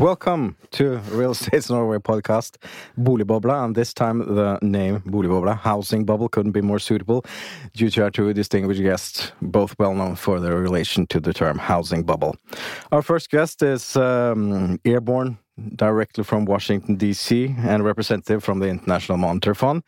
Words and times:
Welcome 0.00 0.56
to 0.70 0.96
Real 1.10 1.32
Estates 1.32 1.68
Norway 1.68 1.98
podcast, 1.98 2.56
Boligbobla, 2.98 3.66
and 3.66 3.74
this 3.74 3.92
time 3.92 4.20
the 4.34 4.58
name 4.62 5.00
Boligbobla, 5.00 5.58
Housing 5.58 6.06
Bubble, 6.06 6.30
couldn't 6.30 6.52
be 6.52 6.62
more 6.62 6.78
suitable 6.78 7.22
due 7.74 7.90
to 7.90 8.04
our 8.04 8.10
two 8.10 8.32
distinguished 8.32 8.80
guests, 8.80 9.32
both 9.42 9.78
well 9.78 9.92
known 9.92 10.16
for 10.16 10.40
their 10.40 10.56
relation 10.56 11.06
to 11.08 11.20
the 11.20 11.34
term 11.34 11.58
housing 11.58 12.02
bubble. 12.02 12.34
Our 12.92 13.02
first 13.02 13.28
guest 13.30 13.62
is 13.62 13.94
um, 13.94 14.80
airborne 14.86 15.36
directly 15.76 16.24
from 16.24 16.46
Washington, 16.46 16.96
D.C., 16.96 17.54
and 17.58 17.84
representative 17.84 18.42
from 18.42 18.60
the 18.60 18.68
International 18.68 19.18
Monetary 19.18 19.54
Fund, 19.54 19.82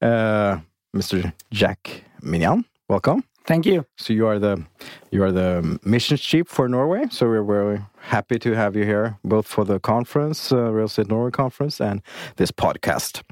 uh, 0.00 0.58
Mr. 0.92 1.32
Jack 1.52 2.02
Miniane. 2.20 2.64
Welcome. 2.88 3.22
Thank 3.46 3.66
you. 3.66 3.86
So 3.96 4.12
you 4.12 4.26
are 4.26 4.40
the 4.40 4.64
you 5.12 5.22
are 5.22 5.30
the 5.30 5.78
missions 5.84 6.20
chief 6.20 6.48
for 6.48 6.68
Norway. 6.68 7.04
So 7.10 7.28
we're 7.28 7.44
very 7.44 7.80
happy 8.02 8.38
to 8.38 8.52
have 8.52 8.76
you 8.76 8.84
here, 8.84 9.18
both 9.24 9.46
for 9.46 9.64
the 9.64 9.78
conference, 9.78 10.52
uh, 10.52 10.72
Real 10.72 10.86
Estate 10.86 11.08
Norway 11.08 11.30
conference, 11.30 11.80
and 11.80 12.02
this 12.36 12.50
podcast. 12.50 13.22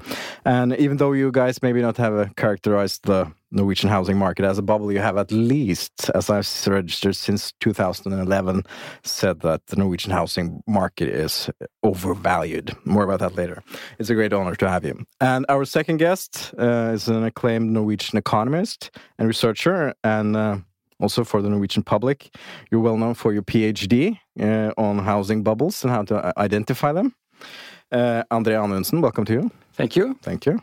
And 0.45 0.75
even 0.77 0.97
though 0.97 1.11
you 1.11 1.31
guys 1.31 1.61
maybe 1.61 1.81
not 1.81 1.97
have 1.97 2.13
uh, 2.13 2.25
characterized 2.37 3.03
the 3.03 3.31
Norwegian 3.51 3.89
housing 3.89 4.17
market 4.17 4.45
as 4.45 4.57
a 4.57 4.61
bubble, 4.61 4.91
you 4.91 4.99
have 4.99 5.17
at 5.17 5.31
least, 5.31 6.09
as 6.15 6.29
I've 6.29 6.47
registered 6.67 7.17
since 7.17 7.51
2011, 7.59 8.63
said 9.03 9.41
that 9.41 9.67
the 9.67 9.75
Norwegian 9.75 10.11
housing 10.11 10.63
market 10.67 11.09
is 11.09 11.49
overvalued. 11.83 12.75
More 12.85 13.03
about 13.03 13.19
that 13.19 13.35
later. 13.35 13.61
It's 13.99 14.09
a 14.09 14.15
great 14.15 14.31
honor 14.31 14.55
to 14.55 14.69
have 14.69 14.85
you. 14.85 15.05
And 15.19 15.45
our 15.49 15.65
second 15.65 15.97
guest 15.97 16.53
uh, 16.57 16.91
is 16.93 17.09
an 17.09 17.25
acclaimed 17.25 17.71
Norwegian 17.71 18.17
economist 18.17 18.89
and 19.19 19.27
researcher, 19.27 19.93
and 20.03 20.37
uh, 20.37 20.57
also 21.01 21.25
for 21.25 21.41
the 21.41 21.49
Norwegian 21.49 21.83
public. 21.83 22.33
You're 22.71 22.81
well 22.81 22.97
known 22.97 23.15
for 23.15 23.33
your 23.33 23.43
PhD 23.43 24.20
uh, 24.39 24.71
on 24.77 24.99
housing 24.99 25.43
bubbles 25.43 25.83
and 25.83 25.91
how 25.91 26.03
to 26.03 26.15
uh, 26.15 26.31
identify 26.37 26.91
them. 26.91 27.13
Uh, 27.91 28.23
Andre 28.31 28.55
Anundsen, 28.55 29.01
welcome 29.01 29.25
to 29.25 29.33
you. 29.33 29.51
Thank 29.73 29.95
you. 29.95 30.17
Thank 30.21 30.45
you. 30.45 30.61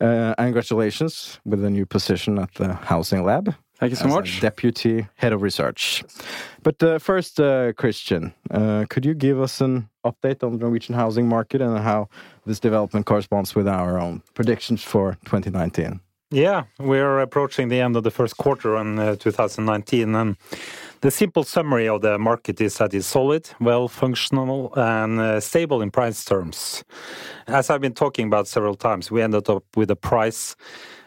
Uh, 0.00 0.34
and 0.38 0.46
congratulations 0.46 1.40
with 1.44 1.60
the 1.60 1.70
new 1.70 1.86
position 1.86 2.38
at 2.38 2.54
the 2.54 2.74
Housing 2.74 3.24
Lab. 3.24 3.54
Thank 3.78 3.90
you 3.90 3.96
so 3.96 4.06
as 4.06 4.12
much. 4.12 4.40
Deputy 4.40 5.06
Head 5.16 5.32
of 5.32 5.42
Research. 5.42 6.04
But 6.62 6.80
uh, 6.82 6.98
first, 6.98 7.40
uh, 7.40 7.72
Christian, 7.72 8.32
uh, 8.50 8.84
could 8.88 9.04
you 9.04 9.14
give 9.14 9.40
us 9.40 9.60
an 9.60 9.88
update 10.04 10.44
on 10.44 10.52
the 10.52 10.58
Norwegian 10.58 10.94
housing 10.94 11.28
market 11.28 11.60
and 11.60 11.76
how 11.78 12.08
this 12.46 12.60
development 12.60 13.06
corresponds 13.06 13.56
with 13.56 13.66
our 13.66 13.98
own 13.98 14.22
predictions 14.34 14.84
for 14.84 15.18
2019? 15.24 16.00
Yeah, 16.30 16.64
we're 16.78 17.18
approaching 17.20 17.68
the 17.68 17.80
end 17.80 17.96
of 17.96 18.04
the 18.04 18.10
first 18.10 18.36
quarter 18.36 18.76
in 18.76 18.98
uh, 18.98 19.16
2019, 19.16 20.14
and 20.14 20.36
the 21.02 21.10
simple 21.10 21.42
summary 21.42 21.88
of 21.88 22.00
the 22.00 22.16
market 22.16 22.60
is 22.60 22.78
that 22.78 22.94
it's 22.94 23.06
solid, 23.06 23.50
well 23.60 23.88
functional, 23.88 24.72
and 24.76 25.20
uh, 25.20 25.40
stable 25.40 25.82
in 25.82 25.90
price 25.90 26.24
terms. 26.24 26.84
As 27.48 27.70
I've 27.70 27.80
been 27.80 27.92
talking 27.92 28.28
about 28.28 28.46
several 28.46 28.76
times, 28.76 29.10
we 29.10 29.20
ended 29.20 29.48
up 29.48 29.64
with 29.76 29.90
a 29.90 29.96
price 29.96 30.54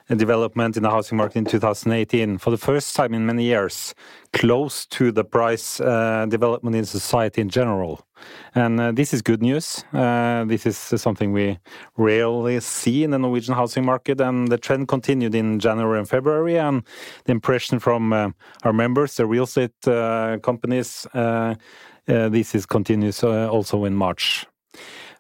development 0.10 0.78
in 0.78 0.84
the 0.84 0.90
housing 0.90 1.18
market 1.18 1.40
in 1.40 1.46
2018 1.46 2.38
for 2.38 2.52
the 2.52 2.58
first 2.58 2.96
time 2.96 3.14
in 3.14 3.26
many 3.26 3.44
years, 3.44 3.96
close 4.34 4.86
to 4.86 5.12
the 5.12 5.24
price 5.24 5.80
uh, 5.80 6.26
development 6.30 6.76
in 6.76 6.86
society 6.86 7.42
in 7.42 7.50
general. 7.50 8.06
And 8.54 8.80
uh, 8.80 8.92
this 8.92 9.14
is 9.14 9.22
good 9.22 9.42
news. 9.42 9.84
Uh, 9.92 10.46
this 10.46 10.66
is 10.66 10.78
something 10.78 11.32
we 11.32 11.58
rarely 11.98 12.60
see 12.60 13.04
in 13.04 13.12
the 13.12 13.20
Norwegian 13.20 13.56
housing 13.56 13.86
market, 13.86 14.22
and 14.22 14.48
the 14.48 14.58
trend 14.58 14.88
continued 14.88 15.34
in 15.34 15.60
January 15.60 16.00
and 16.00 16.08
February. 16.08 16.60
And 16.60 16.84
the 17.26 17.32
impression 17.32 17.80
from 17.80 18.14
our 18.14 18.74
members, 18.74 19.16
the 19.16 19.26
real 19.26 19.46
estate 19.46 19.74
companies, 19.82 21.08
this 22.06 22.56
is 22.56 22.66
continues 22.66 23.24
also 23.24 23.86
in 23.86 23.96
March. 23.96 24.46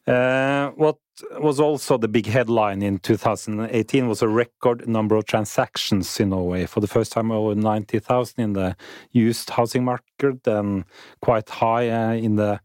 Uh, 0.07 0.69
what 0.71 0.97
was 1.39 1.59
also 1.59 1.97
the 1.97 2.07
big 2.07 2.27
headline 2.27 2.81
in 2.83 2.99
2018 2.99 4.07
was 4.07 4.21
a 4.21 4.27
record 4.27 4.87
number 4.87 5.15
of 5.15 5.25
transactions 5.25 6.19
in 6.19 6.29
Norway 6.29 6.65
for 6.65 6.79
the 6.79 6.87
first 6.87 7.11
time 7.11 7.31
over 7.31 7.55
90,000 7.55 8.39
in 8.39 8.53
the 8.53 8.75
used 9.11 9.49
housing 9.49 9.83
market 9.83 10.45
and 10.45 10.85
quite 11.21 11.49
high 11.49 11.89
uh, 11.89 12.13
in 12.13 12.35
the 12.35 12.59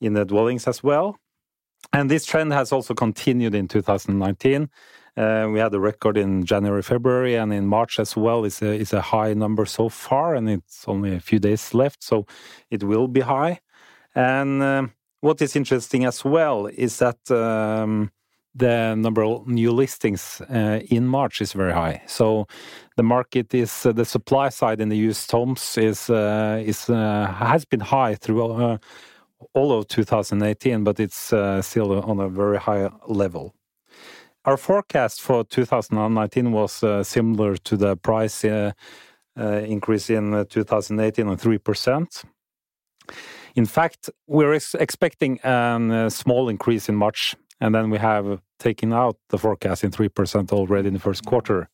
in 0.00 0.14
the 0.14 0.24
dwellings 0.24 0.66
as 0.66 0.82
well. 0.82 1.16
And 1.92 2.10
this 2.10 2.26
trend 2.26 2.52
has 2.52 2.72
also 2.72 2.92
continued 2.92 3.54
in 3.54 3.68
2019. 3.68 4.68
Uh, 5.16 5.48
we 5.52 5.58
had 5.58 5.74
a 5.74 5.80
record 5.80 6.16
in 6.16 6.44
January, 6.44 6.82
February, 6.82 7.36
and 7.36 7.52
in 7.52 7.66
March 7.66 8.00
as 8.00 8.16
well. 8.16 8.44
It's 8.44 8.62
a, 8.62 8.72
it's 8.72 8.92
a 8.92 9.00
high 9.00 9.34
number 9.34 9.66
so 9.66 9.88
far, 9.88 10.34
and 10.34 10.48
it's 10.48 10.84
only 10.88 11.14
a 11.14 11.20
few 11.20 11.38
days 11.38 11.74
left, 11.74 12.02
so 12.02 12.26
it 12.70 12.82
will 12.82 13.08
be 13.08 13.20
high. 13.20 13.60
And 14.14 14.62
um, 14.62 14.92
what 15.22 15.40
is 15.40 15.56
interesting 15.56 16.04
as 16.04 16.24
well 16.24 16.66
is 16.66 16.98
that 16.98 17.30
um, 17.30 18.10
the 18.54 18.94
number 18.96 19.24
of 19.24 19.46
new 19.46 19.72
listings 19.72 20.42
uh, 20.50 20.80
in 20.90 21.06
March 21.06 21.40
is 21.40 21.52
very 21.52 21.72
high. 21.72 22.02
So 22.06 22.46
the 22.96 23.04
market 23.04 23.54
is 23.54 23.86
uh, 23.86 23.92
the 23.92 24.04
supply 24.04 24.50
side 24.50 24.80
in 24.80 24.88
the 24.88 24.96
used 24.96 25.30
homes 25.30 25.78
is 25.78 26.10
uh, 26.10 26.60
is 26.62 26.90
uh, 26.90 27.32
has 27.38 27.64
been 27.64 27.80
high 27.80 28.16
through 28.16 28.44
uh, 28.44 28.78
all 29.54 29.72
of 29.72 29.86
2018, 29.88 30.84
but 30.84 31.00
it's 31.00 31.32
uh, 31.32 31.62
still 31.62 32.02
on 32.02 32.18
a 32.20 32.28
very 32.28 32.58
high 32.58 32.90
level. 33.06 33.54
Our 34.44 34.56
forecast 34.56 35.22
for 35.22 35.44
2019 35.44 36.50
was 36.50 36.84
similar 37.06 37.56
to 37.56 37.76
the 37.76 37.96
price 37.96 38.44
increase 38.44 40.10
in 40.10 40.34
uh, 40.34 40.44
2018 40.48 41.28
on 41.28 41.36
3%. 41.36 42.24
In 43.54 43.66
fact, 43.66 44.10
we're 44.26 44.54
ex 44.54 44.74
expecting 44.74 45.38
a 45.44 46.10
small 46.10 46.48
increase 46.48 46.88
in 46.88 46.96
March, 46.96 47.36
and 47.60 47.74
then 47.74 47.90
we 47.90 47.98
have 47.98 48.40
taken 48.58 48.92
out 48.92 49.16
the 49.28 49.38
forecast 49.38 49.84
in 49.84 49.90
3% 49.90 50.52
already 50.52 50.88
in 50.88 50.94
the 50.94 51.00
first 51.00 51.24
quarter. 51.24 51.68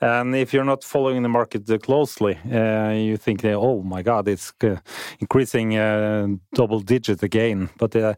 And 0.00 0.34
if 0.34 0.52
you're 0.52 0.64
not 0.64 0.84
following 0.84 1.22
the 1.22 1.28
market 1.28 1.62
closely, 1.82 2.38
uh, 2.52 2.90
you 2.90 3.16
think, 3.16 3.44
oh 3.44 3.82
my 3.82 4.02
God, 4.02 4.28
it's 4.28 4.52
uh, 4.62 4.76
increasing 5.18 5.76
uh, 5.76 6.28
double 6.54 6.80
digit 6.80 7.22
again. 7.22 7.70
But 7.78 7.96
uh, 7.96 8.14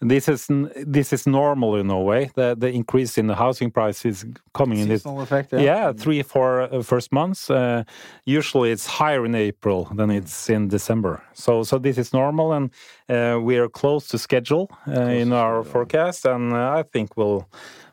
this 0.00 0.28
is 0.28 0.46
this 0.86 1.12
is 1.12 1.26
normal 1.26 1.76
in 1.76 1.86
Norway. 1.88 2.30
The 2.34 2.56
the 2.58 2.70
increase 2.70 3.18
in 3.18 3.26
the 3.26 3.34
housing 3.34 3.70
price 3.70 4.04
is 4.06 4.24
coming 4.54 4.78
in 4.78 4.90
it. 4.90 4.98
Seasonal 4.98 5.20
effect, 5.20 5.52
Yeah, 5.52 5.92
three 5.92 6.22
four 6.22 6.62
uh, 6.62 6.82
first 6.82 7.12
months. 7.12 7.50
Uh, 7.50 7.84
usually 8.24 8.70
it's 8.70 8.86
higher 8.86 9.26
in 9.26 9.34
April 9.34 9.88
than 9.94 10.10
it's 10.10 10.48
in 10.48 10.68
December. 10.68 11.22
So 11.34 11.62
so 11.64 11.78
this 11.78 11.98
is 11.98 12.12
normal, 12.12 12.52
and 12.52 12.70
uh, 13.08 13.40
we 13.42 13.58
are 13.58 13.68
close 13.68 14.08
to 14.08 14.18
schedule 14.18 14.70
uh, 14.88 15.00
in 15.02 15.32
our 15.32 15.62
forecast, 15.62 16.24
and 16.24 16.52
uh, 16.52 16.78
I 16.78 16.82
think 16.82 17.16
we'll 17.16 17.46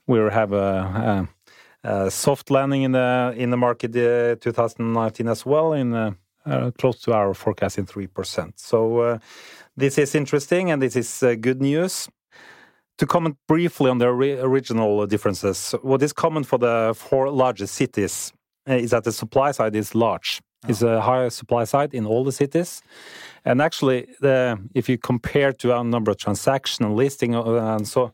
we'll 0.08 0.30
have 0.30 0.54
a, 0.54 1.28
a, 1.84 1.90
a 1.90 2.12
soft 2.12 2.50
landing 2.50 2.84
in 2.84 2.94
the 2.94 3.34
in 3.36 3.50
the 3.50 3.58
market 3.58 3.92
uh, 3.96 4.36
2019 4.40 5.28
as 5.28 5.46
well, 5.46 5.74
in 5.74 5.94
uh, 5.94 6.12
uh, 6.46 6.72
close 6.78 7.02
to 7.02 7.12
our 7.12 7.34
forecast 7.34 7.78
in 7.78 7.86
three 7.86 8.08
percent. 8.08 8.60
So. 8.60 9.20
This 9.80 10.00
is 10.00 10.16
interesting 10.16 10.72
and 10.72 10.82
this 10.82 10.96
is 10.96 11.22
uh, 11.22 11.36
good 11.36 11.62
news. 11.62 12.10
To 12.98 13.06
comment 13.06 13.38
briefly 13.48 13.92
on 13.92 14.00
the 14.00 14.08
ori- 14.08 14.40
original 14.40 15.06
differences, 15.06 15.76
what 15.84 16.02
is 16.02 16.14
common 16.14 16.44
for 16.44 16.58
the 16.58 16.96
four 16.98 17.30
largest 17.30 17.76
cities 17.76 18.34
uh, 18.68 18.74
is 18.74 18.90
that 18.90 19.04
the 19.04 19.12
supply 19.12 19.52
side 19.52 19.76
is 19.76 19.94
large. 19.94 20.42
It's 20.68 20.82
a 20.82 21.00
higher 21.00 21.30
supply 21.30 21.66
side 21.66 21.94
in 21.94 22.08
all 22.08 22.24
the 22.24 22.32
cities. 22.32 22.82
And 23.46 23.62
actually, 23.62 24.08
the, 24.20 24.58
if 24.74 24.90
you 24.90 24.98
compare 24.98 25.54
to 25.54 25.74
our 25.74 25.84
number 25.84 26.10
of 26.10 26.18
transaction 26.18 26.84
and 26.84 26.96
listing 26.96 27.36
uh, 27.36 27.76
and 27.76 27.88
so, 27.88 28.14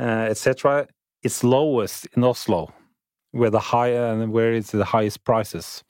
uh, 0.00 0.02
etc., 0.02 0.88
it's 1.22 1.44
lowest 1.44 2.08
in 2.16 2.24
Oslo, 2.24 2.74
where 3.32 3.50
the 3.50 3.60
high 3.60 3.88
and 3.88 4.32
where 4.32 4.52
it's 4.52 4.70
the 4.70 4.84
highest 4.84 5.24
prices. 5.24 5.84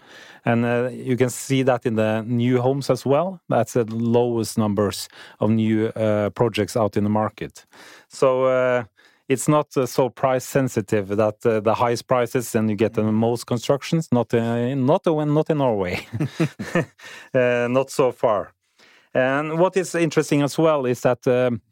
And 0.44 0.64
uh, 0.64 0.90
you 0.92 1.16
can 1.16 1.30
see 1.30 1.62
that 1.62 1.86
in 1.86 1.96
the 1.96 2.22
new 2.22 2.60
homes 2.60 2.90
as 2.90 3.04
well. 3.04 3.40
That's 3.48 3.74
the 3.74 3.84
lowest 3.84 4.58
numbers 4.58 5.08
of 5.40 5.50
new 5.50 5.86
uh, 5.88 6.30
projects 6.30 6.76
out 6.76 6.96
in 6.96 7.04
the 7.04 7.10
market. 7.10 7.66
So 8.08 8.44
uh, 8.44 8.84
it's 9.28 9.48
not 9.48 9.76
uh, 9.76 9.86
so 9.86 10.08
price 10.08 10.44
sensitive 10.44 11.08
that 11.08 11.44
uh, 11.44 11.60
the 11.60 11.74
highest 11.74 12.06
prices 12.06 12.54
and 12.54 12.70
you 12.70 12.76
get 12.76 12.94
the 12.94 13.02
most 13.02 13.46
constructions. 13.46 14.08
Not 14.12 14.32
uh, 14.32 14.74
not 14.74 15.06
not 15.06 15.50
in 15.50 15.58
Norway, 15.58 16.06
uh, 17.34 17.68
not 17.68 17.90
so 17.90 18.12
far. 18.12 18.52
And 19.14 19.58
what 19.58 19.76
is 19.76 19.94
interesting 19.94 20.42
as 20.42 20.58
well 20.58 20.84
is 20.86 21.00
that 21.00 21.26
um, 21.26 21.62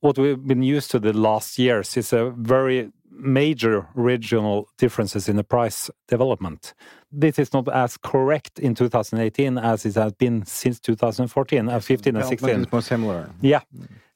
what 0.00 0.18
we've 0.18 0.46
been 0.46 0.62
used 0.62 0.90
to 0.90 0.98
the 0.98 1.12
last 1.12 1.58
years 1.58 1.96
is 1.96 2.12
a 2.12 2.30
very 2.36 2.90
major 3.20 3.86
regional 3.94 4.68
differences 4.78 5.28
in 5.28 5.36
the 5.36 5.44
price 5.44 5.90
development. 6.08 6.74
This 7.12 7.38
is 7.38 7.52
not 7.52 7.68
as 7.68 7.96
correct 7.96 8.58
in 8.58 8.74
2018 8.74 9.58
as 9.58 9.84
it 9.84 9.94
has 9.96 10.12
been 10.12 10.44
since 10.46 10.78
2014, 10.80 11.68
uh, 11.68 11.80
15 11.80 12.16
and 12.16 12.24
16. 12.24 12.62
It's 12.62 12.72
more 12.72 12.82
similar. 12.82 13.30
Yeah. 13.40 13.60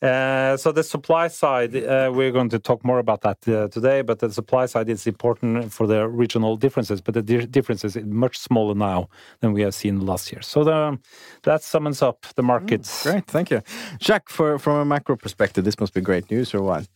Uh, 0.00 0.56
so 0.56 0.70
the 0.70 0.82
supply 0.82 1.28
side, 1.28 1.74
uh, 1.74 2.10
we're 2.14 2.30
going 2.30 2.50
to 2.50 2.58
talk 2.58 2.84
more 2.84 2.98
about 2.98 3.22
that 3.22 3.38
uh, 3.48 3.68
today, 3.68 4.02
but 4.02 4.18
the 4.18 4.30
supply 4.30 4.66
side 4.66 4.88
is 4.88 5.06
important 5.06 5.72
for 5.72 5.86
the 5.86 6.06
regional 6.06 6.56
differences, 6.56 7.00
but 7.00 7.14
the 7.14 7.22
di 7.22 7.46
differences 7.46 7.96
is 7.96 8.04
much 8.04 8.38
smaller 8.38 8.74
now 8.74 9.08
than 9.40 9.54
we 9.54 9.62
have 9.62 9.74
seen 9.74 10.04
last 10.04 10.30
year. 10.30 10.42
So 10.42 10.62
the, 10.62 10.98
that 11.44 11.62
sums 11.62 12.02
up 12.02 12.26
the 12.36 12.42
markets. 12.42 13.02
Mm, 13.02 13.12
great, 13.12 13.26
thank 13.26 13.50
you. 13.50 13.62
Jack, 13.98 14.28
for, 14.28 14.58
from 14.58 14.76
a 14.76 14.84
macro 14.84 15.16
perspective, 15.16 15.64
this 15.64 15.80
must 15.80 15.94
be 15.94 16.02
great 16.02 16.30
news 16.30 16.54
or 16.54 16.60
what? 16.60 16.86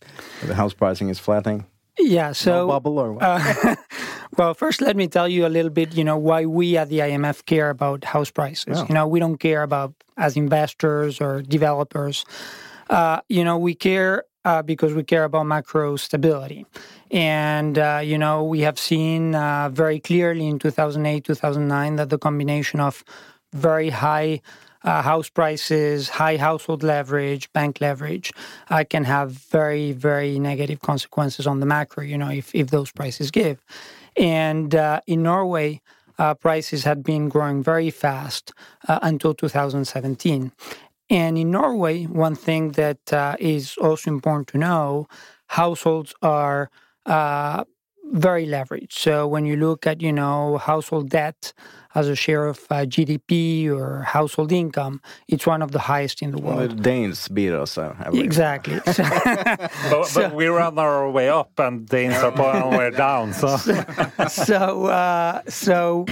The 0.45 0.53
house 0.53 0.75
pricing 0.75 1.09
is 1.09 1.17
flattening? 1.17 1.65
Yeah, 1.99 2.31
so 2.31 2.51
no 2.51 2.67
bubble 2.67 2.97
or 2.97 3.13
what? 3.13 3.23
Uh, 3.23 3.75
well, 4.37 4.53
first 4.53 4.81
let 4.81 4.95
me 4.95 5.07
tell 5.07 5.27
you 5.27 5.45
a 5.45 5.49
little 5.49 5.71
bit, 5.71 5.95
you 5.95 6.03
know, 6.03 6.17
why 6.17 6.45
we 6.45 6.77
at 6.77 6.89
the 6.89 6.99
IMF 6.99 7.45
care 7.45 7.69
about 7.69 8.03
house 8.03 8.31
prices. 8.31 8.77
Yeah. 8.79 8.85
You 8.87 8.93
know, 8.95 9.07
we 9.07 9.19
don't 9.19 9.37
care 9.37 9.63
about 9.63 9.93
as 10.17 10.37
investors 10.37 11.19
or 11.19 11.41
developers. 11.41 12.25
Uh, 12.89 13.21
you 13.27 13.43
know, 13.43 13.57
we 13.57 13.75
care 13.75 14.23
uh, 14.45 14.61
because 14.61 14.93
we 14.93 15.03
care 15.03 15.25
about 15.25 15.43
macro 15.43 15.95
stability. 15.95 16.65
And, 17.11 17.77
uh, 17.77 18.01
you 18.03 18.17
know, 18.17 18.43
we 18.43 18.61
have 18.61 18.79
seen 18.79 19.35
uh, 19.35 19.69
very 19.69 19.99
clearly 19.99 20.47
in 20.47 20.59
2008, 20.59 21.23
2009 21.25 21.95
that 21.97 22.09
the 22.09 22.17
combination 22.17 22.79
of 22.79 23.03
very 23.53 23.89
high 23.89 24.41
uh, 24.83 25.01
house 25.01 25.29
prices, 25.29 26.09
high 26.09 26.37
household 26.37 26.83
leverage, 26.83 27.51
bank 27.53 27.81
leverage 27.81 28.31
uh, 28.69 28.83
can 28.89 29.03
have 29.03 29.31
very, 29.31 29.91
very 29.91 30.39
negative 30.39 30.79
consequences 30.81 31.45
on 31.47 31.59
the 31.59 31.65
macro, 31.65 32.03
you 32.03 32.17
know, 32.17 32.29
if, 32.29 32.53
if 32.55 32.69
those 32.69 32.91
prices 32.91 33.31
give. 33.31 33.63
And 34.17 34.73
in 35.07 35.23
Norway, 35.23 35.81
prices 36.39 36.83
had 36.83 37.03
been 37.03 37.29
growing 37.29 37.63
very 37.63 37.89
fast 37.89 38.51
until 38.87 39.33
2017. 39.33 40.51
And 41.09 41.37
in 41.37 41.51
Norway, 41.51 42.05
one 42.05 42.35
thing 42.35 42.73
that 42.73 43.11
uh, 43.11 43.35
is 43.39 43.77
also 43.77 44.11
important 44.11 44.47
to 44.49 44.57
know 44.57 45.07
households 45.47 46.13
are 46.21 46.69
uh, 47.05 47.63
very 48.11 48.45
leveraged. 48.45 48.93
So 48.93 49.27
when 49.27 49.45
you 49.45 49.55
look 49.55 49.85
at, 49.87 50.01
you 50.01 50.11
know, 50.11 50.57
household 50.57 51.09
debt 51.09 51.53
as 51.95 52.07
a 52.07 52.15
share 52.15 52.47
of 52.47 52.59
uh, 52.69 52.85
GDP 52.85 53.67
or 53.67 54.03
household 54.03 54.51
income, 54.51 55.01
it's 55.27 55.45
one 55.45 55.61
of 55.61 55.71
the 55.71 55.79
highest 55.79 56.21
in 56.21 56.31
the 56.31 56.37
world. 56.37 56.57
Well, 56.57 56.67
the 56.67 56.75
Danes 56.75 57.27
beat 57.27 57.51
us. 57.51 57.77
Uh, 57.77 57.95
exactly. 58.13 58.79
but, 58.85 60.05
so, 60.05 60.33
we 60.33 60.47
run 60.47 60.77
our 60.77 61.09
way 61.09 61.29
up 61.29 61.57
and 61.59 61.87
Danes 61.87 62.15
are 62.15 62.31
on 62.31 62.39
our 62.39 62.77
way 62.77 62.91
down. 62.91 63.33
So, 63.33 63.57
so, 64.27 64.85
uh, 64.85 65.41
so 65.47 66.05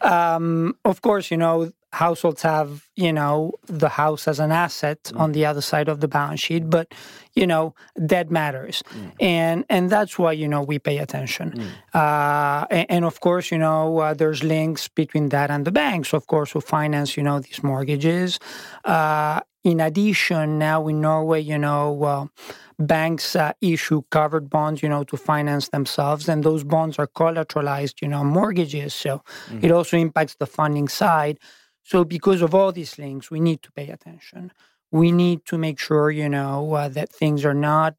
um, 0.00 0.76
of 0.84 1.02
course, 1.02 1.30
you 1.30 1.36
know, 1.36 1.72
households 1.94 2.42
have, 2.42 2.86
you 2.96 3.12
know, 3.12 3.52
the 3.66 3.88
house 3.88 4.28
as 4.28 4.40
an 4.40 4.52
asset 4.52 5.02
mm. 5.04 5.20
on 5.20 5.32
the 5.32 5.46
other 5.46 5.60
side 5.60 5.88
of 5.88 6.00
the 6.00 6.08
balance 6.08 6.40
sheet, 6.40 6.68
but 6.68 6.92
you 7.34 7.46
know, 7.46 7.74
that 7.96 8.30
matters, 8.30 8.82
mm. 8.82 9.12
and 9.20 9.64
and 9.68 9.90
that's 9.90 10.18
why 10.18 10.32
you 10.32 10.48
know 10.48 10.62
we 10.62 10.78
pay 10.78 10.98
attention. 10.98 11.48
Mm. 11.50 12.00
Uh, 12.00 12.66
and, 12.70 12.86
and, 12.90 13.04
of 13.04 13.20
course, 13.20 13.50
you 13.50 13.58
know, 13.58 13.98
uh, 13.98 14.14
there's 14.14 14.42
links 14.42 14.88
between 14.88 15.30
that 15.30 15.50
and 15.50 15.64
the 15.64 15.72
banks, 15.72 16.12
of 16.12 16.26
course, 16.26 16.52
who 16.52 16.60
finance 16.60 17.16
you 17.16 17.22
know 17.22 17.40
these 17.40 17.62
mortgages. 17.62 18.38
Uh, 18.84 19.40
in 19.64 19.80
addition, 19.80 20.58
now 20.58 20.86
in 20.88 21.00
Norway, 21.00 21.40
you 21.40 21.58
know 21.58 22.30
banks 22.78 23.36
uh, 23.36 23.52
issue 23.60 24.02
covered 24.10 24.50
bonds, 24.50 24.82
you 24.82 24.88
know, 24.88 25.04
to 25.04 25.16
finance 25.16 25.68
themselves, 25.68 26.28
and 26.28 26.42
those 26.42 26.64
bonds 26.64 26.98
are 26.98 27.06
collateralized, 27.06 28.02
you 28.02 28.08
know, 28.08 28.24
mortgages. 28.24 28.94
So 28.94 29.22
mm-hmm. 29.48 29.64
it 29.64 29.70
also 29.70 29.96
impacts 29.96 30.36
the 30.36 30.46
funding 30.46 30.88
side. 30.88 31.38
So, 31.84 32.04
because 32.04 32.42
of 32.42 32.54
all 32.54 32.72
these 32.72 32.98
links, 32.98 33.30
we 33.32 33.40
need 33.40 33.62
to 33.64 33.72
pay 33.72 33.90
attention. 33.90 34.52
We 34.92 35.12
need 35.12 35.46
to 35.46 35.58
make 35.58 35.80
sure, 35.80 36.10
you 36.12 36.30
know, 36.30 36.74
uh, 36.74 36.88
that 36.90 37.10
things 37.12 37.44
are 37.46 37.54
not 37.54 37.96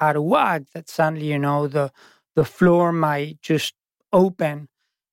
out 0.00 0.16
of 0.16 0.24
whack. 0.24 0.64
That 0.74 0.90
suddenly, 0.90 1.28
you 1.28 1.40
know, 1.40 1.68
the 1.68 1.92
the 2.36 2.46
floor 2.46 2.92
might 2.92 3.42
just 3.42 3.74
open, 4.12 4.68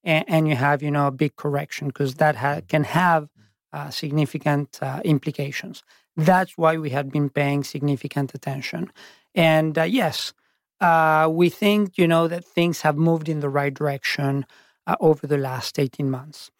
and, 0.05 0.25
and 0.29 0.49
you 0.49 0.55
have, 0.57 0.83
you 0.83 0.91
know, 0.91 1.07
a 1.07 1.11
big 1.11 1.37
correction 1.37 1.89
because 1.89 2.15
that 2.15 2.37
ha- 2.37 2.61
can 2.69 2.85
have 2.85 3.29
uh, 3.73 3.91
significant 3.91 4.79
uh, 4.83 5.01
implications. 5.05 5.83
That's 6.17 6.57
why 6.57 6.77
we 6.77 6.91
have 6.91 7.11
been 7.11 7.29
paying 7.31 7.65
significant 7.65 8.35
attention. 8.35 8.91
And 9.35 9.77
uh, 9.79 9.83
yes, 9.83 10.33
uh, 10.81 11.29
we 11.31 11.49
think, 11.49 11.97
you 11.97 12.07
know, 12.07 12.27
that 12.29 12.45
things 12.45 12.81
have 12.83 12.97
moved 12.97 13.29
in 13.29 13.41
the 13.41 13.49
right 13.49 13.73
direction 13.73 14.47
uh, 14.87 14.97
over 15.01 15.27
the 15.27 15.39
last 15.39 15.79
18 15.79 16.11
months. 16.11 16.51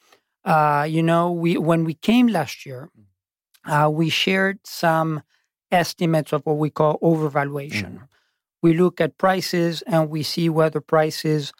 Uh, 0.45 0.85
you 0.89 1.01
know, 1.01 1.31
we 1.31 1.57
when 1.57 1.83
we 1.83 1.93
came 1.93 2.27
last 2.27 2.65
year, 2.65 2.89
uh, 3.65 3.89
we 3.91 4.09
shared 4.09 4.59
some 4.65 5.23
estimates 5.71 6.33
of 6.33 6.45
what 6.45 6.57
we 6.57 6.69
call 6.69 6.99
overvaluation. 6.99 7.99
Mm. 7.99 8.07
We 8.61 8.73
look 8.73 9.01
at 9.01 9.17
prices 9.17 9.81
and 9.83 10.09
we 10.09 10.23
see 10.23 10.49
whether 10.49 10.81
prices 10.81 11.53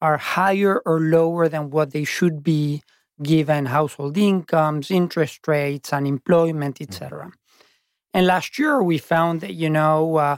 are 0.00 0.18
higher 0.18 0.82
or 0.84 1.00
lower 1.00 1.48
than 1.48 1.70
what 1.70 1.92
they 1.92 2.04
should 2.04 2.42
be 2.42 2.82
given 3.22 3.66
household 3.66 4.18
incomes, 4.18 4.90
interest 4.90 5.46
rates, 5.46 5.92
unemployment, 5.92 6.80
etc. 6.80 7.26
Mm. 7.26 7.32
And 8.12 8.26
last 8.26 8.58
year 8.58 8.82
we 8.82 8.98
found 8.98 9.40
that 9.40 9.54
you 9.54 9.70
know 9.70 10.16
uh, 10.16 10.36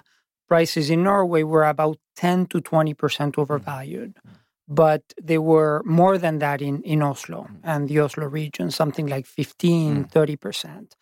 prices 0.49 0.91
in 0.91 1.03
Norway 1.03 1.43
were 1.43 1.65
about 1.65 1.99
10 2.17 2.47
to 2.47 2.61
20 2.61 2.93
percent 2.95 3.39
overvalued. 3.39 4.17
Mm 4.17 4.37
but 4.69 5.03
they 5.21 5.39
were 5.39 5.83
more 5.85 6.19
than 6.19 6.39
that 6.39 6.61
in, 6.61 6.83
in 6.83 7.03
Oslo 7.03 7.47
mm. 7.51 7.61
and 7.63 7.89
the 7.89 8.01
Oslo 8.01 8.27
region, 8.27 8.71
something 8.71 9.07
like 9.07 9.27
15, 9.27 10.05
mm. 10.05 10.13
30%. 10.13 10.93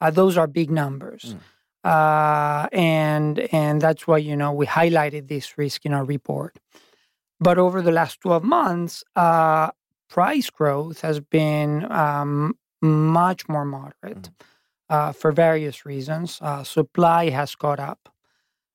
Uh, 0.00 0.10
those 0.10 0.36
are 0.36 0.46
big 0.46 0.70
numbers. 0.70 1.34
Mm. 1.34 1.38
Uh, 1.84 2.68
and 2.72 3.38
and 3.52 3.80
that's 3.80 4.08
why 4.08 4.18
you 4.18 4.34
know 4.34 4.52
we 4.52 4.66
highlighted 4.66 5.28
this 5.28 5.56
risk 5.56 5.86
in 5.86 5.92
our 5.92 6.04
report. 6.04 6.58
But 7.38 7.58
over 7.58 7.80
the 7.80 7.92
last 7.92 8.20
12 8.22 8.42
months, 8.42 9.04
uh, 9.14 9.70
price 10.08 10.50
growth 10.50 11.02
has 11.02 11.20
been 11.20 11.90
um, 11.92 12.54
much 12.82 13.48
more 13.48 13.64
moderate 13.64 14.30
mm. 14.30 14.32
uh, 14.88 15.12
for 15.12 15.30
various 15.30 15.86
reasons. 15.86 16.38
Uh, 16.42 16.64
supply 16.64 17.30
has 17.30 17.54
caught 17.54 17.78
up, 17.78 18.08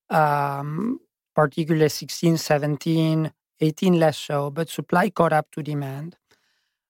um, 0.09 0.99
particularly 1.35 1.89
16, 1.89 2.38
17 2.38 3.33
18 3.61 3.99
less 3.99 4.17
so, 4.17 4.49
but 4.49 4.69
supply 4.69 5.09
caught 5.09 5.33
up 5.33 5.51
to 5.51 5.63
demand. 5.63 6.17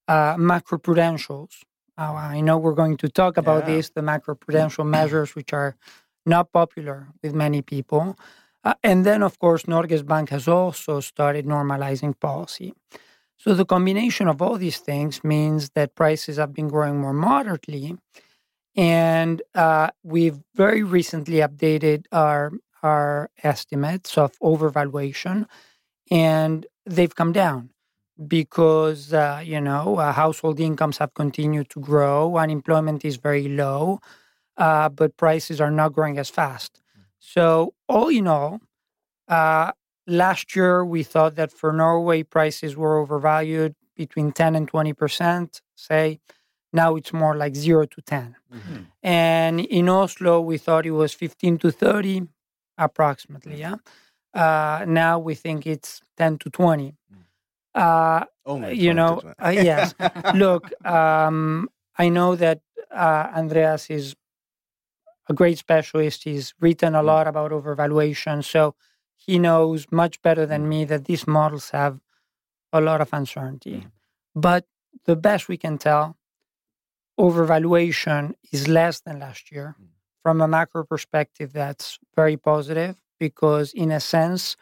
Uh, 0.07 0.35
macroprudentials. 0.35 1.63
Uh, 1.97 2.13
I 2.13 2.41
know 2.41 2.57
we're 2.57 2.73
going 2.73 2.97
to 2.97 3.09
talk 3.09 3.38
about 3.38 3.68
yeah. 3.68 3.75
this, 3.75 3.89
the 3.91 4.01
macroprudential 4.01 4.85
measures, 4.85 5.35
which 5.35 5.53
are 5.53 5.75
not 6.25 6.51
popular 6.51 7.07
with 7.21 7.33
many 7.33 7.62
people. 7.62 8.18
Uh, 8.63 8.73
and 8.83 9.06
then, 9.06 9.23
of 9.23 9.39
course, 9.39 9.63
Norges 9.63 10.06
Bank 10.06 10.29
has 10.29 10.47
also 10.47 11.00
started 11.00 11.45
normalizing 11.45 12.19
policy. 12.19 12.74
So 13.38 13.53
the 13.55 13.65
combination 13.65 14.27
of 14.27 14.41
all 14.41 14.57
these 14.57 14.77
things 14.77 15.24
means 15.24 15.72
that 15.72 15.96
prices 15.96 16.38
have 16.38 16.53
been 16.53 16.67
growing 16.67 17.00
more 17.00 17.13
moderately. 17.13 17.98
And 18.75 19.41
uh, 19.55 19.89
we've 20.03 20.39
very 20.55 20.84
recently 20.84 21.38
updated 21.38 22.05
our, 22.12 22.51
our 22.84 23.29
estimates 23.43 24.17
of 24.17 24.38
overvaluation 24.39 25.48
and 26.12 26.68
they've 26.86 27.15
come 27.15 27.32
down 27.32 27.70
because 28.27 29.13
uh, 29.13 29.41
you 29.44 29.60
know 29.60 29.98
uh, 29.98 30.12
household 30.12 30.60
incomes 30.60 30.98
have 30.98 31.13
continued 31.13 31.70
to 31.70 31.80
grow, 31.80 32.38
unemployment 32.38 33.03
is 33.03 33.15
very 33.15 33.48
low, 33.48 34.00
uh, 34.58 34.89
but 34.89 35.18
prices 35.18 35.60
are 35.60 35.72
not 35.72 35.94
growing 35.94 36.20
as 36.20 36.30
fast. 36.30 36.82
So 37.20 37.74
all 37.88 38.10
in 38.10 38.27
all, 38.27 38.60
uh, 39.27 39.72
last 40.06 40.56
year 40.56 40.84
we 40.86 41.03
thought 41.03 41.36
that 41.36 41.51
for 41.51 41.72
Norway 41.72 42.24
prices 42.24 42.75
were 42.75 43.00
overvalued 43.00 43.75
between 43.96 44.34
ten 44.34 44.56
and 44.56 44.68
twenty 44.68 44.94
percent. 44.94 45.62
Say 45.75 46.20
now 46.74 46.96
it's 46.96 47.13
more 47.13 47.36
like 47.36 47.53
zero 47.53 47.86
to 47.86 48.01
10 48.01 48.34
mm-hmm. 48.53 48.84
and 49.03 49.60
in 49.60 49.89
Oslo 49.89 50.39
we 50.39 50.58
thought 50.58 50.86
it 50.86 50.91
was 50.91 51.13
fifteen 51.13 51.58
to 51.58 51.72
thirty, 51.72 52.22
approximately. 52.77 53.60
Yeah. 53.60 53.75
Uh, 54.33 54.85
now 54.88 55.19
we 55.19 55.35
think 55.35 55.67
it's 55.67 56.01
10 56.17 56.38
to 56.39 56.50
20. 56.50 56.95
Uh, 57.73 58.25
Only 58.45 58.73
you 58.73 58.93
know, 58.93 59.21
uh, 59.39 59.50
yes. 59.50 59.93
Look, 60.35 60.71
um, 60.85 61.69
I 61.97 62.09
know 62.09 62.35
that 62.35 62.61
uh, 62.91 63.27
Andreas 63.35 63.89
is 63.89 64.15
a 65.29 65.33
great 65.33 65.57
specialist. 65.57 66.23
He's 66.23 66.53
written 66.59 66.95
a 66.95 67.01
mm. 67.01 67.05
lot 67.05 67.27
about 67.27 67.51
overvaluation. 67.51 68.43
So 68.43 68.75
he 69.15 69.39
knows 69.39 69.88
much 69.91 70.21
better 70.21 70.45
than 70.45 70.65
mm. 70.65 70.67
me 70.67 70.85
that 70.85 71.05
these 71.05 71.27
models 71.27 71.69
have 71.69 72.00
a 72.73 72.81
lot 72.81 73.01
of 73.01 73.09
uncertainty. 73.13 73.85
Mm. 73.85 73.91
But 74.35 74.65
the 75.05 75.15
best 75.15 75.47
we 75.47 75.57
can 75.57 75.77
tell, 75.77 76.17
overvaluation 77.19 78.33
is 78.51 78.67
less 78.67 79.00
than 79.01 79.19
last 79.19 79.51
year. 79.51 79.75
From 80.23 80.41
a 80.41 80.47
macro 80.47 80.83
perspective, 80.83 81.53
that's 81.53 82.00
very 82.15 82.38
positive 82.38 82.95
because, 83.22 83.72
in 83.74 83.92
a 83.92 84.00
sense, 84.00 84.58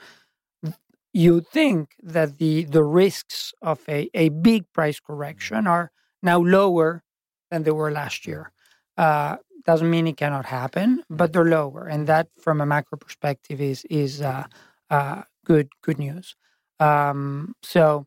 you 1.13 1.41
think 1.41 1.95
that 2.03 2.37
the 2.37 2.65
the 2.65 2.83
risks 2.83 3.53
of 3.61 3.79
a, 3.87 4.09
a 4.13 4.29
big 4.29 4.61
price 4.73 4.99
correction 4.99 5.67
are 5.67 5.91
now 6.21 6.39
lower 6.39 7.03
than 7.49 7.63
they 7.63 7.71
were 7.71 7.91
last 7.91 8.27
year. 8.27 8.51
Uh, 8.97 9.37
doesn't 9.65 9.89
mean 9.89 10.07
it 10.07 10.17
cannot 10.17 10.45
happen, 10.45 11.03
but 11.09 11.31
they're 11.33 11.45
lower, 11.59 11.87
and 11.87 12.07
that, 12.07 12.27
from 12.39 12.61
a 12.61 12.65
macro 12.65 12.97
perspective, 12.97 13.61
is 13.61 13.85
is 13.89 14.21
uh, 14.21 14.43
uh, 14.89 15.23
good 15.45 15.69
good 15.81 15.99
news. 15.99 16.35
Um, 16.79 17.55
so 17.63 18.05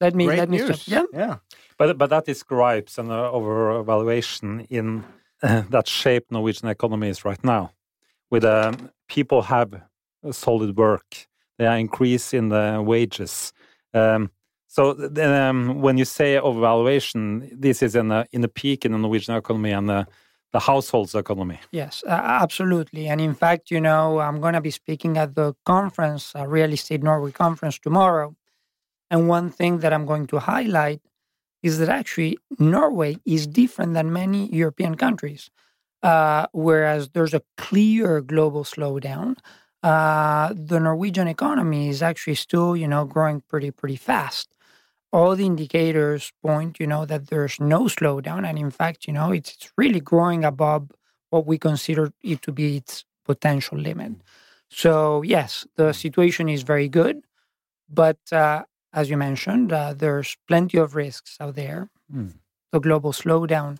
let 0.00 0.14
me 0.14 0.26
Great 0.26 0.38
let 0.38 0.48
me 0.50 0.58
news. 0.58 0.82
stop. 0.82 0.86
Yeah. 0.86 1.06
yeah. 1.12 1.36
But 1.78 1.98
but 1.98 2.10
that 2.10 2.24
describes 2.26 2.98
an 2.98 3.10
uh, 3.10 3.30
overvaluation 3.32 4.66
in 4.70 5.04
uh, 5.42 5.62
that 5.70 5.88
shape 5.88 6.26
Norwegian 6.30 6.68
economy 6.68 7.08
is 7.08 7.24
right 7.24 7.42
now, 7.44 7.72
with 8.30 8.44
um, 8.44 8.90
people 9.08 9.42
have 9.42 9.82
solid 10.30 10.76
work, 10.76 11.26
there 11.58 11.70
are 11.70 11.78
increase 11.78 12.32
in 12.32 12.48
the 12.50 12.82
wages. 12.84 13.52
Um, 13.94 14.30
so 14.66 14.90
um, 15.22 15.80
when 15.80 15.96
you 15.98 16.04
say 16.04 16.36
overvaluation, 16.36 17.50
this 17.52 17.82
is 17.82 17.96
in 17.96 18.12
a 18.12 18.26
in 18.32 18.44
a 18.44 18.48
peak 18.48 18.84
in 18.84 18.92
the 18.92 18.98
Norwegian 18.98 19.34
economy 19.34 19.72
and 19.72 19.88
the, 19.88 20.06
the 20.52 20.60
household's 20.60 21.14
economy. 21.14 21.58
Yes, 21.72 22.04
uh, 22.06 22.10
absolutely. 22.10 23.08
And 23.08 23.20
in 23.20 23.34
fact, 23.34 23.70
you 23.70 23.80
know, 23.80 24.20
I'm 24.20 24.40
going 24.40 24.54
to 24.54 24.60
be 24.60 24.70
speaking 24.70 25.16
at 25.16 25.34
the 25.34 25.54
conference, 25.64 26.34
uh, 26.36 26.46
Real 26.46 26.72
Estate 26.72 27.02
Norway 27.02 27.32
conference 27.32 27.78
tomorrow. 27.78 28.36
And 29.10 29.26
one 29.26 29.48
thing 29.50 29.78
that 29.78 29.92
I'm 29.94 30.04
going 30.04 30.26
to 30.28 30.38
highlight 30.38 31.00
is 31.62 31.78
that 31.78 31.88
actually 31.88 32.38
Norway 32.58 33.16
is 33.24 33.46
different 33.46 33.94
than 33.94 34.12
many 34.12 34.54
European 34.54 34.96
countries. 34.96 35.50
Uh, 36.02 36.46
whereas 36.52 37.10
there's 37.10 37.34
a 37.34 37.42
clear 37.56 38.20
global 38.20 38.64
slowdown, 38.64 39.36
uh, 39.82 40.52
the 40.54 40.78
Norwegian 40.78 41.28
economy 41.28 41.88
is 41.88 42.02
actually 42.02 42.34
still, 42.34 42.76
you 42.76 42.86
know, 42.86 43.04
growing 43.04 43.42
pretty, 43.48 43.70
pretty 43.70 43.96
fast. 43.96 44.48
All 45.12 45.34
the 45.34 45.46
indicators 45.46 46.32
point, 46.42 46.78
you 46.78 46.86
know, 46.86 47.06
that 47.06 47.28
there's 47.28 47.58
no 47.58 47.84
slowdown, 47.84 48.46
and 48.46 48.58
in 48.58 48.70
fact, 48.70 49.06
you 49.06 49.12
know, 49.12 49.32
it's, 49.32 49.54
it's 49.54 49.72
really 49.76 50.00
growing 50.00 50.44
above 50.44 50.90
what 51.30 51.46
we 51.46 51.58
consider 51.58 52.12
it 52.22 52.42
to 52.42 52.52
be 52.52 52.76
its 52.76 53.04
potential 53.24 53.78
limit. 53.78 54.12
So 54.68 55.22
yes, 55.22 55.66
the 55.76 55.92
situation 55.92 56.48
is 56.48 56.62
very 56.62 56.88
good, 56.88 57.22
but 57.88 58.18
uh, 58.32 58.64
as 58.92 59.08
you 59.10 59.16
mentioned, 59.16 59.72
uh, 59.72 59.94
there's 59.94 60.36
plenty 60.46 60.78
of 60.78 60.94
risks 60.94 61.36
out 61.40 61.54
there. 61.54 61.90
Mm. 62.14 62.34
The 62.72 62.80
global 62.80 63.12
slowdown 63.12 63.78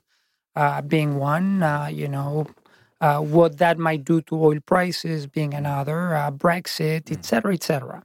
being 0.83 1.17
one, 1.19 1.63
uh, 1.63 1.87
you 2.01 2.09
know, 2.09 2.47
uh, 3.01 3.21
what 3.21 3.59
that 3.59 3.79
might 3.79 4.05
do 4.05 4.21
to 4.23 4.35
oil 4.47 4.59
prices 4.67 5.27
being 5.27 5.55
another, 5.55 6.15
uh, 6.17 6.31
Brexit, 6.31 7.11
et 7.13 7.25
cetera, 7.25 7.55
et 7.55 7.63
cetera. 7.63 8.03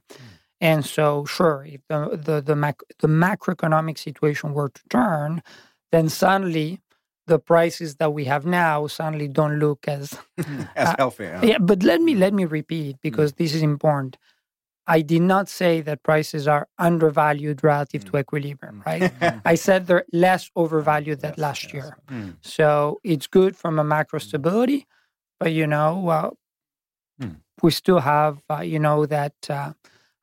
And 0.60 0.84
so, 0.84 1.24
sure, 1.24 1.66
if 1.68 1.80
the 1.88 1.98
the 2.26 2.40
the, 2.40 2.56
mac- 2.56 2.86
the 3.00 3.08
macroeconomic 3.08 3.98
situation 3.98 4.54
were 4.54 4.70
to 4.70 4.82
turn, 4.88 5.42
then 5.92 6.08
suddenly 6.08 6.80
the 7.26 7.38
prices 7.38 7.96
that 7.96 8.12
we 8.12 8.24
have 8.26 8.44
now 8.46 8.86
suddenly 8.86 9.28
don't 9.28 9.58
look 9.58 9.88
as 9.88 10.06
As 10.76 10.88
Uh, 10.90 10.94
healthy. 10.98 11.24
Yeah. 11.24 11.42
yeah, 11.50 11.58
but 11.58 11.82
let 11.82 12.00
me 12.00 12.14
let 12.14 12.32
me 12.34 12.44
repeat 12.44 12.96
because 13.02 13.30
this 13.34 13.54
is 13.54 13.62
important. 13.62 14.16
I 14.86 15.00
did 15.00 15.22
not 15.22 15.48
say 15.48 15.80
that 15.80 16.02
prices 16.02 16.46
are 16.46 16.68
undervalued 16.78 17.64
relative 17.64 18.04
to 18.06 18.18
equilibrium, 18.18 18.82
right? 18.86 19.12
I 19.44 19.54
said 19.54 19.86
they're 19.86 20.04
less 20.12 20.50
overvalued 20.56 21.20
than 21.20 21.34
last 21.38 21.72
year. 21.72 21.96
Mm. 22.10 22.36
So 22.42 23.00
it's 23.02 23.26
good 23.26 23.56
from 23.56 23.78
a 23.78 23.84
macro 23.84 24.18
stability, 24.18 24.86
but 25.40 25.52
you 25.52 25.66
know, 25.66 26.08
uh, 26.08 26.30
Mm. 27.20 27.36
we 27.62 27.70
still 27.70 28.00
have 28.00 28.42
uh, 28.50 28.60
you 28.60 28.78
know 28.78 29.06
that 29.06 29.34
uh, 29.48 29.72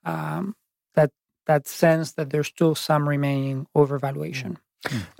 um, 0.04 0.56
that 0.96 1.12
that 1.46 1.68
sense 1.68 2.14
that 2.14 2.30
there's 2.30 2.48
still 2.48 2.76
some 2.76 3.08
remaining 3.08 3.66
overvaluation. 3.76 4.58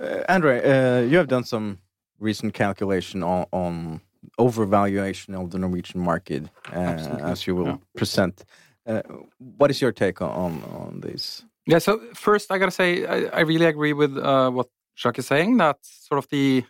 Uh, 0.00 0.22
Andre, 0.28 0.58
uh, 0.60 1.00
you 1.02 1.16
have 1.16 1.28
done 1.28 1.44
some 1.44 1.78
recent 2.18 2.52
calculation 2.52 3.22
on, 3.22 3.46
on 3.52 4.00
overvaluation 4.38 5.34
of 5.40 5.50
the 5.50 5.58
Norwegian 5.58 6.00
market, 6.00 6.44
uh, 6.72 6.76
as 7.22 7.46
you 7.46 7.54
will 7.54 7.66
yeah. 7.66 7.76
present. 7.96 8.44
Uh, 8.86 9.02
what 9.38 9.70
is 9.70 9.80
your 9.80 9.92
take 9.92 10.20
on 10.20 10.62
on 10.64 11.00
this? 11.00 11.44
Yeah, 11.66 11.78
so 11.78 12.00
first 12.14 12.50
I 12.50 12.58
gotta 12.58 12.72
say 12.72 13.06
I, 13.06 13.38
I 13.38 13.40
really 13.40 13.66
agree 13.66 13.92
with 13.92 14.16
uh, 14.16 14.50
what 14.50 14.68
Jacques 14.96 15.18
is 15.18 15.26
saying. 15.26 15.58
That 15.58 15.78
sort 15.82 16.18
of 16.18 16.28
the 16.30 16.64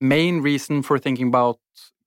main 0.00 0.40
reason 0.40 0.82
for 0.82 0.98
thinking 0.98 1.28
about 1.28 1.58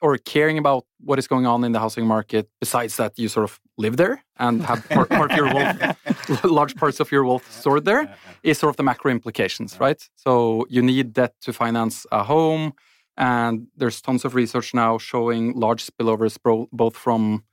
or 0.01 0.17
caring 0.17 0.57
about 0.57 0.85
what 0.99 1.17
is 1.17 1.27
going 1.29 1.45
on 1.45 1.63
in 1.63 1.71
the 1.71 1.79
housing 1.79 2.05
market, 2.05 2.49
besides 2.59 2.97
that 2.97 3.17
you 3.17 3.29
sort 3.29 3.45
of 3.45 3.57
live 3.77 3.95
there 3.95 4.21
and 4.37 4.61
have 4.61 4.87
part, 4.95 5.09
part 5.09 5.31
of 5.31 5.37
your 5.37 5.53
wealth, 5.53 6.43
large 6.43 6.75
parts 6.75 6.99
of 6.99 7.09
your 7.09 7.23
wealth 7.23 7.49
stored 7.49 7.85
there, 7.85 8.13
is 8.43 8.57
sort 8.57 8.69
of 8.71 8.75
the 8.75 8.83
macro 8.83 9.11
implications, 9.11 9.79
right? 9.79 10.09
So 10.15 10.65
you 10.69 10.81
need 10.81 11.13
debt 11.13 11.35
to 11.43 11.53
finance 11.53 12.05
a 12.11 12.21
home, 12.23 12.73
and 13.15 13.67
there's 13.77 14.01
tons 14.01 14.25
of 14.25 14.35
research 14.35 14.73
now 14.73 14.97
showing 14.97 15.53
large 15.53 15.85
spillovers 15.85 16.37
bro- 16.43 16.67
both 16.73 16.97
from 16.97 17.45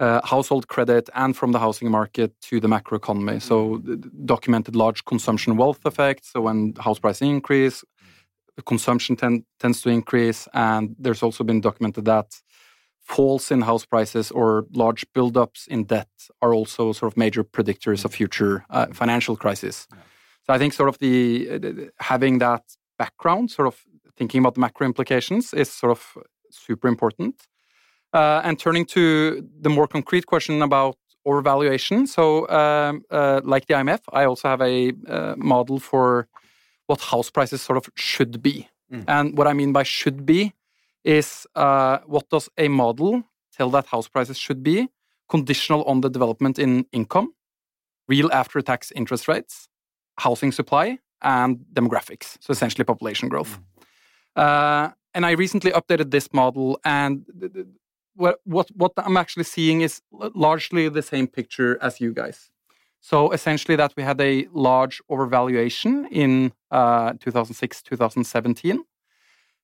uh, 0.00 0.20
household 0.24 0.68
credit 0.68 1.08
and 1.14 1.36
from 1.36 1.52
the 1.52 1.58
housing 1.58 1.90
market 1.90 2.32
to 2.42 2.60
the 2.60 2.68
macroeconomy. 2.68 3.40
So, 3.40 3.78
d- 3.78 3.96
documented 4.24 4.76
large 4.76 5.04
consumption 5.04 5.56
wealth 5.56 5.84
effects. 5.86 6.32
So, 6.32 6.42
when 6.42 6.74
house 6.78 6.98
prices 6.98 7.22
increase, 7.22 7.84
the 8.56 8.62
consumption 8.62 9.16
ten- 9.16 9.44
tends 9.58 9.80
to 9.82 9.88
increase. 9.88 10.48
And 10.52 10.96
there's 10.98 11.22
also 11.22 11.44
been 11.44 11.60
documented 11.60 12.04
that 12.04 12.42
falls 13.00 13.50
in 13.50 13.62
house 13.62 13.86
prices 13.86 14.30
or 14.32 14.66
large 14.72 15.06
buildups 15.14 15.68
in 15.68 15.84
debt 15.84 16.08
are 16.42 16.52
also 16.52 16.92
sort 16.92 17.12
of 17.12 17.16
major 17.16 17.44
predictors 17.44 18.04
of 18.04 18.12
future 18.12 18.64
uh, 18.70 18.86
financial 18.92 19.36
crisis. 19.36 19.86
So, 20.44 20.52
I 20.52 20.58
think 20.58 20.72
sort 20.72 20.88
of 20.88 20.98
the 20.98 21.48
uh, 21.50 21.58
d- 21.58 21.88
having 22.00 22.38
that 22.38 22.62
background, 22.98 23.50
sort 23.50 23.68
of 23.68 23.80
thinking 24.16 24.40
about 24.40 24.54
the 24.54 24.60
macro 24.60 24.86
implications, 24.86 25.54
is 25.54 25.70
sort 25.72 25.90
of 25.92 26.18
super 26.50 26.88
important. 26.88 27.34
Uh, 28.16 28.40
and 28.44 28.58
turning 28.58 28.86
to 28.86 29.46
the 29.60 29.68
more 29.68 29.86
concrete 29.86 30.24
question 30.24 30.62
about 30.62 30.96
overvaluation. 31.26 32.08
So, 32.08 32.48
um, 32.48 33.02
uh, 33.10 33.42
like 33.44 33.66
the 33.66 33.74
IMF, 33.74 34.00
I 34.10 34.24
also 34.24 34.48
have 34.48 34.62
a 34.62 34.92
uh, 35.06 35.34
model 35.36 35.78
for 35.78 36.26
what 36.86 37.02
house 37.02 37.28
prices 37.28 37.60
sort 37.60 37.76
of 37.76 37.90
should 37.94 38.40
be. 38.40 38.68
Mm. 38.90 39.04
And 39.06 39.36
what 39.36 39.46
I 39.46 39.52
mean 39.52 39.72
by 39.74 39.82
should 39.82 40.24
be 40.24 40.54
is 41.04 41.46
uh, 41.56 41.98
what 42.06 42.30
does 42.30 42.48
a 42.56 42.68
model 42.68 43.22
tell 43.54 43.68
that 43.68 43.86
house 43.88 44.08
prices 44.08 44.38
should 44.38 44.62
be, 44.62 44.88
conditional 45.28 45.84
on 45.84 46.00
the 46.00 46.08
development 46.08 46.58
in 46.58 46.86
income, 46.92 47.34
real 48.08 48.30
after 48.32 48.62
tax 48.62 48.92
interest 48.92 49.28
rates, 49.28 49.68
housing 50.18 50.52
supply, 50.52 50.98
and 51.20 51.66
demographics. 51.70 52.38
So, 52.40 52.50
essentially, 52.52 52.84
population 52.84 53.28
growth. 53.28 53.58
Uh, 54.34 54.88
and 55.12 55.26
I 55.26 55.32
recently 55.32 55.72
updated 55.72 56.12
this 56.12 56.32
model, 56.32 56.80
and 56.82 57.26
what 58.16 58.40
what 58.44 58.68
what 58.74 58.92
I'm 58.96 59.16
actually 59.16 59.44
seeing 59.44 59.82
is 59.82 60.02
largely 60.34 60.88
the 60.88 61.02
same 61.02 61.26
picture 61.26 61.78
as 61.80 62.00
you 62.00 62.12
guys. 62.12 62.50
So 63.00 63.30
essentially, 63.30 63.76
that 63.76 63.94
we 63.96 64.02
had 64.02 64.20
a 64.20 64.48
large 64.52 65.00
overvaluation 65.10 66.08
in 66.10 66.52
uh, 66.70 67.12
2006, 67.20 67.82
2017. 67.82 68.82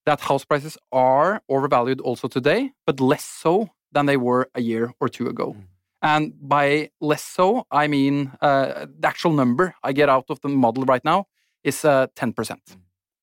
That 0.05 0.21
house 0.21 0.45
prices 0.45 0.77
are 0.93 1.43
overvalued 1.49 2.01
also 2.01 2.29
today, 2.29 2.73
but 2.87 3.01
less 3.01 3.25
so 3.25 3.71
than 3.93 4.07
they 4.07 4.17
were 4.17 4.49
a 4.55 4.61
year 4.61 4.93
or 5.01 5.09
two 5.09 5.29
ago. 5.29 5.57
And 6.03 6.35
by 6.41 6.91
less 7.01 7.23
so, 7.23 7.67
I 7.71 7.87
mean 7.87 8.33
uh, 8.41 8.87
the 8.99 9.09
actual 9.09 9.33
number 9.33 9.75
I 9.83 9.93
get 9.93 10.09
out 10.09 10.27
of 10.29 10.41
the 10.41 10.49
model 10.49 10.85
right 10.85 11.05
now 11.05 11.27
is 11.63 11.85
uh, 11.85 12.09
10%. 12.17 12.59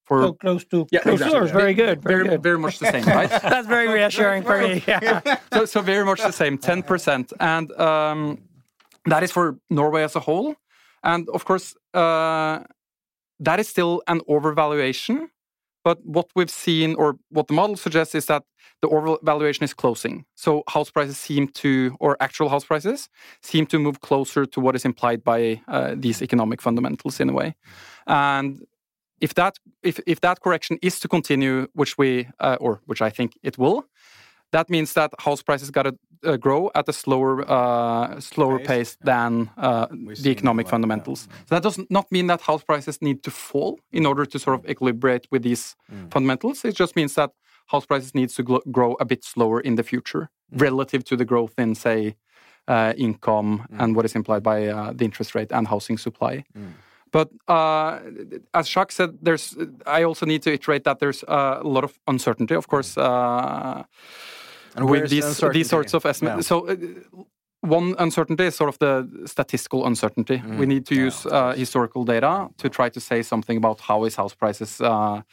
For 0.09 0.23
So 0.23 0.33
close 0.33 0.65
to 0.65 0.87
Yeah, 0.91 1.01
close 1.01 1.21
exactly. 1.21 1.47
to. 1.47 1.53
Very 1.53 1.75
good. 1.75 2.01
Very, 2.01 2.15
very, 2.15 2.29
good. 2.29 2.43
very 2.43 2.57
much 2.57 2.79
the 2.79 2.91
same, 2.91 3.05
right? 3.05 3.29
That's 3.53 3.67
very 3.67 3.87
reassuring 3.87 4.41
for 4.41 4.57
me. 4.59 4.83
Yeah. 4.87 5.37
so, 5.53 5.65
so 5.65 5.81
very 5.81 6.03
much 6.03 6.19
the 6.21 6.31
same, 6.31 6.57
10%. 6.57 7.31
And 7.39 7.71
um, 7.79 8.41
that 9.05 9.21
is 9.21 9.31
for 9.31 9.59
Norway 9.69 10.01
as 10.03 10.15
a 10.15 10.19
whole. 10.19 10.55
And 11.03 11.29
of 11.29 11.45
course, 11.45 11.75
uh, 11.93 12.63
that 13.39 13.59
is 13.59 13.67
still 13.69 14.01
an 14.07 14.21
overvaluation. 14.21 15.27
But 15.83 16.03
what 16.03 16.27
we've 16.35 16.49
seen, 16.49 16.95
or 16.95 17.17
what 17.29 17.47
the 17.47 17.53
model 17.53 17.77
suggests, 17.77 18.15
is 18.15 18.25
that 18.25 18.43
the 18.81 18.87
overvaluation 18.89 19.61
is 19.63 19.73
closing. 19.75 20.25
So 20.35 20.63
house 20.67 20.89
prices 20.89 21.17
seem 21.17 21.49
to, 21.61 21.95
or 21.99 22.17
actual 22.19 22.49
house 22.49 22.65
prices, 22.65 23.09
seem 23.43 23.67
to 23.67 23.77
move 23.77 24.01
closer 24.01 24.45
to 24.47 24.59
what 24.59 24.75
is 24.75 24.85
implied 24.85 25.23
by 25.23 25.61
uh, 25.67 25.93
these 25.95 26.21
economic 26.23 26.61
fundamentals 26.61 27.19
in 27.19 27.29
a 27.29 27.33
way. 27.33 27.55
And 28.07 28.65
if 29.21 29.33
that 29.33 29.57
if, 29.83 29.99
if 30.05 30.21
that 30.21 30.41
correction 30.41 30.77
is 30.81 30.99
to 30.99 31.07
continue, 31.07 31.67
which 31.73 31.97
we 31.97 32.27
uh, 32.39 32.57
or 32.59 32.81
which 32.85 33.01
I 33.01 33.09
think 33.09 33.37
it 33.43 33.57
will, 33.57 33.85
that 34.51 34.69
means 34.69 34.93
that 34.93 35.11
house 35.19 35.41
prices 35.41 35.71
got 35.71 35.83
to 35.83 35.95
uh, 36.23 36.37
grow 36.37 36.69
at 36.75 36.89
a 36.89 36.93
slower 36.93 37.49
uh, 37.49 38.19
slower 38.19 38.59
Pace, 38.59 38.67
pace 38.67 38.97
than 39.03 39.49
uh, 39.57 39.87
the 40.23 40.29
economic 40.29 40.65
like 40.65 40.69
that, 40.69 40.71
fundamentals. 40.71 41.27
So 41.47 41.55
that 41.55 41.63
does 41.63 41.79
not 41.89 42.11
mean 42.11 42.27
that 42.27 42.41
house 42.41 42.63
prices 42.63 43.01
need 43.01 43.23
to 43.23 43.31
fall 43.31 43.79
in 43.91 44.05
order 44.05 44.25
to 44.25 44.39
sort 44.39 44.59
of 44.59 44.65
equilibrate 44.65 45.25
with 45.31 45.43
these 45.43 45.75
fundamentals. 46.11 46.65
It 46.65 46.75
just 46.75 46.95
means 46.95 47.13
that 47.15 47.31
house 47.67 47.85
prices 47.85 48.13
needs 48.13 48.33
to 48.35 48.43
gl- 48.43 48.71
grow 48.71 48.95
a 48.99 49.05
bit 49.05 49.23
slower 49.23 49.61
in 49.61 49.75
the 49.75 49.83
future 49.83 50.29
relative 50.51 51.03
to 51.05 51.15
the 51.15 51.25
growth 51.25 51.53
in 51.57 51.75
say 51.75 52.15
uh, 52.67 52.93
income 52.97 53.65
and 53.79 53.95
what 53.95 54.05
is 54.05 54.15
implied 54.15 54.43
by 54.43 54.67
uh, 54.67 54.93
the 54.93 55.05
interest 55.05 55.35
rate 55.35 55.51
and 55.51 55.67
housing 55.67 55.97
supply. 55.97 56.43
But 57.11 57.29
uh, 57.47 57.99
as 58.53 58.67
Jacques 58.67 58.91
said, 58.91 59.17
there's. 59.21 59.55
I 59.85 60.03
also 60.03 60.25
need 60.25 60.41
to 60.43 60.51
iterate 60.53 60.83
that 60.83 60.99
there's 60.99 61.23
uh, 61.23 61.59
a 61.61 61.67
lot 61.67 61.83
of 61.83 61.99
uncertainty, 62.07 62.55
of 62.55 62.67
course, 62.67 62.97
uh, 62.97 63.83
with 64.77 65.03
is 65.03 65.09
the 65.09 65.15
these 65.21 65.53
these 65.53 65.69
sorts 65.69 65.93
of 65.93 66.05
estimates. 66.05 66.47
So. 66.47 66.67
Uh, 66.67 66.75
one 67.61 67.93
uncertainty 67.99 68.45
is 68.45 68.55
sort 68.55 68.69
of 68.69 68.79
the 68.79 69.25
statistical 69.25 69.85
uncertainty. 69.85 70.41
We 70.57 70.65
need 70.65 70.85
to 70.85 70.95
use 70.95 71.25
uh, 71.25 71.53
historical 71.57 72.05
data 72.05 72.47
to 72.57 72.69
try 72.69 72.87
to 72.89 72.99
say 73.01 73.21
something 73.21 73.57
about 73.57 73.81
how 73.81 74.05
is 74.05 74.15
house 74.15 74.33
prices 74.33 74.79
uh, 74.79 75.23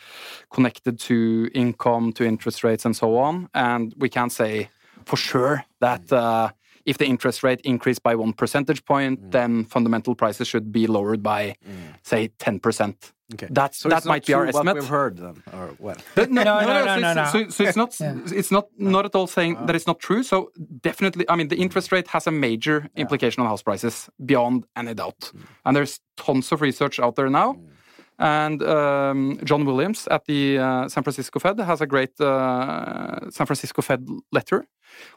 connected 0.51 0.99
to 1.01 1.49
income, 1.55 2.13
to 2.15 2.25
interest 2.25 2.65
rates, 2.65 2.85
and 2.85 2.97
so 2.97 3.17
on. 3.17 3.49
And 3.55 3.95
we 3.97 4.09
can't 4.09 4.33
say 4.33 4.71
for 5.05 5.17
sure 5.17 5.65
that 5.79 6.13
uh, 6.13 6.51
if 6.87 6.97
the 6.99 7.05
interest 7.07 7.43
rate 7.43 7.61
increased 7.65 8.03
by 8.03 8.15
one 8.15 8.33
percentage 8.33 8.85
point, 8.85 9.31
then 9.33 9.65
fundamental 9.65 10.15
prices 10.15 10.49
should 10.49 10.71
be 10.73 10.87
lowered 10.87 11.23
by, 11.23 11.57
say, 12.03 12.29
ten 12.39 12.59
percent. 12.61 13.13
Okay. 13.35 13.49
That's 13.51 13.79
So 13.79 13.89
that 13.89 13.97
it's 13.99 14.07
not 14.07 14.13
might 14.13 14.25
be 14.27 14.35
our 14.35 14.47
estimate. 14.47 14.77
What 14.77 14.83
we've 14.83 14.89
heard 14.89 15.17
then, 15.19 15.43
or 15.53 15.67
what? 15.79 16.01
But 16.15 16.31
no, 16.31 16.43
No, 16.51 16.61
no, 16.61 16.85
no, 16.85 16.95
so 16.95 17.01
no, 17.01 17.11
it's- 17.11 17.17
no. 17.17 17.25
So, 17.45 17.49
so 17.51 17.65
it's 17.65 17.77
not 17.77 17.91
it's 18.41 18.51
not 18.53 18.67
not 18.79 19.05
at 19.05 19.15
all 19.17 19.27
saying 19.27 19.67
that 19.67 19.75
it's 19.75 19.87
not 19.89 19.99
true. 19.99 20.23
So 20.23 20.53
definitely, 20.81 21.25
I 21.29 21.35
mean, 21.35 21.49
the 21.49 21.57
interest 21.57 21.91
rate 21.91 22.07
has 22.09 22.27
a 22.29 22.31
major 22.31 22.89
implication 22.95 23.43
on 23.43 23.49
house 23.49 23.63
prices 23.65 24.09
beyond 24.25 24.65
any 24.77 24.95
doubt. 24.95 25.33
And 25.65 25.75
there's 25.77 25.99
tons 26.17 26.53
of 26.53 26.61
research 26.61 27.01
out 27.01 27.17
there 27.17 27.29
now. 27.29 27.57
And 28.19 28.63
um, 28.63 29.39
John 29.45 29.65
Williams 29.67 30.07
at 30.11 30.25
the 30.25 30.59
uh, 30.59 30.89
San 30.89 31.03
Francisco 31.03 31.39
Fed 31.39 31.59
has 31.61 31.81
a 31.83 31.87
great 31.87 32.19
uh, 32.21 33.29
San 33.31 33.47
Francisco 33.47 33.83
Fed 33.83 34.09
letter 34.33 34.65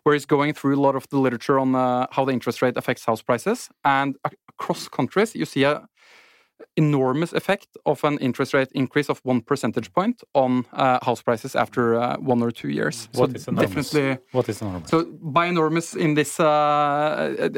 where 0.03 0.13
he's 0.13 0.25
going 0.25 0.53
through 0.53 0.75
a 0.75 0.81
lot 0.81 0.95
of 0.95 1.07
the 1.09 1.19
literature 1.19 1.59
on 1.59 1.75
uh, 1.75 2.07
how 2.11 2.25
the 2.25 2.31
interest 2.31 2.61
rate 2.61 2.77
affects 2.77 3.05
house 3.05 3.21
prices. 3.21 3.69
And 3.83 4.15
ac- 4.25 4.37
across 4.49 4.87
countries, 4.87 5.35
you 5.35 5.45
see 5.45 5.63
a 5.63 5.87
enormous 6.79 7.31
effect 7.33 7.69
of 7.85 8.03
an 8.03 8.15
interest 8.27 8.51
rate 8.53 8.71
increase 8.83 9.09
of 9.13 9.17
one 9.31 9.41
percentage 9.41 9.89
point 9.97 10.17
on 10.33 10.51
uh, 10.73 10.97
house 11.07 11.21
prices 11.27 11.55
after 11.55 11.83
uh, 11.95 12.17
one 12.33 12.41
or 12.47 12.51
two 12.51 12.69
years. 12.79 12.95
What 13.13 13.35
is 13.35 13.47
enormous? 13.47 13.91
definitely. 13.91 14.17
What 14.37 14.49
is 14.49 14.61
enormous? 14.61 14.89
So 14.89 14.97
by 15.39 15.45
enormous 15.53 15.87
in 16.05 16.11
this 16.19 16.39
uh, 16.39 17.49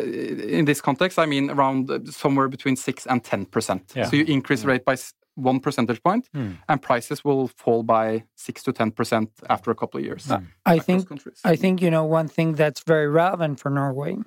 in 0.60 0.66
this 0.66 0.82
context, 0.82 1.16
I 1.26 1.28
mean 1.34 1.46
around 1.56 1.82
somewhere 2.24 2.50
between 2.56 2.76
six 2.76 2.96
and 3.12 3.20
ten 3.32 3.46
percent. 3.46 3.82
Yeah. 3.96 4.08
So 4.08 4.16
you 4.20 4.26
increase 4.26 4.64
rate 4.66 4.86
by 4.86 4.96
one 5.36 5.60
percentage 5.60 6.02
point, 6.04 6.24
and 6.70 6.82
prices 6.82 7.24
will 7.24 7.48
fall 7.48 7.84
by 7.84 8.24
six 8.36 8.64
to 8.64 8.72
ten 8.74 8.92
percent 8.92 9.30
after 9.50 9.72
a 9.72 9.76
couple 9.76 9.98
of 10.00 10.06
years. 10.06 10.24
I 10.66 10.80
think 10.80 11.08
countries. 11.08 11.40
I 11.44 11.56
think 11.56 11.82
you 11.82 11.92
know 11.96 12.06
one 12.20 12.28
thing 12.28 12.56
that's 12.62 12.82
very 12.94 13.08
relevant 13.08 13.60
for 13.62 13.70
Norway, 13.70 14.18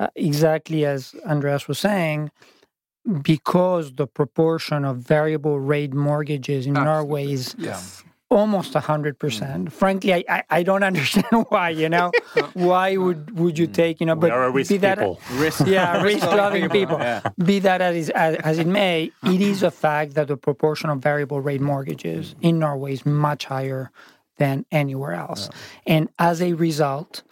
uh, 0.00 0.08
exactly 0.14 0.80
as 0.84 1.14
Andreas 1.26 1.68
was 1.68 1.78
saying, 1.78 2.30
because 3.22 3.94
the 3.94 4.06
proportion 4.06 4.84
of 4.84 4.98
variable 4.98 5.58
rate 5.58 5.94
mortgages 5.94 6.66
in 6.66 6.74
Norway 6.74 7.32
is 7.32 7.54
yes. 7.58 8.04
almost 8.30 8.74
hundred 8.74 9.18
percent. 9.18 9.66
Mm. 9.68 9.72
Frankly, 9.72 10.14
I, 10.14 10.24
I 10.28 10.42
I 10.50 10.62
don't 10.62 10.82
understand 10.90 11.46
why. 11.48 11.70
You 11.70 11.88
know, 11.88 12.12
why 12.54 12.96
would 12.96 13.38
would 13.38 13.58
you 13.58 13.66
mm. 13.68 13.74
take 13.74 14.00
you 14.00 14.06
know? 14.06 14.16
But 14.16 14.30
are 14.30 14.44
a 14.44 14.50
risk 14.50 14.70
be 14.70 14.76
that 14.78 14.98
people. 14.98 15.20
Risk. 15.32 15.66
yeah, 15.66 16.02
risk-loving 16.10 16.68
people. 16.68 16.98
Yeah. 16.98 17.22
Be 17.42 17.58
that 17.60 17.80
as, 17.80 18.10
as, 18.10 18.36
as 18.36 18.58
it 18.58 18.66
may, 18.66 19.10
it 19.24 19.40
is 19.40 19.62
a 19.62 19.70
fact 19.70 20.14
that 20.14 20.28
the 20.28 20.36
proportion 20.36 20.90
of 20.90 21.00
variable 21.00 21.40
rate 21.40 21.60
mortgages 21.60 22.34
mm. 22.34 22.48
in 22.48 22.58
Norway 22.58 22.92
is 22.92 23.06
much 23.06 23.46
higher 23.46 23.90
than 24.38 24.64
anywhere 24.70 25.14
else. 25.14 25.50
And 25.86 26.08
as 26.18 26.40
a 26.40 26.54
result, 26.54 27.22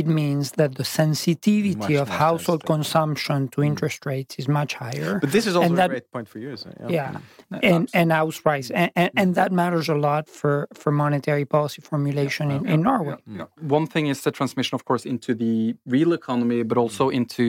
it 0.00 0.06
means 0.08 0.46
that 0.60 0.74
the 0.74 0.84
sensitivity 0.84 1.94
Much 1.94 2.02
of 2.02 2.08
household 2.08 2.62
sensitive. 2.62 2.74
consumption 2.74 3.38
to 3.52 3.58
mm. 3.60 3.66
interest 3.70 4.00
rates 4.04 4.32
is 4.40 4.46
much 4.48 4.72
higher. 4.74 5.20
But 5.20 5.30
this 5.36 5.46
is 5.46 5.54
also 5.54 5.66
And 5.66 5.74
a 5.74 5.76
that- 5.80 5.90
great 5.94 6.08
point 6.14 6.28
for 6.32 6.40
you. 6.44 6.56
So, 6.56 6.68
yeah. 6.80 6.88
yeah, 6.98 7.10
mm. 7.52 7.70
and 7.72 7.82
and 7.98 8.06
house 8.20 8.38
price, 8.46 8.68
and, 8.80 8.90
and, 9.00 9.10
and 9.20 9.28
mm. 9.30 9.34
that 9.40 9.50
matters 9.62 9.88
a 9.88 9.98
lot 10.08 10.24
for, 10.28 10.54
for 10.80 10.90
monetary 11.04 11.44
policy 11.56 11.80
formulation 11.90 12.46
in, 12.56 12.60
in 12.74 12.78
Norway. 12.82 13.16
Yeah. 13.26 13.46
One 13.78 13.86
thing 13.86 14.04
is 14.12 14.18
the 14.22 14.32
transmission, 14.40 14.74
of 14.78 14.82
course, 14.88 15.04
into 15.12 15.30
the 15.42 15.56
real 15.96 16.12
economy, 16.20 16.60
but 16.70 16.76
also 16.84 17.04
into 17.20 17.44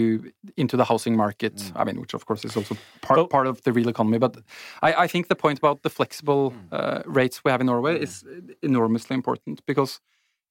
into 0.64 0.76
the 0.78 0.86
housing 0.92 1.16
market. 1.26 1.56
I 1.80 1.84
mean, 1.88 1.98
which 2.04 2.14
of 2.14 2.24
course 2.28 2.42
is 2.48 2.56
also 2.60 2.74
part 3.08 3.18
Well- 3.18 3.28
part 3.36 3.48
of 3.48 3.56
the 3.66 3.72
real 3.78 3.90
economy. 3.96 4.20
But 4.26 4.34
I, 4.88 4.90
I 5.06 5.08
think 5.12 5.24
the 5.34 5.40
point 5.46 5.58
about 5.64 5.78
the 5.82 5.90
flexible 5.90 6.46
uh, 6.72 7.00
rates 7.20 7.36
we 7.44 7.50
have 7.54 7.62
in 7.64 7.68
Norway 7.74 7.94
is 8.06 8.14
enormously 8.62 9.16
important 9.22 9.56
because 9.72 9.94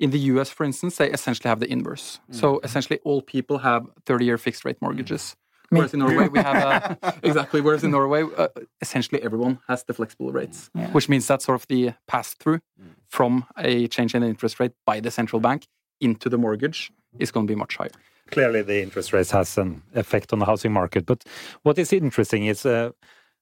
in 0.01 0.11
the 0.11 0.19
U.S., 0.19 0.51
for 0.51 0.65
instance, 0.65 0.97
they 0.97 1.11
essentially 1.11 1.49
have 1.49 1.61
the 1.61 1.71
inverse. 1.71 2.21
So 2.31 2.61
essentially, 2.65 2.99
all 3.05 3.23
people 3.23 3.59
have 3.59 3.87
thirty-year 4.07 4.39
fixed-rate 4.39 4.81
mortgages. 4.81 5.37
Whereas 5.71 5.95
in 5.95 6.01
Norway 6.01 6.29
we 6.29 6.39
have 6.39 6.97
uh, 7.03 7.13
exactly. 7.23 7.61
Whereas 7.61 7.83
in 7.85 7.91
Norway, 7.91 8.23
uh, 8.37 8.49
essentially 8.81 9.23
everyone 9.23 9.59
has 9.67 9.83
the 9.85 9.95
flexible 9.95 10.31
rates, 10.31 10.71
which 10.93 11.09
means 11.09 11.27
that 11.29 11.43
sort 11.43 11.61
of 11.61 11.67
the 11.69 11.95
pass-through 12.07 12.61
from 13.09 13.47
a 13.59 13.89
change 13.89 14.15
in 14.15 14.23
the 14.23 14.29
interest 14.29 14.61
rate 14.61 14.73
by 14.87 15.01
the 15.01 15.11
central 15.11 15.41
bank 15.41 15.67
into 16.01 16.29
the 16.29 16.39
mortgage 16.39 16.93
is 17.19 17.31
going 17.31 17.47
to 17.47 17.51
be 17.51 17.57
much 17.57 17.77
higher. 17.77 17.91
Clearly, 18.31 18.63
the 18.63 18.83
interest 18.83 19.13
rates 19.13 19.31
has 19.31 19.59
an 19.59 19.83
effect 19.95 20.33
on 20.33 20.39
the 20.39 20.47
housing 20.47 20.73
market. 20.73 21.07
But 21.07 21.25
what 21.63 21.79
is 21.79 21.93
interesting 21.93 22.47
is 22.47 22.65
uh, 22.65 22.91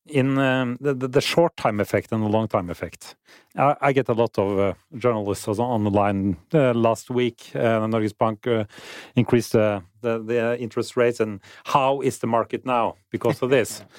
in 0.07 0.39
um, 0.39 0.77
the, 0.81 0.95
the, 0.95 1.21
short 1.21 1.57
time 1.57 1.81
effect 1.81 2.13
and 2.13 2.23
the 2.23 2.29
long 2.29 2.49
time 2.49 2.71
effect. 2.71 3.15
I, 3.57 3.77
I 3.81 3.93
get 3.93 4.09
a 4.09 4.13
lot 4.13 4.37
of 4.39 4.59
uh, 4.59 4.75
journalists 4.97 5.47
on 5.47 5.85
the 5.85 5.91
line 5.91 6.37
uh, 6.53 6.73
last 6.75 7.11
week. 7.11 7.51
Uh, 7.55 7.87
Norges 7.87 8.17
Bank 8.17 8.47
uh, 8.47 8.65
increased 9.15 9.55
uh, 9.55 9.81
the, 10.01 10.19
the 10.23 10.59
interest 10.61 10.97
rates, 10.97 11.21
and 11.21 11.41
how 11.65 12.01
is 12.01 12.19
the 12.19 12.27
market 12.27 12.67
now 12.67 12.97
because 13.11 13.43
of 13.43 13.51
this? 13.51 13.85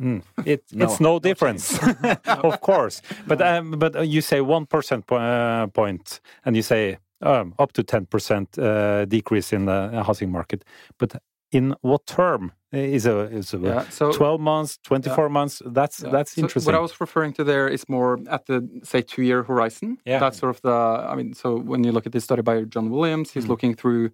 Mm, 0.00 0.22
it, 0.44 0.64
No, 0.72 0.84
it's 0.84 0.98
no 0.98 1.20
difference, 1.20 1.78
of 2.26 2.60
course. 2.60 3.00
But 3.28 3.40
um, 3.40 3.70
but 3.78 3.94
uh, 3.94 4.00
you 4.00 4.22
say 4.22 4.40
one 4.40 4.66
percent 4.66 5.06
po- 5.06 5.18
uh, 5.18 5.68
point, 5.68 6.18
and 6.44 6.56
you 6.56 6.62
say 6.62 6.98
um, 7.22 7.54
up 7.60 7.72
to 7.74 7.84
ten 7.84 8.06
percent 8.06 8.58
uh, 8.58 9.04
decrease 9.04 9.52
in 9.52 9.66
the 9.66 10.02
housing 10.04 10.32
market. 10.32 10.64
But 10.98 11.14
in 11.54 11.74
what 11.82 12.06
term 12.06 12.52
is 12.72 13.06
a 13.06 13.18
is 13.38 13.54
a 13.54 13.58
Yeah, 13.58 13.88
so- 13.90 14.12
twelve 14.12 14.40
months, 14.40 14.78
twenty 14.88 15.10
four 15.16 15.28
months? 15.28 15.62
That's 15.78 16.00
Yeah. 16.02 16.10
that's 16.14 16.32
So 16.34 16.40
interesting. 16.42 16.72
What 16.72 16.78
I 16.78 16.82
was 16.82 17.00
referring 17.00 17.32
to 17.34 17.44
there 17.44 17.68
is 17.72 17.88
more 17.88 18.18
at 18.28 18.46
the 18.46 18.56
say 18.82 19.00
two-year 19.02 19.42
horizon. 19.44 19.98
Yeah. 20.04 20.18
That's 20.22 20.38
sort 20.38 20.50
of 20.56 20.60
the. 20.62 20.76
I 21.12 21.14
mean, 21.18 21.34
so 21.34 21.48
when 21.70 21.84
you 21.84 21.92
look 21.92 22.06
at 22.06 22.12
this 22.12 22.24
study 22.24 22.42
by 22.42 22.64
John 22.74 22.90
Williams, 22.90 23.28
Mm. 23.30 23.34
he's 23.34 23.46
looking 23.52 23.74
through 23.76 24.10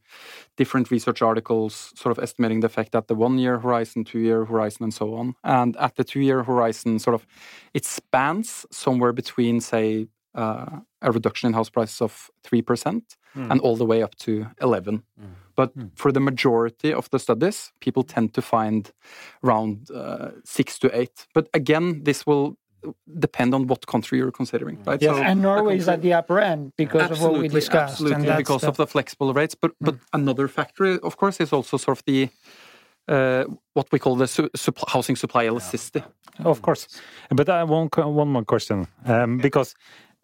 different 0.56 0.90
research 0.90 1.22
articles, 1.22 1.92
sort 2.02 2.12
of 2.18 2.22
estimating 2.22 2.60
the 2.60 2.66
effect 2.66 2.94
at 2.94 3.06
the 3.06 3.14
one-year 3.14 3.58
horizon, 3.60 4.04
two-year 4.04 4.44
horizon, 4.44 4.82
and 4.84 4.92
so 4.94 5.14
on. 5.20 5.34
And 5.42 5.76
at 5.76 5.94
the 5.96 6.04
two-year 6.04 6.42
horizon, 6.42 6.98
sort 6.98 7.14
of, 7.14 7.26
it 7.72 7.84
spans 7.86 8.66
somewhere 8.70 9.12
between 9.12 9.60
say 9.60 10.08
uh, 10.34 10.80
a 11.02 11.10
reduction 11.10 11.48
in 11.48 11.54
house 11.54 11.70
prices 11.70 12.00
of 12.02 12.30
three 12.44 12.62
percent 12.62 13.04
Mm. 13.36 13.50
and 13.50 13.60
all 13.60 13.76
the 13.76 13.84
way 13.86 14.02
up 14.02 14.14
to 14.16 14.30
eleven. 14.60 15.02
But 15.60 15.70
for 16.02 16.10
the 16.12 16.20
majority 16.20 16.90
of 16.94 17.08
the 17.10 17.18
studies, 17.18 17.72
people 17.84 18.02
tend 18.14 18.28
to 18.34 18.42
find 18.42 18.82
around 19.44 19.76
uh, 19.90 20.28
six 20.44 20.78
to 20.78 20.86
eight. 21.00 21.26
But 21.34 21.44
again, 21.60 21.86
this 22.04 22.26
will 22.28 22.56
depend 23.18 23.54
on 23.54 23.66
what 23.66 23.80
country 23.86 24.16
you're 24.18 24.32
considering, 24.42 24.76
right? 24.86 25.02
Yes. 25.02 25.16
And 25.30 25.42
Norway 25.42 25.76
is 25.76 25.88
at 25.88 26.00
the 26.00 26.12
upper 26.20 26.38
end 26.40 26.72
because 26.76 27.10
of 27.10 27.20
what 27.20 27.32
we 27.32 27.46
Absolutely, 27.46 27.60
discussed. 27.60 27.92
absolutely, 27.92 28.14
and 28.16 28.24
that's 28.28 28.38
because 28.38 28.62
the- 28.62 28.68
of 28.70 28.76
the 28.76 28.86
flexible 28.86 29.32
rates. 29.40 29.54
But 29.62 29.70
but 29.86 29.96
another 30.12 30.48
factor, 30.48 30.86
of 31.08 31.14
course, 31.16 31.42
is 31.44 31.52
also 31.52 31.76
sort 31.78 31.98
of 31.98 32.04
the 32.06 32.28
uh, 33.08 33.44
what 33.74 33.86
we 33.92 33.98
call 33.98 34.16
the 34.16 34.26
su- 34.26 34.50
supp- 34.56 34.88
housing 34.94 35.16
supply 35.16 35.44
elasticity. 35.46 36.02
Of 36.44 36.60
course. 36.62 36.88
But 37.28 37.48
I 37.48 37.64
one 37.64 37.88
one 38.16 38.28
more 38.28 38.44
question 38.44 38.86
um, 39.04 39.38
because 39.38 39.74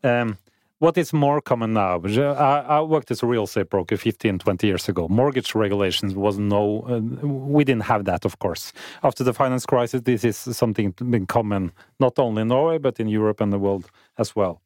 um, 0.05 0.37
what 0.79 0.99
is 0.99 1.13
more 1.13 1.41
common 1.41 1.73
now? 1.73 2.01
I, 2.05 2.61
I 2.61 2.81
worked 2.81 3.11
as 3.11 3.23
a 3.23 3.27
real 3.27 3.45
estate 3.45 3.71
broker 3.71 3.97
15, 3.97 4.39
20 4.39 4.67
years 4.67 4.89
ago. 4.89 5.09
Mortgage 5.09 5.55
regulations 5.55 6.15
was 6.15 6.39
no, 6.39 6.85
uh, 6.89 7.27
we 7.27 7.65
didn't 7.65 7.85
have 7.85 8.05
that, 8.05 8.25
of 8.25 8.39
course. 8.39 8.73
After 9.03 9.25
the 9.25 9.33
finance 9.33 9.65
crisis, 9.65 10.03
this 10.03 10.25
is 10.25 10.37
something 10.37 10.91
been 10.91 11.27
common 11.27 11.73
not 11.99 12.19
only 12.19 12.43
in 12.43 12.49
Norway 12.49 12.79
but 12.79 13.01
in 13.01 13.09
Europe 13.09 13.41
and 13.41 13.53
the 13.53 13.59
world 13.59 13.91
as 14.19 14.37
well. 14.37 14.61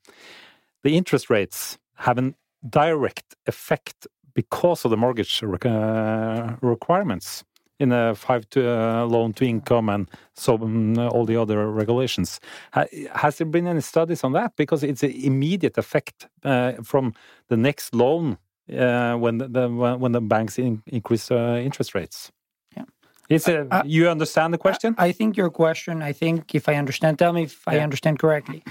The 0.83 0.97
interest 0.97 1.31
rates 1.31 1.79
have 1.97 2.19
a 2.19 2.35
direct 2.69 3.37
effect 3.47 4.07
because 4.35 4.85
of 4.85 4.91
the 4.91 4.97
mortgage 4.97 5.43
uh, 5.43 6.57
requirements 6.61 7.45
in 7.81 7.93
a 7.93 8.15
five 8.15 8.43
to 8.51 8.61
uh, 8.61 9.07
loan 9.07 9.33
to 9.33 9.45
income 9.45 9.89
and 9.89 10.07
so 10.35 10.55
um, 10.55 10.99
all 10.99 11.25
the 11.25 11.37
other 11.37 11.69
regulations. 11.71 12.41
Ha, 12.73 12.85
has 13.15 13.37
there 13.37 13.47
been 13.47 13.67
any 13.67 13.81
studies 13.81 14.25
on 14.25 14.33
that? 14.33 14.55
Because 14.57 14.87
it's 14.87 15.03
an 15.03 15.11
immediate 15.11 15.79
effect 15.79 16.29
uh, 16.45 16.73
from 16.83 17.15
the 17.49 17.57
next 17.57 17.95
loan 17.95 18.37
uh, 18.79 19.15
when 19.17 19.39
the, 19.39 19.49
the 19.49 19.69
when 19.99 20.13
the 20.13 20.21
banks 20.21 20.59
in, 20.59 20.83
increase 20.87 21.31
uh, 21.31 21.61
interest 21.65 21.95
rates. 21.95 22.31
Yeah. 22.77 22.85
It's 23.29 23.49
a, 23.49 23.67
Uh, 23.71 23.83
you 23.87 24.11
understand 24.11 24.53
the 24.53 24.59
question? 24.59 24.95
I 24.99 25.13
think 25.13 25.37
your 25.37 25.51
question, 25.51 26.03
I 26.03 26.13
think 26.13 26.55
if 26.55 26.69
I 26.69 26.75
understand, 26.79 27.19
tell 27.19 27.33
me 27.33 27.43
if 27.43 27.67
I 27.67 27.79
understand 27.79 28.19
correctly. 28.19 28.63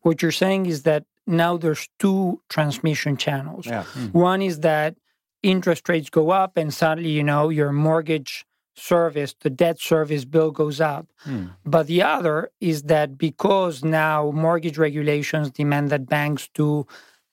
What 0.00 0.20
you're 0.22 0.32
saying 0.32 0.66
is 0.66 0.82
that 0.82 1.04
now 1.26 1.58
there's 1.58 1.88
two 1.98 2.40
transmission 2.48 3.16
channels. 3.16 3.66
Yeah. 3.66 3.84
One 4.12 4.44
is 4.44 4.60
that 4.60 4.94
interest 5.42 5.88
rates 5.88 6.10
go 6.10 6.30
up 6.30 6.56
and 6.56 6.72
suddenly, 6.72 7.10
you 7.10 7.22
know, 7.22 7.50
your 7.50 7.72
mortgage 7.72 8.45
service, 8.78 9.34
the 9.40 9.50
debt 9.50 9.80
service 9.80 10.24
bill 10.24 10.50
goes 10.50 10.80
up. 10.80 11.06
Hmm. 11.18 11.46
But 11.64 11.86
the 11.86 12.02
other 12.02 12.50
is 12.60 12.84
that 12.84 13.18
because 13.18 13.82
now 13.82 14.30
mortgage 14.30 14.78
regulations 14.78 15.50
demand 15.50 15.90
that 15.90 16.06
banks 16.06 16.48
do 16.54 16.86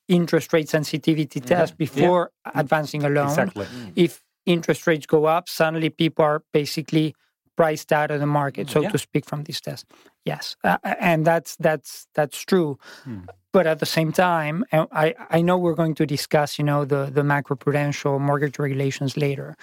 interest 0.08 0.52
rate 0.52 0.68
sensitivity 0.68 1.40
mm-hmm. 1.40 1.48
tests 1.48 1.76
before 1.76 2.30
advancing 2.54 3.04
a 3.04 3.08
loan, 3.08 3.28
Exactly. 3.28 3.66
Hmm. 3.66 3.88
if 3.96 4.22
interest 4.46 4.86
rates 4.86 5.06
go 5.06 5.24
up, 5.24 5.48
suddenly 5.48 5.90
people 5.90 6.24
are 6.24 6.42
basically 6.52 7.14
priced 7.56 7.92
out 7.92 8.10
of 8.10 8.20
the 8.20 8.26
market, 8.26 8.66
hmm. 8.66 8.72
so 8.72 8.82
Yeah. 8.82 8.90
to 8.90 8.98
speak, 8.98 9.24
from 9.24 9.44
these 9.44 9.60
tests. 9.60 9.86
Yes, 10.24 10.56
uh, 10.64 10.78
uh 10.82 10.94
and 10.98 11.24
that's 11.24 11.56
that's 11.56 12.08
that's 12.14 12.38
true. 12.40 12.78
Hmm. 13.04 13.20
But 13.52 13.66
at 13.66 13.78
the 13.78 13.86
same 13.86 14.10
time, 14.10 14.64
uh, 14.72 14.86
I 14.90 15.14
I 15.30 15.42
know 15.42 15.56
we're 15.58 15.74
going 15.76 15.94
to 15.96 16.06
discuss, 16.06 16.58
you 16.58 16.64
know, 16.64 16.84
the 16.84 17.10
the 17.12 17.22
macroprudential 17.22 18.18
mortgage 18.20 18.58
regulations 18.58 19.16
later, 19.16 19.56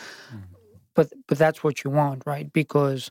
but 0.95 1.11
but 1.27 1.37
that's 1.37 1.63
what 1.63 1.83
you 1.83 1.89
want, 1.91 2.23
right? 2.25 2.51
Because 2.51 3.09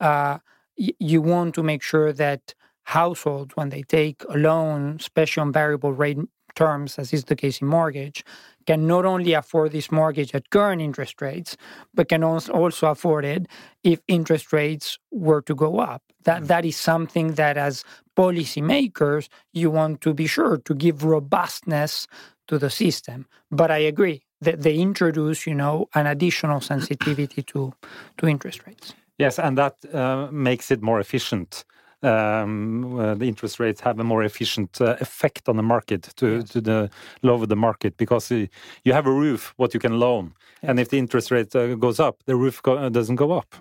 uh, 0.00 0.38
y- 0.78 0.92
you 0.98 1.22
want 1.22 1.54
to 1.54 1.62
make 1.62 1.82
sure 1.82 2.12
that 2.12 2.54
households, 2.84 3.56
when 3.56 3.68
they 3.70 3.82
take 3.82 4.22
a 4.28 4.36
loan, 4.36 4.96
especially 4.98 5.40
on 5.42 5.52
variable 5.52 5.92
rate 5.92 6.18
terms, 6.54 6.98
as 6.98 7.12
is 7.12 7.24
the 7.24 7.36
case 7.36 7.60
in 7.60 7.68
mortgage, 7.68 8.24
can 8.66 8.86
not 8.86 9.04
only 9.04 9.32
afford 9.32 9.72
this 9.72 9.90
mortgage 9.92 10.34
at 10.34 10.50
current 10.50 10.82
interest 10.82 11.22
rates, 11.22 11.56
but 11.94 12.08
can 12.08 12.24
als- 12.24 12.48
also 12.48 12.88
afford 12.88 13.24
it 13.24 13.46
if 13.84 14.00
interest 14.08 14.52
rates 14.52 14.98
were 15.12 15.42
to 15.42 15.54
go 15.54 15.78
up. 15.78 16.02
That 16.24 16.48
that 16.48 16.64
is 16.64 16.76
something 16.76 17.34
that, 17.34 17.56
as 17.56 17.84
policymakers, 18.16 19.28
you 19.52 19.70
want 19.70 20.00
to 20.02 20.14
be 20.14 20.26
sure 20.26 20.58
to 20.58 20.74
give 20.74 21.04
robustness 21.04 22.06
to 22.48 22.58
the 22.58 22.70
system. 22.70 23.26
But 23.50 23.70
I 23.70 23.78
agree 23.78 24.22
that 24.40 24.62
they 24.62 24.76
introduce, 24.76 25.46
you 25.46 25.54
know, 25.54 25.88
an 25.94 26.06
additional 26.06 26.60
sensitivity 26.60 27.42
to 27.42 27.72
to 28.16 28.26
interest 28.26 28.66
rates. 28.66 28.94
Yes, 29.18 29.38
and 29.38 29.58
that 29.58 29.74
uh, 29.92 30.28
makes 30.32 30.70
it 30.70 30.82
more 30.82 31.00
efficient. 31.00 31.64
Um, 32.02 32.98
uh, 32.98 33.14
the 33.14 33.26
interest 33.26 33.60
rates 33.60 33.82
have 33.82 34.00
a 34.00 34.04
more 34.04 34.24
efficient 34.24 34.80
uh, 34.80 34.96
effect 35.00 35.48
on 35.48 35.56
the 35.56 35.62
market 35.62 36.02
to 36.16 36.42
to 36.42 36.60
the 36.60 36.90
lower 37.22 37.46
the 37.46 37.56
market 37.56 37.96
because 37.96 38.32
uh, 38.32 38.46
you 38.84 38.94
have 38.94 39.06
a 39.06 39.12
roof 39.12 39.52
what 39.56 39.74
you 39.74 39.80
can 39.80 39.98
loan, 39.98 40.32
and 40.62 40.80
if 40.80 40.88
the 40.88 40.96
interest 40.96 41.30
rate 41.30 41.54
uh, 41.54 41.74
goes 41.74 42.00
up, 42.00 42.22
the 42.24 42.34
roof 42.34 42.62
go, 42.62 42.78
uh, 42.78 42.88
doesn't 42.88 43.16
go 43.16 43.32
up. 43.32 43.54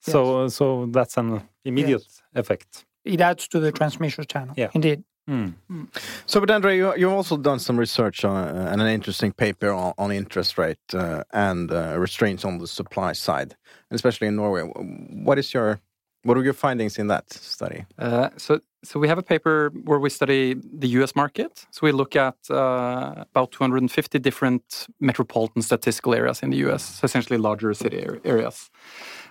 So 0.00 0.44
uh, 0.44 0.48
so 0.48 0.86
that's 0.86 1.16
an 1.18 1.42
immediate 1.64 2.06
effect. 2.34 2.84
It 3.04 3.20
adds 3.20 3.48
to 3.48 3.60
the 3.60 3.72
transmission 3.72 4.24
channel. 4.28 4.54
Yeah. 4.56 4.70
Indeed. 4.72 5.02
So, 6.26 6.40
but 6.40 6.50
Andre, 6.50 6.76
you, 6.76 6.94
you've 6.96 7.12
also 7.12 7.36
done 7.36 7.58
some 7.60 7.78
research 7.78 8.24
on, 8.24 8.36
uh, 8.36 8.68
and 8.72 8.80
an 8.80 8.88
interesting 8.88 9.32
paper 9.32 9.70
on, 9.70 9.94
on 9.96 10.10
interest 10.10 10.58
rate 10.58 10.78
uh, 10.92 11.22
and 11.32 11.70
uh, 11.70 11.96
restraints 11.98 12.44
on 12.44 12.58
the 12.58 12.66
supply 12.66 13.12
side, 13.12 13.56
especially 13.90 14.26
in 14.26 14.36
Norway. 14.36 14.62
What 14.62 15.38
is 15.38 15.54
your, 15.54 15.80
what 16.24 16.36
are 16.36 16.42
your 16.42 16.52
findings 16.52 16.98
in 16.98 17.06
that 17.06 17.32
study? 17.32 17.84
Uh, 17.98 18.30
so, 18.36 18.60
so 18.82 18.98
we 18.98 19.06
have 19.08 19.18
a 19.18 19.22
paper 19.22 19.70
where 19.84 20.00
we 20.00 20.10
study 20.10 20.54
the 20.54 20.88
U.S. 20.98 21.14
market. 21.14 21.66
So 21.70 21.80
we 21.82 21.92
look 21.92 22.16
at 22.16 22.36
uh, 22.50 23.24
about 23.30 23.52
250 23.52 24.18
different 24.18 24.86
metropolitan 24.98 25.62
statistical 25.62 26.14
areas 26.14 26.42
in 26.42 26.50
the 26.50 26.56
U.S. 26.58 26.82
So 26.82 27.04
essentially 27.04 27.38
larger 27.38 27.72
city 27.74 28.04
areas. 28.24 28.70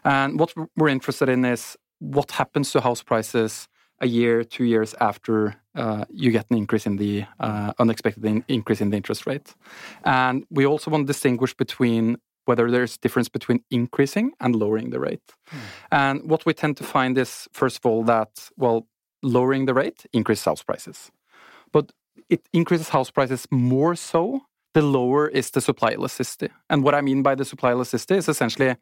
And 0.05 0.39
what 0.39 0.53
we're 0.77 0.89
interested 0.89 1.27
in 1.27 1.43
is 1.43 1.75
what 1.99 2.31
happens 2.31 2.71
to 2.71 2.81
house 2.81 3.03
prices 3.03 3.67
a 4.01 4.07
year, 4.07 4.43
two 4.43 4.63
years 4.63 4.95
after 4.99 5.55
uh, 5.75 6.05
you 6.09 6.31
get 6.31 6.49
an 6.49 6.57
increase 6.57 6.85
in 6.85 6.97
the 6.97 7.25
uh, 7.39 7.73
unexpected 7.79 8.25
in- 8.25 8.43
increase 8.47 8.81
in 8.81 8.89
the 8.89 8.97
interest 8.97 9.27
rate. 9.27 9.53
And 10.03 10.45
we 10.49 10.65
also 10.65 10.91
want 10.91 11.07
to 11.07 11.07
distinguish 11.07 11.53
between 11.53 12.17
whether 12.45 12.71
there's 12.71 12.95
a 12.95 12.99
difference 12.99 13.29
between 13.29 13.63
increasing 13.69 14.31
and 14.39 14.55
lowering 14.55 14.89
the 14.89 14.99
rate. 14.99 15.33
And 15.91 16.29
what 16.29 16.45
we 16.45 16.53
tend 16.53 16.77
to 16.77 16.83
find 16.83 17.17
is, 17.17 17.47
first 17.53 17.77
of 17.77 17.85
all, 17.85 18.03
that, 18.03 18.49
well, 18.57 18.88
lowering 19.21 19.65
the 19.65 19.73
rate 19.73 20.05
increases 20.13 20.45
house 20.45 20.63
prices. 20.63 21.12
But 21.71 21.91
it 22.29 22.47
increases 22.51 22.89
house 22.89 23.12
prices 23.12 23.47
more 23.51 23.95
so 23.95 24.41
the 24.73 24.81
lower 24.81 25.27
is 25.27 25.51
the 25.51 25.62
supply 25.62 25.91
elasticity. 25.91 26.49
And 26.69 26.83
what 26.83 26.95
I 26.95 27.01
mean 27.01 27.23
by 27.23 27.35
the 27.35 27.45
supply 27.45 27.71
elasticity 27.71 28.15
is 28.15 28.29
essentially 28.29 28.75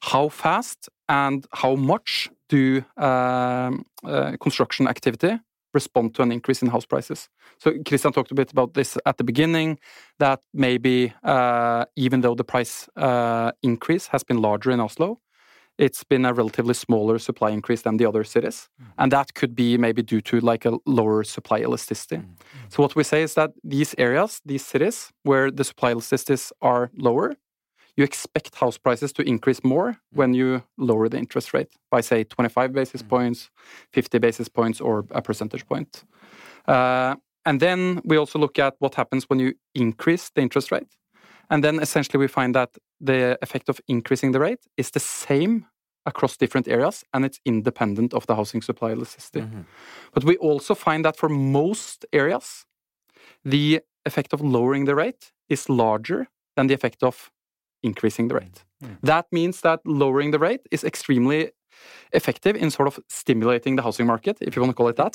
how 0.00 0.28
fast 0.28 0.88
and 1.08 1.46
how 1.52 1.74
much 1.76 2.30
do 2.48 2.84
um, 2.96 3.84
uh, 4.04 4.36
construction 4.40 4.88
activity 4.88 5.38
respond 5.74 6.14
to 6.14 6.22
an 6.22 6.32
increase 6.32 6.62
in 6.62 6.70
house 6.70 6.86
prices. 6.86 7.28
So 7.58 7.72
Christian 7.86 8.12
talked 8.12 8.30
a 8.30 8.34
bit 8.34 8.50
about 8.50 8.74
this 8.74 8.96
at 9.04 9.16
the 9.18 9.24
beginning, 9.24 9.78
that 10.18 10.40
maybe 10.52 11.12
uh, 11.22 11.84
even 11.96 12.20
though 12.22 12.34
the 12.34 12.44
price 12.44 12.88
uh, 12.96 13.52
increase 13.62 14.06
has 14.08 14.24
been 14.24 14.40
larger 14.40 14.70
in 14.70 14.80
Oslo, 14.80 15.20
it's 15.78 16.04
been 16.04 16.24
a 16.24 16.32
relatively 16.32 16.74
smaller 16.74 17.18
supply 17.18 17.50
increase 17.50 17.82
than 17.82 17.98
the 17.98 18.06
other 18.06 18.24
cities. 18.24 18.68
And 18.96 19.12
that 19.12 19.34
could 19.34 19.54
be 19.54 19.76
maybe 19.76 20.02
due 20.02 20.22
to 20.22 20.40
like 20.40 20.64
a 20.64 20.72
lower 20.86 21.24
supply 21.24 21.58
elasticity. 21.58 22.16
So 22.70 22.82
what 22.82 22.96
we 22.96 23.04
say 23.04 23.22
is 23.22 23.34
that 23.34 23.50
these 23.62 23.94
areas, 23.98 24.40
these 24.44 24.64
cities 24.64 25.12
where 25.24 25.50
the 25.50 25.64
supply 25.64 25.92
elasticities 25.92 26.52
are 26.60 26.90
lower, 26.96 27.36
you 27.96 28.04
expect 28.04 28.54
house 28.54 28.78
prices 28.78 29.12
to 29.14 29.22
increase 29.22 29.64
more 29.64 29.92
mm. 29.92 29.98
when 30.12 30.34
you 30.34 30.62
lower 30.76 31.08
the 31.08 31.18
interest 31.18 31.54
rate 31.54 31.72
by 31.90 32.00
say 32.00 32.24
25 32.24 32.72
basis 32.72 33.02
mm. 33.02 33.08
points, 33.08 33.50
50 33.92 34.18
basis 34.18 34.48
points, 34.48 34.80
or 34.80 35.04
a 35.10 35.22
percentage 35.22 35.66
point. 35.66 36.04
Uh, 36.66 37.16
and 37.44 37.60
then 37.60 38.00
we 38.04 38.16
also 38.16 38.38
look 38.38 38.58
at 38.58 38.74
what 38.78 38.94
happens 38.96 39.24
when 39.30 39.38
you 39.38 39.54
increase 39.74 40.30
the 40.34 40.42
interest 40.42 40.70
rate. 40.72 40.88
And 41.48 41.62
then 41.62 41.78
essentially 41.80 42.18
we 42.18 42.26
find 42.26 42.54
that 42.54 42.70
the 43.00 43.38
effect 43.40 43.68
of 43.68 43.80
increasing 43.86 44.32
the 44.32 44.40
rate 44.40 44.66
is 44.76 44.90
the 44.90 45.00
same 45.00 45.66
across 46.04 46.36
different 46.36 46.68
areas 46.68 47.04
and 47.14 47.24
it's 47.24 47.40
independent 47.44 48.14
of 48.14 48.26
the 48.26 48.34
housing 48.34 48.62
supply 48.62 48.92
elasticity. 48.92 49.40
Mm-hmm. 49.40 49.60
But 50.12 50.24
we 50.24 50.36
also 50.38 50.74
find 50.74 51.04
that 51.04 51.16
for 51.16 51.28
most 51.28 52.04
areas, 52.12 52.64
the 53.44 53.80
effect 54.04 54.32
of 54.32 54.40
lowering 54.40 54.84
the 54.84 54.94
rate 54.94 55.32
is 55.48 55.68
larger 55.68 56.28
than 56.56 56.66
the 56.66 56.74
effect 56.74 57.02
of 57.02 57.30
increasing 57.86 58.28
the 58.28 58.34
rate. 58.34 58.64
That 59.02 59.26
means 59.30 59.60
that 59.60 59.80
lowering 59.84 60.32
the 60.32 60.38
rate 60.38 60.60
is 60.70 60.84
extremely 60.84 61.50
effective 62.12 62.56
in 62.56 62.70
sort 62.70 62.88
of 62.88 62.98
stimulating 63.08 63.76
the 63.76 63.82
housing 63.82 64.06
market, 64.06 64.36
if 64.40 64.56
you 64.56 64.62
want 64.62 64.70
to 64.70 64.74
call 64.74 64.88
it 64.88 64.96
that, 64.96 65.14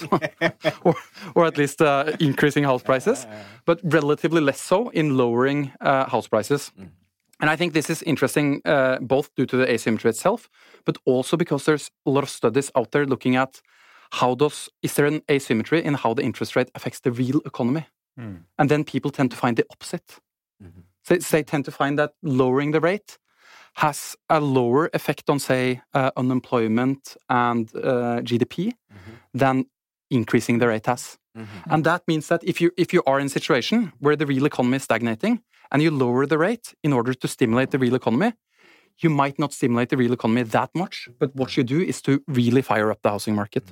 or, 0.85 0.95
or 1.35 1.45
at 1.45 1.57
least 1.57 1.81
uh, 1.81 2.11
increasing 2.19 2.63
house 2.63 2.83
prices, 2.83 3.27
but 3.65 3.79
relatively 3.83 4.41
less 4.41 4.61
so 4.61 4.89
in 4.89 5.17
lowering 5.17 5.71
uh, 5.81 6.05
house 6.09 6.27
prices. 6.27 6.71
And 7.41 7.49
I 7.49 7.55
think 7.55 7.73
this 7.73 7.89
is 7.89 8.03
interesting 8.03 8.61
uh, 8.65 8.97
both 9.01 9.33
due 9.35 9.47
to 9.47 9.57
the 9.57 9.71
asymmetry 9.71 10.09
itself, 10.09 10.49
but 10.85 10.97
also 11.05 11.37
because 11.37 11.65
there's 11.65 11.89
a 12.05 12.09
lot 12.11 12.23
of 12.23 12.29
studies 12.29 12.71
out 12.75 12.91
there 12.91 13.05
looking 13.05 13.35
at 13.35 13.61
how 14.11 14.35
does 14.35 14.69
is 14.81 14.93
there 14.93 15.07
an 15.07 15.21
asymmetry 15.27 15.83
in 15.83 15.93
how 15.95 16.13
the 16.13 16.21
interest 16.23 16.55
rate 16.55 16.69
affects 16.75 16.99
the 16.99 17.11
real 17.11 17.41
economy, 17.45 17.85
and 18.59 18.69
then 18.69 18.83
people 18.83 19.09
tend 19.11 19.31
to 19.31 19.37
find 19.37 19.57
the 19.57 19.65
opposite. 19.71 20.19
So 20.61 20.90
so 21.03 21.15
they 21.15 21.43
tend 21.43 21.65
to 21.65 21.71
find 21.71 21.97
that 21.99 22.13
lowering 22.21 22.71
the 22.71 22.79
rate 22.79 23.17
has 23.75 24.15
a 24.29 24.39
lower 24.39 24.89
effect 24.93 25.29
on, 25.29 25.39
say, 25.39 25.81
uh, 25.93 26.11
unemployment 26.17 27.15
and 27.29 27.69
uh, 27.75 28.21
GDP 28.21 28.73
than 29.33 29.65
increasing 30.09 30.59
the 30.59 30.67
rate 30.67 30.85
has. 30.87 31.17
And 31.69 31.83
that 31.85 32.01
means 32.07 32.27
that 32.27 32.43
if 32.43 32.59
you 32.59 32.71
if 32.77 32.91
you 32.93 33.01
are 33.05 33.19
in 33.19 33.27
a 33.27 33.29
situation 33.29 33.93
where 33.99 34.17
the 34.17 34.25
real 34.25 34.45
economy 34.45 34.75
is 34.75 34.83
stagnating 34.83 35.41
and 35.71 35.81
you 35.81 35.89
lower 35.89 36.25
the 36.25 36.37
rate 36.37 36.73
in 36.83 36.91
order 36.93 37.13
to 37.13 37.27
stimulate 37.27 37.71
the 37.71 37.79
real 37.79 37.95
economy, 37.95 38.33
you 39.03 39.09
might 39.09 39.39
not 39.39 39.53
stimulate 39.53 39.87
the 39.89 39.97
real 39.97 40.11
economy 40.13 40.43
that 40.43 40.69
much. 40.75 41.07
But 41.19 41.33
what 41.33 41.55
you 41.55 41.63
do 41.63 41.79
is 41.79 42.01
to 42.01 42.21
really 42.27 42.61
fire 42.61 42.91
up 42.91 43.01
the 43.01 43.09
housing 43.09 43.35
market, 43.35 43.63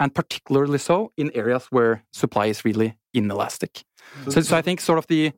and 0.00 0.12
particularly 0.12 0.78
so 0.78 1.12
in 1.16 1.30
areas 1.34 1.66
where 1.70 2.02
supply 2.12 2.46
is 2.46 2.64
really 2.64 2.96
inelastic. 3.12 3.84
So, 4.28 4.40
so 4.40 4.56
I 4.56 4.62
think 4.62 4.80
sort 4.80 4.98
of 4.98 5.06
the 5.06 5.32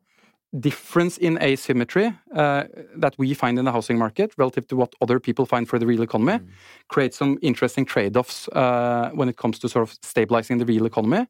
difference 0.61 1.18
in 1.18 1.38
asymmetry 1.42 2.12
uh, 2.35 2.64
that 2.96 3.14
we 3.18 3.35
find 3.35 3.59
in 3.59 3.64
the 3.64 3.72
housing 3.72 3.98
market 3.98 4.32
relative 4.38 4.66
to 4.68 4.76
what 4.76 4.94
other 5.00 5.20
people 5.20 5.44
find 5.44 5.68
for 5.68 5.78
the 5.78 5.87
real 5.87 6.02
economy 6.02 6.38
creates 6.88 7.16
some 7.16 7.38
interesting 7.42 7.85
trade-offs 7.85 8.48
uh, 8.48 9.11
when 9.14 9.28
it 9.28 9.37
comes 9.37 9.59
to 9.59 9.68
sort 9.68 9.82
of 9.88 9.96
stabilizing 10.02 10.59
the 10.59 10.64
real 10.64 10.87
economy 10.87 11.26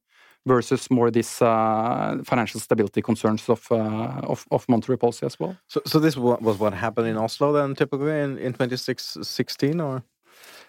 versus 0.47 0.91
more 0.91 1.11
these 1.11 1.43
uh, 1.43 2.19
financial 2.25 2.61
stability 2.61 3.03
concerns 3.03 3.49
of, 3.49 3.67
uh, 3.71 4.21
of 4.23 4.47
of 4.51 4.69
monetary 4.69 4.97
policy 4.97 5.27
as 5.27 5.39
well. 5.41 5.57
So, 5.67 5.81
so 5.85 5.99
this 5.99 6.17
was 6.17 6.59
what 6.59 6.73
happened 6.73 7.09
in 7.09 7.17
Oslo 7.17 7.53
then, 7.53 7.75
typically 7.75 8.21
in 8.21 8.39
in 8.39 8.53
2016, 8.53 9.81
or 9.81 10.03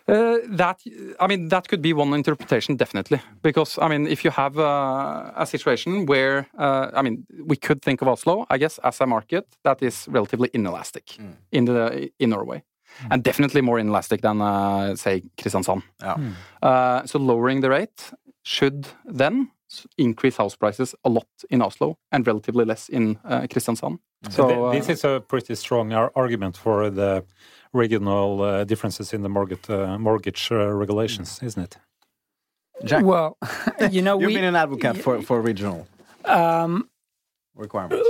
Uh, 0.09 0.37
that 0.57 0.79
I 1.19 1.27
mean, 1.27 1.49
that 1.49 1.67
could 1.67 1.81
be 1.81 1.93
one 1.93 2.13
interpretation, 2.13 2.77
definitely. 2.77 3.19
Because 3.41 3.77
I 3.81 3.89
mean, 3.89 4.07
if 4.07 4.23
you 4.23 4.31
have 4.31 4.57
uh, 4.57 5.31
a 5.35 5.45
situation 5.45 6.05
where 6.05 6.47
uh, 6.57 6.91
I 6.93 7.01
mean, 7.01 7.25
we 7.45 7.57
could 7.57 7.81
think 7.81 8.01
of 8.01 8.07
Oslo, 8.07 8.45
I 8.49 8.57
guess, 8.57 8.79
as 8.83 9.01
a 9.01 9.05
market 9.05 9.45
that 9.63 9.81
is 9.81 10.07
relatively 10.09 10.49
inelastic 10.53 11.17
in 11.51 11.65
the 11.65 12.09
in 12.19 12.29
Norway, 12.29 12.63
and 13.11 13.21
definitely 13.23 13.61
more 13.61 13.79
inelastic 13.79 14.21
than 14.21 14.41
uh, 14.41 14.95
say 14.95 15.23
Kristiansand. 15.37 15.83
Yeah. 16.01 16.17
Uh, 16.61 17.05
so 17.05 17.19
lowering 17.19 17.61
the 17.61 17.69
rate 17.69 18.13
should 18.43 18.87
then 19.17 19.51
increase 19.97 20.37
house 20.37 20.55
prices 20.55 20.95
a 21.03 21.09
lot 21.09 21.27
in 21.49 21.61
Oslo 21.61 21.97
and 22.11 22.25
relatively 22.25 22.65
less 22.65 22.89
in 22.89 23.19
uh, 23.25 23.41
Kristiansand. 23.41 23.99
So 24.29 24.47
Th- 24.47 24.59
uh, 24.59 24.71
this 24.71 24.89
is 24.89 25.03
a 25.03 25.19
pretty 25.27 25.55
strong 25.55 25.93
ar- 25.93 26.11
argument 26.15 26.57
for 26.57 26.89
the 26.89 27.23
regional 27.77 28.41
uh, 28.41 28.63
differences 28.63 29.13
in 29.13 29.21
the 29.21 29.29
mortgage 29.29 29.69
uh, 29.69 29.97
mortgage 29.97 30.49
uh, 30.51 30.55
regulations, 30.83 31.39
isn't 31.43 31.63
it? 31.63 31.77
Jack, 32.83 33.03
Well, 33.03 33.37
you 33.91 34.01
know, 34.01 34.19
you've 34.19 34.27
we, 34.27 34.35
been 34.35 34.43
an 34.43 34.55
advocate 34.55 34.97
for, 34.97 35.21
for 35.21 35.41
regional 35.41 35.87
um, 36.25 36.89
requirements. 37.55 38.07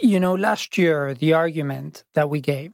you 0.00 0.20
know, 0.20 0.34
last 0.34 0.76
year, 0.76 1.14
the 1.14 1.32
argument 1.32 2.04
that 2.14 2.28
we 2.28 2.40
gave, 2.40 2.72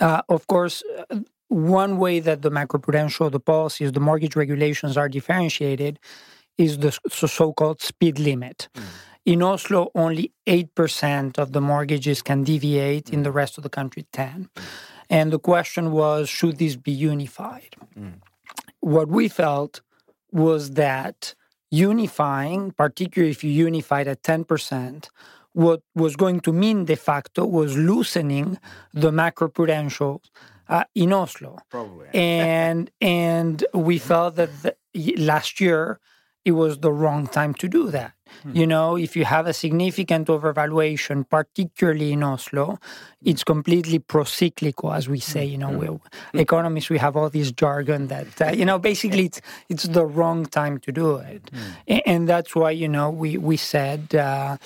uh, 0.00 0.22
of 0.28 0.46
course, 0.46 0.82
uh, 1.10 1.20
one 1.48 1.98
way 1.98 2.20
that 2.20 2.42
the 2.42 2.50
macroprudential, 2.50 3.30
the 3.30 3.40
policies, 3.40 3.92
the 3.92 4.00
mortgage 4.00 4.36
regulations 4.36 4.96
are 4.96 5.08
differentiated 5.08 5.98
is 6.58 6.78
the 6.78 6.98
so 7.08 7.52
called 7.52 7.80
speed 7.82 8.18
limit. 8.18 8.68
In 9.26 9.42
Oslo, 9.42 9.90
only 9.94 10.32
8% 10.46 11.36
of 11.36 11.52
the 11.52 11.60
mortgages 11.60 12.22
can 12.22 12.44
deviate. 12.44 13.10
In 13.10 13.24
the 13.24 13.32
rest 13.32 13.58
of 13.58 13.64
the 13.64 13.68
country, 13.68 14.06
10. 14.12 14.48
And 15.08 15.32
the 15.32 15.38
question 15.38 15.92
was 15.92 16.28
should 16.28 16.58
this 16.58 16.76
be 16.76 16.92
unified? 16.92 17.76
What 18.80 19.08
we 19.08 19.28
felt 19.28 19.80
was 20.32 20.72
that 20.72 21.34
unifying, 21.70 22.72
particularly 22.72 23.30
if 23.30 23.42
you 23.44 23.50
unified 23.50 24.08
at 24.08 24.22
10%, 24.22 25.08
what 25.52 25.80
was 25.94 26.16
going 26.16 26.40
to 26.40 26.52
mean 26.52 26.84
de 26.84 26.96
facto 26.96 27.46
was 27.46 27.76
loosening 27.76 28.58
the 28.92 29.10
macroprudential 29.10 30.20
uh, 30.68 30.84
in 30.94 31.12
Oslo. 31.12 31.58
Probably. 31.70 32.08
And 32.12 32.90
and 33.00 33.64
we 33.72 33.98
felt 33.98 34.36
that 34.36 34.50
the, 34.62 34.76
last 35.16 35.60
year 35.60 35.98
it 36.44 36.52
was 36.52 36.78
the 36.78 36.92
wrong 36.92 37.26
time 37.26 37.54
to 37.54 37.68
do 37.68 37.90
that. 37.90 38.12
You 38.52 38.66
know, 38.66 38.96
if 38.96 39.16
you 39.16 39.24
have 39.24 39.46
a 39.46 39.52
significant 39.52 40.28
overvaluation, 40.28 41.28
particularly 41.28 42.12
in 42.12 42.22
Oslo, 42.22 42.78
it's 43.22 43.44
completely 43.44 43.98
pro-cyclical, 43.98 44.92
as 44.92 45.08
we 45.08 45.18
say. 45.20 45.44
You 45.44 45.58
know, 45.58 45.70
we, 45.70 46.40
economists 46.40 46.90
we 46.90 46.98
have 46.98 47.16
all 47.16 47.28
this 47.30 47.52
jargon 47.52 48.08
that 48.08 48.40
uh, 48.40 48.50
you 48.50 48.64
know 48.64 48.78
basically 48.78 49.26
it's 49.26 49.40
it's 49.68 49.84
the 49.84 50.06
wrong 50.06 50.46
time 50.46 50.78
to 50.80 50.92
do 50.92 51.16
it, 51.16 51.50
A- 51.88 52.08
and, 52.08 52.28
that's 52.28 52.54
why 52.54 52.70
you 52.70 52.88
know 52.88 53.10
we 53.10 53.36
we 53.38 53.56
said 53.56 54.14
uh, 54.14 54.56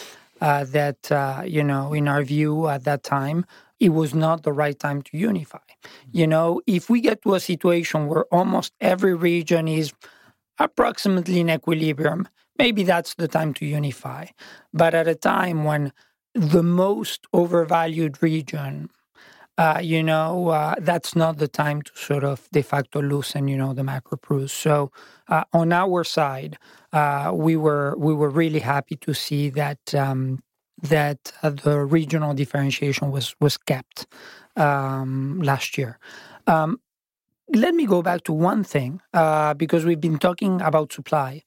uh, 0.41 0.65
that 0.65 1.11
uh, 1.13 1.43
you 1.47 1.63
know 1.63 1.93
in 1.93 2.09
our 2.09 2.23
view 2.23 2.69
at 2.69 2.85
that 2.85 3.03
time 3.03 3.45
it 3.79 3.91
was 3.91 4.15
not 4.15 4.43
the 4.43 4.53
right 4.53 4.79
time 4.79 5.01
to 5.03 5.17
unify. 5.17 5.59
You 6.13 6.27
know, 6.27 6.61
if 6.67 6.91
we 6.91 7.01
get 7.01 7.23
to 7.23 7.35
a 7.35 7.41
situation 7.41 8.07
where 8.07 8.25
almost 8.27 8.73
every 8.81 9.15
region 9.15 9.67
is 9.69 9.93
approximately 10.59 11.41
in 11.41 11.51
equilibrium, 11.51 12.29
maybe 12.63 12.83
that's 12.85 13.15
the 13.15 13.29
time 13.29 13.55
to 13.55 13.65
unify. 13.67 14.27
But 14.73 14.95
at 14.95 15.09
a 15.09 15.15
time 15.15 15.65
when 15.65 15.93
the 16.35 16.63
most 16.63 17.27
overvalued 17.33 18.23
region, 18.23 18.91
uh, 19.59 19.81
you 19.83 20.03
know, 20.03 20.49
uh, 20.49 20.75
that's 20.81 21.15
not 21.15 21.39
the 21.39 21.49
time 21.49 21.83
to 21.83 21.93
sort 21.95 22.25
of 22.25 22.49
de 22.53 22.63
facto 22.63 23.03
loosen, 23.03 23.49
you 23.49 23.57
know, 23.57 23.73
the 23.75 23.85
macro 23.85 24.17
prudes. 24.17 24.53
So 24.53 24.91
uh, 25.29 25.45
on 25.53 25.73
our 25.73 26.05
side, 26.05 26.57
uh, 26.93 27.33
we 27.35 27.57
were 27.57 27.95
we 27.99 28.15
were 28.15 28.31
really 28.31 28.61
happy 28.61 28.97
to 28.97 29.13
see 29.15 29.51
that 29.51 29.95
um, 29.95 30.41
that 30.83 31.33
uh, 31.43 31.51
the 31.51 31.81
regional 31.99 32.33
differentiation 32.35 33.11
was 33.11 33.35
was 33.41 33.59
kept 33.59 34.07
um, 34.57 35.41
last 35.43 35.77
year. 35.77 35.99
Um, 36.47 36.81
let 37.55 37.75
me 37.75 37.87
go 37.87 38.03
back 38.03 38.23
to 38.25 38.33
one 38.33 38.63
thing 38.65 39.01
uh, 39.13 39.55
because 39.55 39.85
we've 39.85 40.01
been 40.01 40.19
talking 40.19 40.61
about 40.63 40.93
supply 40.93 41.43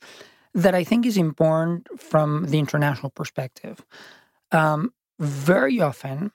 that 0.53 0.75
I 0.75 0.83
think 0.83 1.05
is 1.05 1.17
important 1.17 1.87
from 1.99 2.45
the 2.45 2.59
international 2.59 3.09
perspective. 3.09 3.83
Um, 4.51 4.93
very 5.19 5.79
often, 5.81 6.31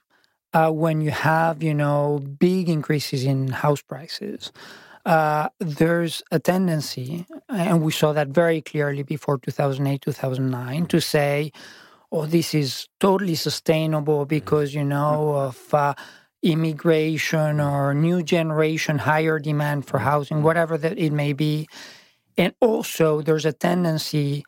uh, 0.53 0.71
when 0.71 1.01
you 1.01 1.11
have 1.11 1.63
you 1.63 1.73
know 1.73 2.19
big 2.39 2.69
increases 2.69 3.23
in 3.23 3.49
house 3.49 3.81
prices, 3.81 4.51
uh, 5.05 5.49
there's 5.59 6.21
a 6.31 6.39
tendency, 6.39 7.25
and 7.47 7.81
we 7.81 7.91
saw 7.91 8.13
that 8.13 8.29
very 8.29 8.61
clearly 8.61 9.03
before 9.03 9.37
2008, 9.37 10.01
2009, 10.01 10.85
to 10.87 10.99
say, 10.99 11.51
"Oh, 12.11 12.25
this 12.25 12.53
is 12.53 12.87
totally 12.99 13.35
sustainable 13.35 14.25
because 14.25 14.73
you 14.73 14.83
know 14.83 15.35
of." 15.35 15.73
Uh, 15.73 15.93
immigration 16.41 17.59
or 17.59 17.93
new 17.93 18.23
generation 18.23 18.97
higher 18.97 19.39
demand 19.39 19.85
for 19.85 19.99
housing 19.99 20.41
whatever 20.41 20.77
that 20.77 20.97
it 20.97 21.11
may 21.11 21.33
be 21.33 21.67
and 22.39 22.55
also 22.61 23.21
there's 23.21 23.45
a 23.45 23.53
tendency 23.53 24.43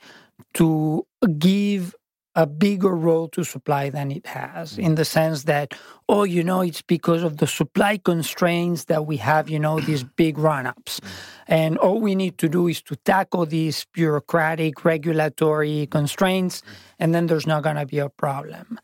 to 0.56 1.06
give 1.38 1.93
a 2.34 2.47
bigger 2.47 2.95
role 2.95 3.27
to 3.27 3.43
supply 3.43 3.89
than 3.89 4.10
it 4.10 4.25
has 4.25 4.77
mm. 4.77 4.84
in 4.84 4.95
the 4.95 5.04
sense 5.04 5.43
that 5.43 5.73
oh 6.08 6.23
you 6.23 6.41
know 6.43 6.62
it's 6.62 6.82
because 6.82 7.23
of 7.23 7.38
the 7.38 7.47
supply 7.47 7.97
constraints 7.97 8.86
that 8.86 9.06
we 9.06 9.17
have 9.17 9.49
you 9.49 9.60
know 9.60 9.82
these 9.82 10.04
big 10.15 10.38
run-ups. 10.38 10.99
Mm. 10.99 11.08
And 11.47 11.77
all 11.77 11.99
we 11.99 12.15
need 12.15 12.38
to 12.38 12.47
do 12.47 12.69
is 12.69 12.82
to 12.84 12.95
tackle 12.95 13.45
these 13.45 13.86
bureaucratic 13.93 14.86
regulatory 14.86 15.88
constraints 15.88 16.62
mm. 16.62 16.65
and 16.99 17.13
then 17.13 17.27
there's 17.27 17.45
not 17.45 17.63
going 17.63 17.75
to 17.75 17.86
be 17.86 17.99
a 17.99 18.10
problem 18.10 18.80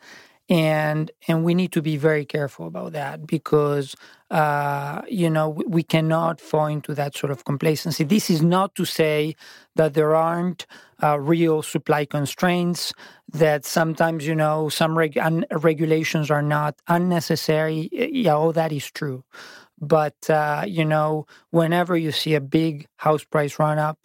and 0.49 1.11
and 1.27 1.43
we 1.43 1.53
need 1.53 1.71
to 1.73 1.81
be 1.81 1.97
very 1.97 2.25
careful 2.25 2.67
about 2.67 2.93
that 2.93 3.27
because 3.27 3.95
uh, 4.31 5.01
you 5.09 5.29
know 5.29 5.49
we, 5.49 5.65
we 5.67 5.83
cannot 5.83 6.39
fall 6.39 6.67
into 6.67 6.93
that 6.95 7.15
sort 7.15 7.31
of 7.31 7.45
complacency. 7.45 8.03
This 8.03 8.29
is 8.29 8.41
not 8.41 8.75
to 8.75 8.85
say 8.85 9.35
that 9.75 9.93
there 9.93 10.15
aren't 10.15 10.65
uh, 11.03 11.19
real 11.19 11.61
supply 11.61 12.05
constraints. 12.05 12.93
That 13.33 13.65
sometimes 13.65 14.25
you 14.25 14.35
know 14.35 14.69
some 14.69 14.97
reg- 14.97 15.17
un- 15.17 15.45
regulations 15.51 16.31
are 16.31 16.41
not 16.41 16.75
unnecessary. 16.87 17.89
Yeah, 17.91 18.35
all 18.35 18.53
that 18.53 18.71
is 18.71 18.89
true, 18.89 19.23
but 19.79 20.29
uh, 20.29 20.63
you 20.67 20.85
know 20.85 21.25
whenever 21.51 21.97
you 21.97 22.11
see 22.11 22.35
a 22.35 22.41
big 22.41 22.87
house 22.97 23.23
price 23.23 23.59
run 23.59 23.79
up 23.79 23.99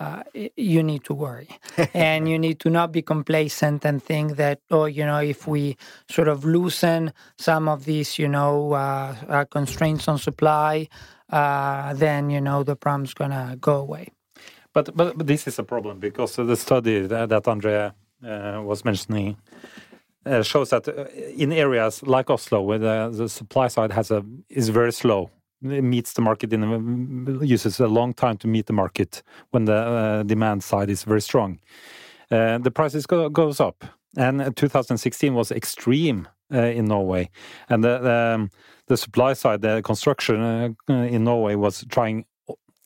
uh, 0.00 0.22
you 0.56 0.82
need 0.82 1.04
to 1.04 1.14
worry. 1.14 1.48
And 1.94 2.28
you 2.28 2.38
need 2.38 2.58
to 2.60 2.70
not 2.70 2.92
be 2.92 3.02
complacent 3.02 3.84
and 3.84 4.02
think 4.02 4.36
that 4.36 4.60
oh 4.70 4.86
you 4.86 5.04
know 5.04 5.18
if 5.18 5.46
we 5.46 5.76
sort 6.10 6.28
of 6.28 6.44
loosen 6.44 7.12
some 7.38 7.68
of 7.68 7.84
these 7.84 8.18
you 8.18 8.28
know 8.28 8.72
uh, 8.72 9.14
uh, 9.28 9.44
constraints 9.44 10.08
on 10.08 10.18
supply 10.18 10.88
uh, 11.30 11.94
then 11.94 12.30
you 12.30 12.40
know 12.40 12.62
the 12.62 12.76
problem's 12.76 13.14
gonna 13.14 13.56
go 13.60 13.76
away. 13.76 14.08
But, 14.72 14.96
but 14.96 15.16
but 15.16 15.26
this 15.26 15.46
is 15.46 15.58
a 15.58 15.62
problem 15.64 16.00
because 16.00 16.36
the 16.36 16.56
study 16.56 17.06
that, 17.06 17.28
that 17.28 17.46
Andrea 17.48 17.94
uh, 18.24 18.60
was 18.62 18.84
mentioning 18.84 19.36
uh, 20.26 20.42
shows 20.42 20.70
that 20.70 20.88
in 21.36 21.52
areas 21.52 22.02
like 22.02 22.30
Oslo, 22.30 22.60
where 22.62 22.78
the, 22.78 23.10
the 23.12 23.28
supply 23.28 23.68
side 23.68 23.92
has 23.92 24.10
a 24.10 24.24
is 24.48 24.68
very 24.68 24.92
slow, 24.92 25.30
meets 25.64 26.12
the 26.12 26.22
market 26.22 26.52
in 26.52 26.62
a, 26.62 27.44
uses 27.44 27.80
a 27.80 27.88
long 27.88 28.12
time 28.12 28.36
to 28.38 28.46
meet 28.46 28.66
the 28.66 28.72
market 28.72 29.22
when 29.50 29.64
the 29.64 29.74
uh, 29.74 30.22
demand 30.22 30.62
side 30.62 30.90
is 30.90 31.04
very 31.04 31.22
strong. 31.22 31.58
Uh, 32.30 32.58
the 32.58 32.70
prices 32.70 33.06
go, 33.06 33.28
goes 33.28 33.60
up, 33.60 33.84
and 34.16 34.40
uh, 34.40 34.50
2016 34.54 35.34
was 35.34 35.50
extreme 35.50 36.28
uh, 36.52 36.58
in 36.58 36.86
Norway, 36.86 37.30
and 37.68 37.82
the 37.82 37.98
the, 37.98 38.34
um, 38.34 38.50
the 38.86 38.96
supply 38.96 39.32
side, 39.32 39.62
the 39.62 39.82
construction 39.82 40.76
uh, 40.88 40.92
in 40.92 41.24
Norway 41.24 41.54
was 41.54 41.84
trying 41.88 42.24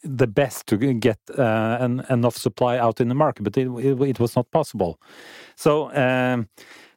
the 0.02 0.26
best 0.26 0.66
to 0.68 0.76
get 0.94 1.18
uh, 1.36 1.76
an, 1.80 2.04
enough 2.08 2.36
supply 2.36 2.78
out 2.78 3.00
in 3.00 3.08
the 3.08 3.14
market, 3.14 3.42
but 3.42 3.56
it, 3.56 3.68
it, 3.68 4.00
it 4.00 4.20
was 4.20 4.36
not 4.36 4.50
possible. 4.50 5.00
So, 5.56 5.92
um, 5.94 6.48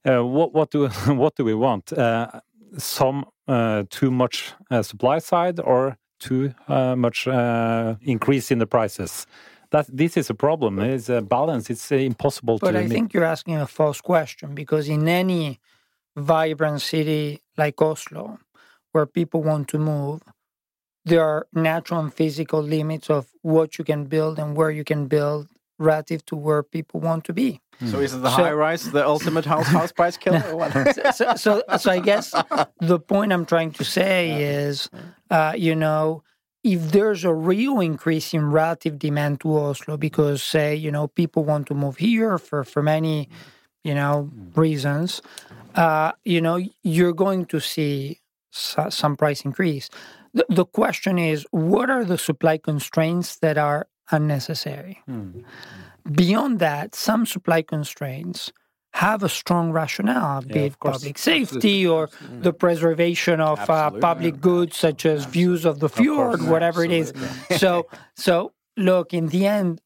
uh, 0.08 0.26
what 0.26 0.54
what 0.54 0.72
do 0.72 0.88
what 1.08 1.36
do 1.36 1.44
we 1.44 1.54
want? 1.54 1.94
Uh, 1.94 2.42
some 2.78 3.26
uh, 3.41 3.41
too 3.48 4.12
much 4.12 4.54
uh, 4.70 4.82
supply 4.82 5.20
side 5.20 5.60
or 5.60 5.98
too 6.20 6.54
uh, 6.68 6.96
much 6.96 7.28
uh, 7.28 7.96
increase 8.02 8.52
in 8.52 8.60
the 8.60 8.68
prices? 8.68 9.26
That 9.72 9.86
this 9.88 10.18
is 10.18 10.30
a 10.30 10.34
problem. 10.34 10.80
It's 10.80 11.08
a 11.10 11.22
balance. 11.22 11.70
It's 11.70 11.92
uh, 11.92 11.96
impossible 11.96 12.58
but 12.60 12.68
to. 12.68 12.74
But 12.74 12.84
I 12.84 12.88
think 12.88 13.14
you're 13.14 13.24
asking 13.24 13.56
a 13.56 13.68
false 13.68 14.02
question 14.02 14.54
because 14.54 14.90
in 14.90 15.08
any 15.08 15.60
vibrant 16.16 16.82
city 16.82 17.42
like 17.58 17.82
oslo 17.82 18.38
where 18.92 19.06
people 19.06 19.42
want 19.42 19.68
to 19.70 19.78
move 19.78 20.22
there 21.06 21.24
are 21.24 21.48
natural 21.54 22.00
and 22.00 22.14
physical 22.14 22.62
limits 22.62 23.10
of 23.10 23.28
what 23.42 23.78
you 23.78 23.84
can 23.84 24.06
build 24.06 24.38
and 24.38 24.56
where 24.56 24.70
you 24.70 24.84
can 24.84 25.08
build 25.08 25.48
relative 25.82 26.22
to 26.28 26.36
where 26.36 26.62
people 26.64 27.00
want 27.00 27.24
to 27.26 27.34
be 27.34 27.60
So 27.92 27.98
is 28.00 28.14
it 28.14 28.22
the 28.22 28.30
So- 28.30 28.44
high 28.44 28.54
rise, 28.66 28.84
the 28.92 29.06
ultimate 29.16 29.46
house 29.54 29.68
house 29.80 29.92
price 29.92 30.18
killer? 30.18 30.44
or 30.52 30.56
what? 30.62 30.72
so, 31.18 31.36
so, 31.36 31.52
so 31.82 31.88
I 31.92 32.00
guess 32.00 32.26
the 32.80 33.00
point 33.00 33.34
I'm 33.34 33.46
trying 33.46 33.72
to 33.80 33.84
say 33.84 34.20
is, 34.44 34.90
uh, 35.38 35.54
you 35.58 35.76
know, 35.76 36.22
if 36.64 36.92
there's 36.96 37.24
a 37.26 37.34
real 37.34 37.80
increase 37.82 38.28
in 38.38 38.44
relative 38.52 39.00
demand 39.00 39.42
to 39.42 39.48
Oslo, 39.58 39.98
because 39.98 40.44
say, 40.44 40.76
you 40.76 40.92
know, 40.96 41.08
people 41.08 41.42
want 41.44 41.66
to 41.70 41.74
move 41.74 41.98
here 41.98 42.38
for 42.38 42.64
for 42.64 42.82
many, 42.84 43.30
you 43.84 43.96
know, 43.96 44.30
reasons, 44.56 45.22
uh, 45.74 46.12
you 46.24 46.40
know, 46.46 46.58
you're 46.84 47.18
going 47.26 47.46
to 47.54 47.60
see 47.60 48.20
some 48.90 49.16
price 49.18 49.42
increase. 49.50 49.90
The, 50.38 50.46
the 50.50 50.66
question 50.66 51.18
is, 51.18 51.46
what 51.52 51.90
are 51.90 52.06
the 52.06 52.18
supply 52.18 52.58
constraints 52.60 53.40
that 53.42 53.58
are 53.58 53.88
unnecessary. 54.12 55.02
Beyond 56.12 56.60
that, 56.60 56.96
some 56.96 57.26
supply 57.26 57.62
constraints 57.62 58.52
have 58.94 59.24
a 59.24 59.30
strong 59.30 59.72
rationale, 59.72 60.42
be 60.42 60.60
Yeah, 60.60 60.66
it 60.66 60.80
course. 60.80 60.98
public 60.98 61.18
safety 61.18 61.88
or 61.88 62.10
the 62.42 62.52
preservation 62.52 63.40
of 63.40 63.58
uh, 63.70 63.74
Absolutely, 63.74 64.02
public 64.02 64.42
goods 64.42 64.78
such 64.78 65.06
as 65.06 65.26
views 65.26 65.64
of 65.66 65.80
the 65.80 65.88
fjord, 65.88 66.40
course, 66.40 66.50
whatever 66.52 66.84
it 66.84 66.92
is. 66.92 67.14
so, 67.58 67.88
so 68.16 68.52
look, 68.76 69.14
in 69.14 69.28
the 69.28 69.48
end, 69.48 69.80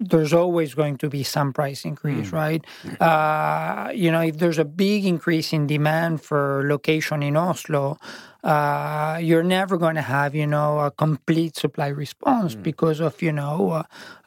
there's 0.00 0.32
always 0.32 0.74
going 0.74 0.96
to 0.98 1.08
be 1.08 1.22
some 1.22 1.52
price 1.52 1.84
increase, 1.84 2.30
right? 2.30 2.64
Uh, 3.00 3.90
you 3.92 4.12
know, 4.12 4.20
if 4.20 4.38
there's 4.38 4.58
a 4.58 4.64
big 4.64 5.04
increase 5.04 5.52
in 5.52 5.66
demand 5.66 6.22
for 6.22 6.62
location 6.66 7.22
in 7.22 7.36
Oslo, 7.36 7.98
uh, 8.44 9.18
you're 9.20 9.42
never 9.42 9.76
going 9.76 9.96
to 9.96 10.02
have, 10.02 10.34
you 10.34 10.46
know, 10.46 10.78
a 10.78 10.90
complete 10.92 11.56
supply 11.56 11.88
response 11.88 12.54
because 12.54 13.00
of, 13.00 13.20
you 13.20 13.32
know, 13.32 13.70
uh, 13.70 13.82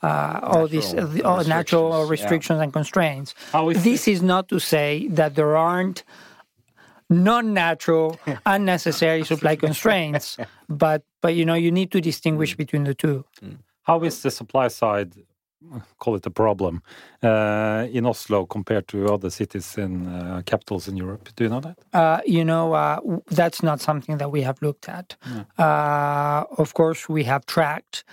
uh, 0.05 0.39
all 0.43 0.67
these 0.67 0.93
uh, 0.93 1.05
the- 1.05 1.23
all 1.23 1.43
natural 1.45 2.05
restrictions, 2.05 2.57
yeah. 2.57 2.63
and 2.63 2.73
constraints. 2.73 3.33
This 3.75 4.07
is 4.07 4.21
not 4.21 4.49
to 4.49 4.59
say 4.59 5.07
that 5.07 5.35
there 5.35 5.55
aren't 5.55 6.03
non-natural, 7.09 8.19
unnecessary 8.45 9.23
supply 9.23 9.55
constraints, 9.55 10.37
but 10.69 11.03
but 11.21 11.35
you 11.35 11.45
know, 11.45 11.53
you 11.53 11.71
need 11.71 11.91
to 11.91 12.01
distinguish 12.01 12.57
between 12.57 12.83
the 12.83 12.93
two. 12.93 13.23
How 13.83 14.03
is 14.03 14.21
the 14.21 14.31
supply 14.31 14.67
side, 14.67 15.15
call 15.99 16.15
it 16.15 16.25
a 16.25 16.29
problem, 16.29 16.81
uh, 17.23 17.87
in 17.91 18.05
Oslo 18.05 18.45
compared 18.45 18.87
to 18.87 19.13
other 19.13 19.29
cities 19.29 19.77
in 19.77 20.07
uh, 20.07 20.41
capitals 20.45 20.87
in 20.87 20.97
Europe? 20.97 21.29
Do 21.35 21.43
you 21.43 21.49
know 21.49 21.59
that? 21.61 21.77
Uh, 21.93 22.19
you 22.25 22.43
know, 22.43 22.73
uh, 22.73 22.95
w- 22.97 23.21
that's 23.27 23.61
not 23.63 23.79
something 23.79 24.17
that 24.17 24.31
we 24.31 24.41
have 24.41 24.61
looked 24.61 24.89
at. 24.89 25.15
Uh, 25.57 26.43
of 26.57 26.73
course, 26.73 27.07
we 27.07 27.23
have 27.23 27.45
tracked, 27.45 28.03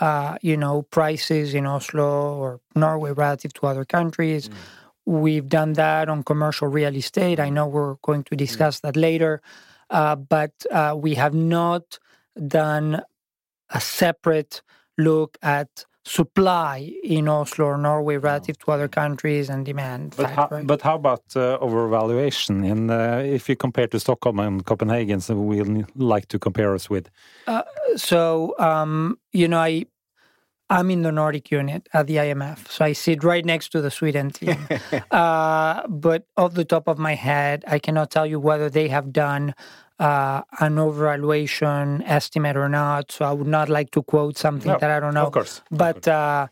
uh, 0.00 0.36
you 0.42 0.56
know, 0.56 0.82
prices 0.82 1.54
in 1.54 1.66
Oslo 1.66 2.34
or 2.38 2.60
Norway 2.74 3.12
relative 3.12 3.52
to 3.54 3.66
other 3.66 3.84
countries. 3.84 4.50
We've 5.04 5.48
done 5.48 5.74
that 5.74 6.08
on 6.08 6.24
commercial 6.24 6.68
real 6.68 6.96
estate. 6.96 7.38
I 7.38 7.48
know 7.50 7.66
we're 7.66 7.94
going 8.02 8.24
to 8.24 8.36
discuss 8.36 8.80
that 8.80 8.96
later, 8.96 9.40
uh, 9.90 10.16
but 10.16 10.52
uh, 10.72 10.94
we 10.98 11.14
have 11.14 11.34
not 11.34 11.98
done 12.48 13.02
a 13.70 13.80
separate 13.80 14.62
look 14.98 15.38
at 15.42 15.84
supply 16.06 16.92
in 17.02 17.28
Oslo 17.28 17.66
or 17.66 17.76
Norway 17.76 18.16
relative 18.16 18.56
to 18.58 18.70
other 18.70 18.86
countries 18.86 19.50
and 19.50 19.66
demand. 19.66 20.14
But 20.16 20.30
how, 20.30 20.48
but 20.62 20.80
how 20.80 20.94
about 20.94 21.24
uh, 21.34 21.58
overvaluation? 21.58 22.64
In 22.64 22.90
uh, 22.90 23.22
if 23.24 23.48
you 23.48 23.56
compare 23.56 23.88
to 23.88 23.98
Stockholm 23.98 24.38
and 24.38 24.64
Copenhagen, 24.64 25.20
so 25.20 25.34
we'll 25.34 25.84
like 25.96 26.28
to 26.28 26.38
compare 26.38 26.74
us 26.74 26.88
with. 26.88 27.10
So, 27.96 28.54
um, 28.58 29.18
you 29.32 29.48
know, 29.48 29.58
I 29.58 29.86
I'm 30.68 30.90
in 30.90 31.02
the 31.02 31.12
Nordic 31.12 31.50
unit 31.50 31.88
at 31.92 32.06
the 32.08 32.16
IMF, 32.16 32.68
so 32.68 32.84
I 32.84 32.92
sit 32.92 33.22
right 33.22 33.44
next 33.44 33.70
to 33.70 33.80
the 33.80 33.90
Sweden 33.90 34.30
team. 34.30 34.68
uh, 35.10 35.86
but 35.88 36.26
off 36.36 36.54
the 36.54 36.64
top 36.64 36.88
of 36.88 36.98
my 36.98 37.14
head, 37.14 37.64
I 37.68 37.78
cannot 37.78 38.10
tell 38.10 38.26
you 38.26 38.40
whether 38.40 38.68
they 38.68 38.88
have 38.88 39.12
done 39.12 39.54
uh, 39.98 40.42
an 40.60 40.76
overvaluation 40.76 42.02
estimate 42.04 42.56
or 42.56 42.68
not. 42.68 43.12
So 43.12 43.24
I 43.24 43.32
would 43.32 43.46
not 43.46 43.68
like 43.68 43.92
to 43.92 44.02
quote 44.02 44.36
something 44.36 44.72
No, 44.72 44.78
that 44.78 44.90
I 44.90 44.98
don't 44.98 45.14
know. 45.14 45.26
of 45.26 45.32
course, 45.32 45.62
of 45.70 45.78
but 45.78 46.08
uh, 46.08 46.48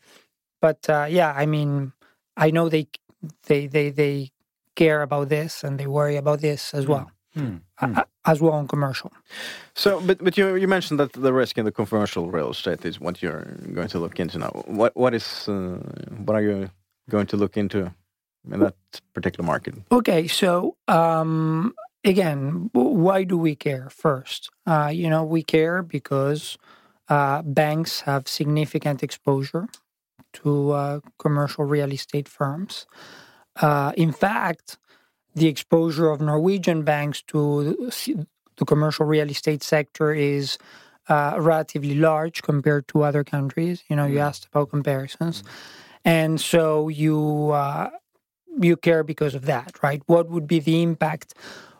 but 0.60 0.88
uh, 0.88 1.06
yeah, 1.10 1.32
I 1.36 1.46
mean, 1.46 1.92
I 2.36 2.50
know 2.52 2.68
they 2.68 2.86
they 3.46 3.66
they 3.66 3.90
they 3.90 4.30
care 4.76 5.02
about 5.02 5.28
this 5.28 5.64
and 5.64 5.78
they 5.78 5.86
worry 5.86 6.16
about 6.16 6.40
this 6.40 6.72
as 6.72 6.86
well, 6.86 7.10
Uh, 7.36 8.04
as 8.24 8.40
well 8.40 8.52
on 8.52 8.68
commercial. 8.68 9.10
So, 9.74 10.00
but 10.00 10.22
but 10.22 10.38
you 10.38 10.54
you 10.54 10.68
mentioned 10.68 11.00
that 11.00 11.12
the 11.12 11.32
risk 11.32 11.58
in 11.58 11.64
the 11.64 11.72
commercial 11.72 12.30
real 12.30 12.50
estate 12.50 12.84
is 12.84 13.00
what 13.00 13.22
you're 13.22 13.44
going 13.74 13.88
to 13.88 13.98
look 13.98 14.20
into 14.20 14.38
now. 14.38 14.50
What 14.66 14.94
what 14.94 15.14
is 15.14 15.48
uh, 15.48 15.78
what 16.24 16.36
are 16.36 16.42
you 16.42 16.70
going 17.10 17.26
to 17.26 17.36
look 17.36 17.56
into 17.56 17.92
in 18.52 18.60
that 18.60 18.76
particular 19.12 19.46
market? 19.46 19.74
Okay, 19.90 20.28
so 20.28 20.76
um, 20.86 21.74
again, 22.04 22.70
why 22.72 23.24
do 23.24 23.36
we 23.36 23.56
care 23.56 23.88
first? 23.90 24.50
Uh, 24.66 24.90
you 24.92 25.10
know, 25.10 25.24
we 25.24 25.42
care 25.42 25.82
because 25.82 26.56
uh, 27.08 27.42
banks 27.42 28.02
have 28.02 28.28
significant 28.28 29.02
exposure 29.02 29.66
to 30.34 30.70
uh, 30.70 31.00
commercial 31.18 31.64
real 31.64 31.92
estate 31.92 32.28
firms. 32.28 32.86
Uh, 33.56 33.92
in 33.96 34.12
fact, 34.12 34.78
the 35.34 35.48
exposure 35.48 36.10
of 36.10 36.20
Norwegian 36.20 36.82
banks 36.82 37.22
to 37.28 37.90
the 38.56 38.64
commercial 38.64 39.06
real 39.06 39.28
estate 39.30 39.62
sector 39.62 40.12
is 40.12 40.58
uh, 41.08 41.36
relatively 41.38 41.94
large 41.94 42.42
compared 42.42 42.88
to 42.88 43.02
other 43.02 43.24
countries. 43.24 43.84
You 43.88 43.96
know, 43.96 44.06
you 44.06 44.20
asked 44.20 44.46
about 44.46 44.70
comparisons, 44.70 45.42
and 46.04 46.40
so 46.40 46.88
you 46.88 47.50
uh, 47.50 47.90
you 48.60 48.76
care 48.76 49.02
because 49.02 49.34
of 49.34 49.46
that, 49.46 49.82
right? 49.82 50.02
What 50.06 50.30
would 50.30 50.46
be 50.46 50.60
the 50.60 50.82
impact 50.82 51.34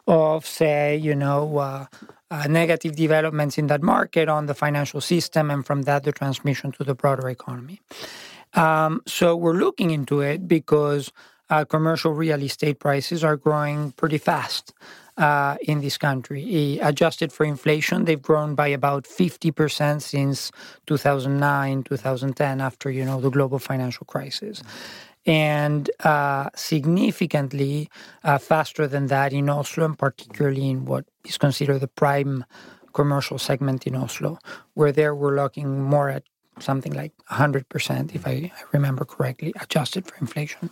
of, 0.07 0.45
say, 0.45 0.97
you 0.97 1.15
know, 1.15 1.59
uh, 1.59 1.87
uh, 2.31 2.47
negative 2.49 2.97
developments 2.97 3.57
in 3.57 3.69
that 3.69 3.83
market 3.83 4.29
on 4.29 4.47
the 4.47 4.55
financial 4.55 5.01
system, 5.01 5.51
and 5.51 5.65
from 5.65 5.83
that, 5.83 6.03
the 6.03 6.13
transmission 6.13 6.73
to 6.73 6.85
the 6.85 6.95
broader 6.95 7.29
economy? 7.29 7.81
Um, 8.55 9.03
so 9.07 9.37
we're 9.37 9.55
looking 9.55 9.91
into 9.91 10.21
it 10.21 10.47
because 10.47 11.13
uh, 11.55 11.65
commercial 11.65 12.13
real 12.13 12.43
estate 12.43 12.81
prices 12.81 13.23
are 13.23 13.37
growing 13.37 13.93
pretty 13.93 14.19
fast 14.19 14.75
uh, 15.17 15.57
in 15.63 15.81
this 15.81 15.97
country. 15.97 16.79
Adjusted 16.83 17.33
for 17.33 17.47
inflation, 17.47 18.05
they've 18.05 18.21
grown 18.21 18.57
by 18.57 18.67
about 18.67 19.05
50% 19.05 20.03
since 20.03 20.51
2009, 20.87 21.85
2010, 21.85 22.61
after, 22.61 22.91
you 22.91 23.05
know, 23.05 23.21
the 23.21 23.31
global 23.31 23.61
financial 23.61 24.05
crisis. 24.05 24.63
And 25.27 25.91
uh, 26.01 26.51
significantly 26.57 27.89
uh, 28.25 28.39
faster 28.39 28.89
than 28.89 29.07
that 29.07 29.33
in 29.33 29.49
Oslo, 29.49 29.85
and 29.85 29.99
particularly 29.99 30.69
in 30.69 30.85
what 30.85 31.05
is 31.25 31.39
considered 31.39 31.79
the 31.79 31.89
prime 31.89 32.45
commercial 32.93 33.39
segment 33.39 33.87
in 33.87 33.95
Oslo, 33.95 34.39
where 34.75 34.93
there 34.93 35.15
we're 35.15 35.37
looking 35.37 35.83
more 35.83 36.11
at 36.11 36.25
something 36.61 36.93
like 36.93 37.13
100%, 37.31 38.15
if 38.15 38.27
I, 38.27 38.53
remember 38.73 39.05
correctly, 39.05 39.53
adjusted 39.61 40.07
for 40.07 40.17
inflation. 40.21 40.71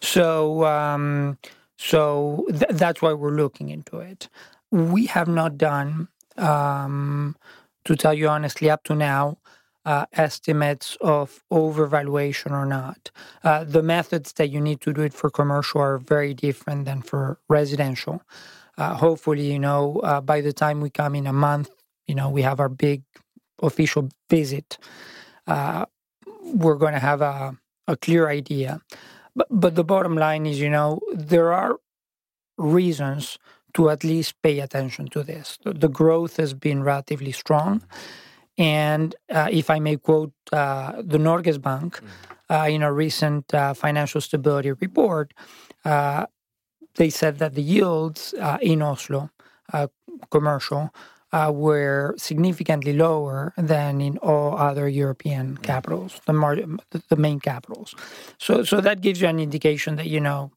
So, 0.00 0.64
um, 0.64 1.38
so 1.76 2.46
th- 2.48 2.70
that's 2.70 3.02
why 3.02 3.12
we're 3.12 3.30
looking 3.36 3.68
into 3.70 3.98
it. 3.98 4.28
We 4.70 5.06
have 5.06 5.28
not 5.28 5.58
done, 5.58 6.08
um, 6.36 7.36
to 7.84 7.96
tell 7.96 8.14
you 8.14 8.28
honestly, 8.28 8.70
up 8.70 8.84
to 8.84 8.94
now, 8.94 9.38
uh, 9.84 10.06
estimates 10.12 10.96
of 11.00 11.42
overvaluation 11.50 12.52
or 12.52 12.66
not. 12.66 13.10
Uh, 13.42 13.64
the 13.64 13.82
methods 13.82 14.32
that 14.34 14.48
you 14.48 14.60
need 14.60 14.80
to 14.82 14.92
do 14.92 15.02
it 15.02 15.14
for 15.14 15.30
commercial 15.30 15.80
are 15.80 15.98
very 15.98 16.34
different 16.34 16.84
than 16.84 17.02
for 17.02 17.38
residential. 17.48 18.22
Uh, 18.76 18.94
hopefully, 18.94 19.50
you 19.50 19.58
know, 19.58 20.00
uh, 20.04 20.20
by 20.20 20.40
the 20.40 20.52
time 20.52 20.80
we 20.80 20.90
come 20.90 21.14
in 21.14 21.26
a 21.26 21.32
month, 21.32 21.70
you 22.06 22.14
know, 22.14 22.28
we 22.28 22.42
have 22.42 22.60
our 22.60 22.68
big 22.68 23.02
official 23.62 24.08
visit. 24.28 24.78
Uh, 25.50 25.84
we're 26.62 26.80
going 26.84 26.94
to 26.94 27.06
have 27.10 27.20
a, 27.20 27.56
a 27.86 27.96
clear 27.96 28.28
idea. 28.28 28.80
But, 29.36 29.48
but 29.50 29.74
the 29.74 29.84
bottom 29.84 30.16
line 30.16 30.46
is, 30.46 30.60
you 30.60 30.70
know, 30.70 31.00
there 31.12 31.52
are 31.52 31.76
reasons 32.56 33.38
to 33.74 33.90
at 33.90 34.04
least 34.04 34.40
pay 34.42 34.60
attention 34.60 35.08
to 35.08 35.22
this. 35.22 35.58
The, 35.64 35.72
the 35.72 35.88
growth 35.88 36.36
has 36.36 36.54
been 36.54 36.82
relatively 36.82 37.32
strong. 37.32 37.82
And 38.58 39.14
uh, 39.30 39.48
if 39.50 39.70
I 39.70 39.78
may 39.80 39.96
quote 39.96 40.32
uh, 40.52 41.02
the 41.02 41.18
Norges 41.18 41.60
Bank 41.60 42.00
uh, 42.48 42.66
in 42.70 42.82
a 42.82 42.92
recent 42.92 43.52
uh, 43.54 43.74
financial 43.74 44.20
stability 44.20 44.72
report, 44.72 45.32
uh, 45.84 46.26
they 46.96 47.10
said 47.10 47.38
that 47.38 47.54
the 47.54 47.62
yields 47.62 48.34
uh, 48.34 48.58
in 48.60 48.82
Oslo, 48.82 49.30
uh, 49.72 49.86
commercial, 50.30 50.90
uh, 51.32 51.50
were 51.54 52.14
significantly 52.18 52.92
lower 52.92 53.52
than 53.56 54.00
in 54.00 54.18
all 54.18 54.56
other 54.56 54.88
European 54.88 55.56
capitals, 55.58 56.20
the, 56.26 56.32
mar- 56.32 56.56
the 57.08 57.16
main 57.16 57.40
capitals. 57.40 57.94
So, 58.38 58.64
so 58.64 58.80
that 58.80 59.00
gives 59.00 59.20
you 59.20 59.28
an 59.28 59.38
indication 59.38 59.96
that 59.96 60.06
you 60.06 60.20
know 60.20 60.50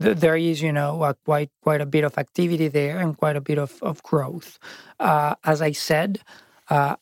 th- 0.00 0.18
there 0.18 0.36
is 0.36 0.62
you 0.62 0.72
know 0.72 1.02
uh, 1.02 1.14
quite 1.24 1.50
quite 1.62 1.80
a 1.80 1.86
bit 1.86 2.04
of 2.04 2.16
activity 2.18 2.68
there 2.68 2.98
and 2.98 3.16
quite 3.16 3.36
a 3.36 3.40
bit 3.40 3.58
of 3.58 3.82
of 3.82 4.02
growth. 4.02 4.58
Uh, 4.98 5.34
as 5.44 5.62
I 5.62 5.72
said. 5.72 6.20
Uh, 6.68 6.94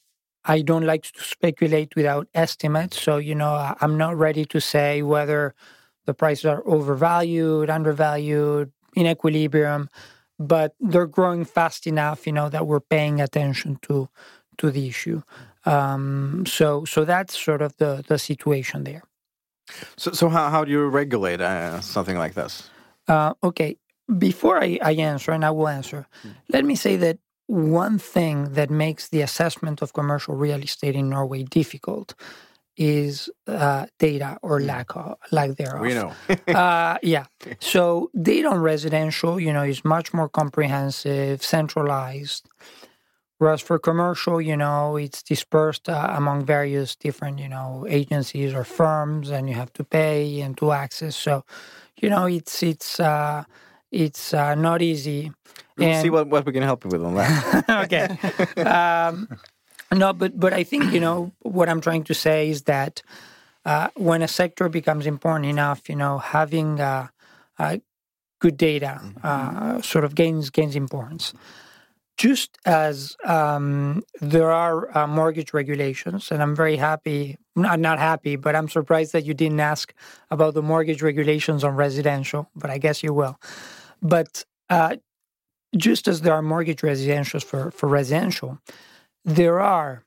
I 0.45 0.63
don't 0.63 0.87
like 0.87 1.03
to 1.03 1.23
speculate 1.23 1.95
without 1.95 2.27
estimates. 2.33 2.99
So, 2.99 3.19
you 3.19 3.35
know, 3.35 3.75
I'm 3.83 3.99
not 3.99 4.17
ready 4.17 4.47
to 4.47 4.61
say 4.63 5.03
whether 5.03 5.55
the 6.07 6.15
prices 6.15 6.47
are 6.47 6.63
overvalued, 6.65 7.69
undervalued, 7.69 8.73
in 8.97 9.07
equilibrium, 9.07 9.89
but 10.39 10.75
they're 10.81 11.07
growing 11.07 11.45
fast 11.45 11.87
enough, 11.87 12.27
you 12.27 12.33
know, 12.33 12.49
that 12.49 12.67
we're 12.67 12.81
paying 12.81 13.21
attention 13.21 13.79
to 13.83 14.09
to 14.59 14.71
the 14.71 14.89
issue. 14.89 15.23
Um, 15.65 16.45
so, 16.47 16.85
so 16.85 17.05
that's 17.05 17.39
sort 17.39 17.63
of 17.63 17.77
the 17.77 18.05
the 18.07 18.19
situation 18.19 18.85
there. 18.85 19.03
So, 19.97 20.13
so 20.13 20.29
how, 20.29 20.49
how 20.51 20.65
do 20.65 20.71
you 20.71 20.87
regulate 20.87 21.41
uh, 21.41 21.81
something 21.81 22.17
like 22.17 22.35
this? 22.35 22.71
Uh, 23.07 23.35
okay, 23.43 23.77
before 24.19 24.63
I, 24.63 24.79
I 24.83 24.93
answer, 24.93 25.33
and 25.33 25.45
I 25.45 25.51
will 25.51 25.69
answer, 25.69 26.07
let 26.49 26.65
me 26.65 26.75
say 26.75 26.97
that 26.97 27.19
one 27.47 27.99
thing 27.99 28.53
that 28.55 28.71
makes 28.71 29.09
the 29.09 29.23
assessment 29.23 29.83
of 29.83 29.93
commercial 29.93 30.35
real 30.35 30.63
estate 30.63 30.95
in 30.95 31.11
Norway 31.11 31.43
difficult 31.43 32.15
is 32.79 33.29
uh, 33.49 33.87
data 33.99 34.39
or 34.41 34.61
lack 34.61 34.97
of 34.97 35.17
lack 35.33 35.57
thereof. 35.57 35.81
We 35.81 35.95
know. 35.95 36.13
uh, 36.55 36.97
yeah. 37.03 37.27
So 37.59 38.11
data 38.21 38.49
on 38.49 38.61
residential, 38.61 39.41
you 39.41 39.53
know, 39.53 39.65
is 39.65 39.85
much 39.85 40.15
more 40.15 40.29
comprehensive, 40.29 41.43
centralized. 41.43 42.49
Whereas 43.39 43.61
for 43.61 43.79
commercial, 43.79 44.41
you 44.41 44.57
know, 44.57 44.97
it's 44.97 45.23
dispersed 45.23 45.89
uh, 45.89 46.15
among 46.17 46.45
various 46.45 46.97
different, 46.97 47.39
you 47.39 47.49
know, 47.49 47.87
agencies 47.89 48.53
or 48.53 48.65
firms, 48.65 49.31
and 49.31 49.49
you 49.49 49.55
have 49.55 49.73
to 49.75 49.85
pay 49.85 50.41
and 50.41 50.57
to 50.59 50.73
access. 50.73 51.17
So, 51.17 51.45
you 52.01 52.11
know, 52.11 52.27
it's 52.27 52.63
it's 52.63 52.99
uh, 52.99 53.45
it's 53.93 54.35
uh, 54.35 54.55
not 54.55 54.83
easy. 54.83 55.33
We'll 55.77 56.03
see 56.03 56.11
what, 56.11 56.27
what 56.27 56.45
we 56.45 56.53
can 56.53 56.65
help 56.65 56.85
you 56.85 56.91
with 56.91 57.05
on 57.05 57.15
that. 57.15 57.65
okay. 57.85 58.19
Um, 58.69 59.29
no, 59.95 60.13
but 60.13 60.39
but 60.39 60.53
I 60.53 60.65
think 60.65 60.93
you 60.93 61.01
know 61.01 61.33
what 61.41 61.69
I'm 61.69 61.81
trying 61.81 62.05
to 62.05 62.15
say 62.15 62.51
is 62.51 62.63
that 62.63 63.03
uh, 63.65 63.89
when 63.97 64.23
a 64.23 64.29
sector 64.29 64.69
becomes 64.69 65.07
important 65.07 65.47
enough, 65.47 65.89
you 65.89 65.97
know, 65.97 66.19
having 66.19 66.81
uh, 66.81 67.09
uh, 67.59 67.79
good 68.41 68.57
data 68.57 69.01
uh, 69.23 69.81
sort 69.83 70.05
of 70.05 70.15
gains 70.15 70.51
gains 70.51 70.77
importance. 70.77 71.33
Just 72.17 72.59
as 72.65 73.17
um, 73.25 74.03
there 74.21 74.51
are 74.51 74.97
uh, 74.97 75.07
mortgage 75.07 75.55
regulations, 75.55 76.33
and 76.33 76.43
I'm 76.43 76.57
very 76.57 76.77
happy, 76.77 77.37
not 77.55 77.79
not 77.79 77.99
happy, 77.99 78.35
but 78.37 78.57
I'm 78.57 78.69
surprised 78.69 79.13
that 79.13 79.25
you 79.25 79.35
didn't 79.35 79.61
ask 79.61 79.95
about 80.31 80.55
the 80.55 80.63
mortgage 80.63 81.01
regulations 81.01 81.63
on 81.63 81.77
residential, 81.77 82.51
but 82.57 82.71
I 82.71 82.79
guess 82.79 83.05
you 83.05 83.15
will. 83.15 83.39
But 84.03 84.45
uh, 84.69 84.97
just 85.77 86.09
as 86.09 86.23
there 86.23 86.35
are 86.35 86.43
mortgage 86.43 86.81
residentials 86.81 87.45
for, 87.45 87.71
for 87.71 87.89
residential, 87.89 88.59
there 89.29 89.61
are 89.61 90.05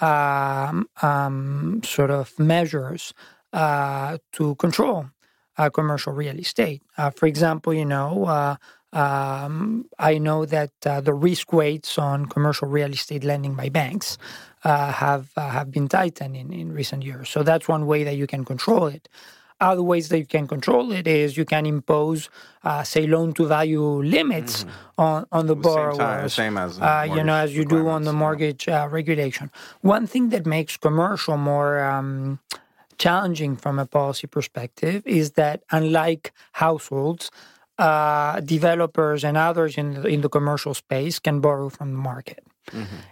um, 0.00 0.88
um, 1.02 1.82
sort 1.84 2.10
of 2.10 2.38
measures 2.38 3.12
uh, 3.52 4.18
to 4.32 4.54
control 4.56 5.06
uh, 5.58 5.70
commercial 5.70 6.12
real 6.12 6.38
estate. 6.38 6.82
Uh, 6.96 7.10
for 7.10 7.26
example, 7.26 7.74
you 7.74 7.84
know, 7.84 8.24
uh, 8.26 8.56
um, 8.92 9.86
I 9.98 10.18
know 10.18 10.46
that 10.46 10.72
uh, 10.86 11.00
the 11.00 11.14
risk 11.14 11.52
weights 11.52 11.98
on 11.98 12.26
commercial 12.26 12.68
real 12.68 12.92
estate 12.92 13.24
lending 13.24 13.54
by 13.54 13.68
banks 13.68 14.18
uh, 14.64 14.92
have 14.92 15.30
have 15.36 15.70
been 15.70 15.88
tightened 15.88 16.36
in, 16.36 16.52
in 16.52 16.72
recent 16.72 17.04
years. 17.04 17.28
So 17.28 17.42
that's 17.42 17.68
one 17.68 17.86
way 17.86 18.04
that 18.04 18.16
you 18.16 18.26
can 18.26 18.44
control 18.44 18.86
it. 18.86 19.08
Other 19.60 19.82
ways 19.82 20.08
that 20.08 20.18
you 20.18 20.26
can 20.26 20.46
control 20.46 20.90
it 20.90 21.06
is 21.06 21.36
you 21.36 21.44
can 21.44 21.66
impose, 21.66 22.30
uh, 22.64 22.82
say, 22.82 23.06
loan 23.06 23.34
to 23.34 23.46
value 23.46 23.84
limits 24.02 24.64
on, 24.96 25.26
on 25.30 25.46
the 25.46 25.54
Same 25.54 25.62
borrowers. 25.62 25.98
time, 25.98 26.28
same 26.28 26.56
as, 26.56 26.80
uh, 26.80 27.06
you 27.14 27.22
know, 27.22 27.34
as 27.34 27.54
you 27.54 27.64
do 27.66 27.88
on 27.88 28.02
the 28.04 28.12
mortgage 28.12 28.68
uh, 28.68 28.88
regulation. 28.90 29.50
One 29.82 30.06
thing 30.06 30.30
that 30.30 30.46
makes 30.46 30.76
commercial 30.78 31.36
more 31.36 31.82
um, 31.82 32.38
challenging 32.96 33.56
from 33.56 33.78
a 33.78 33.86
policy 33.86 34.26
perspective 34.26 35.02
is 35.06 35.32
that 35.32 35.62
unlike 35.70 36.32
households, 36.52 37.30
uh, 37.78 38.40
developers 38.40 39.24
and 39.24 39.36
others 39.36 39.78
in 39.78 39.94
the, 39.94 40.08
in 40.08 40.20
the 40.20 40.28
commercial 40.28 40.74
space 40.74 41.18
can 41.18 41.40
borrow 41.40 41.68
from 41.70 41.92
the 41.92 41.98
market. 41.98 42.44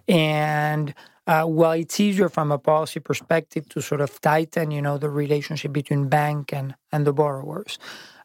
And 0.07 0.95
uh, 1.29 1.45
while 1.45 1.73
it's 1.73 2.01
easier 2.01 2.29
from 2.31 2.51
a 2.51 2.59
policy 2.59 3.01
perspective 3.01 3.69
to 3.69 3.83
sort 3.83 4.01
of 4.01 4.19
tighten, 4.21 4.71
you 4.71 4.81
know, 4.81 4.97
the 4.97 5.11
relationship 5.11 5.73
between 5.73 6.09
bank 6.09 6.53
and, 6.53 6.75
and 6.91 7.07
the 7.07 7.13
borrowers, 7.13 7.79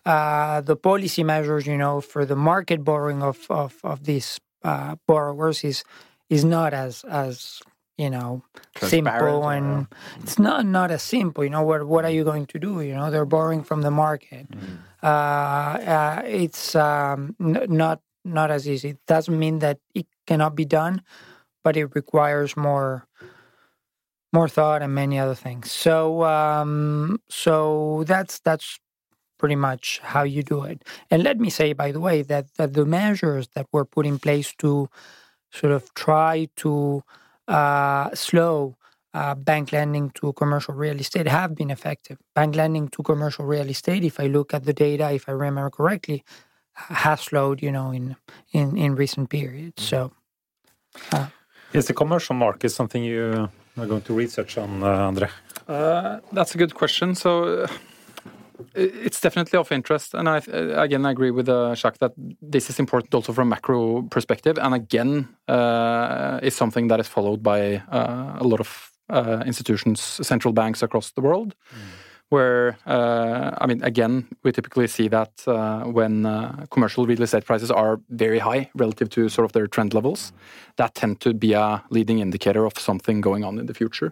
uh, 0.05 0.61
the 0.61 0.75
policy 0.77 1.23
measures, 1.23 1.67
you 1.67 1.77
know, 1.77 1.99
for 2.01 2.25
the 2.25 2.35
market 2.35 2.83
borrowing 2.83 3.21
of 3.21 3.45
of, 3.49 3.75
of 3.83 4.05
these 4.05 4.39
uh, 4.63 4.95
borrowers 5.05 5.63
is 5.63 5.83
is 6.29 6.43
not 6.45 6.73
as 6.73 7.03
as 7.09 7.61
you 7.97 8.09
know 8.09 8.41
simple 8.89 9.47
and 9.49 9.87
it's 10.21 10.39
not 10.39 10.65
not 10.65 10.89
as 10.89 11.03
simple. 11.03 11.43
You 11.43 11.49
know, 11.49 11.63
what 11.63 11.85
what 11.87 12.05
are 12.05 12.11
you 12.11 12.23
going 12.23 12.45
to 12.47 12.59
do? 12.59 12.81
You 12.81 12.95
know, 12.95 13.11
they're 13.11 13.25
borrowing 13.25 13.63
from 13.63 13.81
the 13.81 13.91
market. 13.91 14.47
Uh, 15.01 15.05
uh, 15.05 16.21
it's 16.25 16.75
um, 16.75 17.35
n- 17.39 17.65
not 17.69 17.99
not 18.25 18.49
as 18.51 18.67
easy. 18.67 18.89
It 18.89 19.05
doesn't 19.07 19.37
mean 19.37 19.59
that 19.59 19.79
it 19.93 20.07
cannot 20.25 20.55
be 20.55 20.65
done, 20.65 21.01
but 21.64 21.78
it 21.78 21.95
requires 21.95 22.55
more 22.57 23.07
more 24.32 24.49
thought 24.49 24.82
and 24.82 24.95
many 24.95 25.20
other 25.20 25.36
things. 25.36 25.72
So 25.72 26.24
um, 26.24 27.22
so 27.30 28.03
that's 28.07 28.39
that's 28.39 28.80
pretty 29.43 29.55
much 29.57 29.99
how 30.03 30.24
you 30.24 30.41
do 30.41 30.64
it. 30.64 30.84
And 31.11 31.22
let 31.22 31.38
me 31.38 31.49
say, 31.49 31.74
by 31.74 31.91
the 31.91 31.99
way, 31.99 32.22
that, 32.22 32.53
that 32.55 32.74
the 32.74 32.86
measures 32.86 33.49
that 33.55 33.68
were 33.74 33.84
put 33.84 34.05
in 34.05 34.18
place 34.18 34.53
to 34.59 34.89
sort 35.51 35.74
of 35.74 35.93
try 35.95 36.47
to 36.55 37.03
uh, 37.49 38.09
slow 38.14 38.78
uh, 39.14 39.36
bank 39.36 39.74
lending 39.74 40.11
to 40.11 40.32
commercial 40.34 40.74
real 40.74 40.97
estate 40.97 41.28
have 41.28 41.55
been 41.55 41.72
effective. 41.72 42.18
Bank 42.34 42.55
lending 42.55 42.88
to 42.88 43.03
commercial 43.03 43.45
real 43.45 43.70
estate, 43.70 44.05
if 44.05 44.18
I 44.18 44.28
look 44.28 44.53
at 44.53 44.64
the 44.64 44.74
data, 44.74 45.11
if 45.11 45.28
I 45.28 45.34
remember 45.34 45.70
correctly, 45.70 46.24
has 46.74 47.20
slowed, 47.20 47.61
you 47.61 47.72
know, 47.72 47.91
in 47.91 48.16
in, 48.53 48.78
in 48.78 48.95
recent 48.95 49.30
periods. 49.30 49.84
So 49.84 50.14
Is 51.74 51.88
the 51.88 51.93
commercial 51.93 52.36
market 52.36 52.69
something 52.69 53.03
you 53.03 53.49
are 53.78 53.86
going 53.88 54.01
to 54.01 54.13
research 54.13 54.57
on, 54.57 54.84
uh, 54.84 55.07
Andre? 55.07 55.28
Uh, 55.67 56.19
that's 56.32 56.53
a 56.53 56.57
good 56.57 56.76
question. 56.76 57.15
So 57.15 57.63
uh, 57.63 57.67
it's 58.76 59.19
definitely 59.19 59.57
of 59.57 59.71
interest, 59.71 60.13
and 60.13 60.30
I 60.30 60.38
uh, 60.38 60.82
again 60.82 61.05
I 61.05 61.11
agree 61.11 61.32
with 61.32 61.49
uh, 61.49 61.74
Jacques 61.76 61.97
that 61.97 62.13
this 62.41 62.69
is 62.69 62.80
important 62.80 63.13
also 63.15 63.34
from 63.34 63.47
a 63.47 63.49
macro 63.49 64.03
perspective, 64.03 64.57
and 64.59 64.74
again 64.74 65.28
uh, 65.47 66.39
is 66.43 66.55
something 66.55 66.89
that 66.89 66.99
is 66.99 67.07
followed 67.07 67.41
by 67.41 67.82
uh, 67.91 68.38
a 68.39 68.43
lot 68.43 68.59
of 68.59 68.91
uh, 69.09 69.43
institutions, 69.45 69.99
central 70.21 70.53
banks 70.53 70.84
across 70.84 71.11
the 71.11 71.21
world. 71.21 71.55
Where 72.34 72.77
uh, 72.88 73.51
I 73.61 73.67
mean, 73.67 73.84
again, 73.84 74.13
we 74.43 74.51
typically 74.51 74.88
see 74.88 75.07
that 75.09 75.34
uh, 75.47 75.84
when 75.97 76.25
uh, 76.25 76.65
commercial 76.73 77.05
real 77.05 77.21
estate 77.21 77.45
prices 77.45 77.69
are 77.69 77.99
very 78.09 78.39
high 78.39 78.71
relative 78.73 79.09
to 79.09 79.29
sort 79.29 79.45
of 79.45 79.51
their 79.51 79.67
trend 79.67 79.93
levels, 79.93 80.34
that 80.75 80.95
tend 80.95 81.19
to 81.19 81.34
be 81.34 81.53
a 81.53 81.84
leading 81.89 82.19
indicator 82.19 82.65
of 82.65 82.73
something 82.79 83.21
going 83.21 83.43
on 83.43 83.59
in 83.59 83.65
the 83.67 83.73
future. 83.73 84.11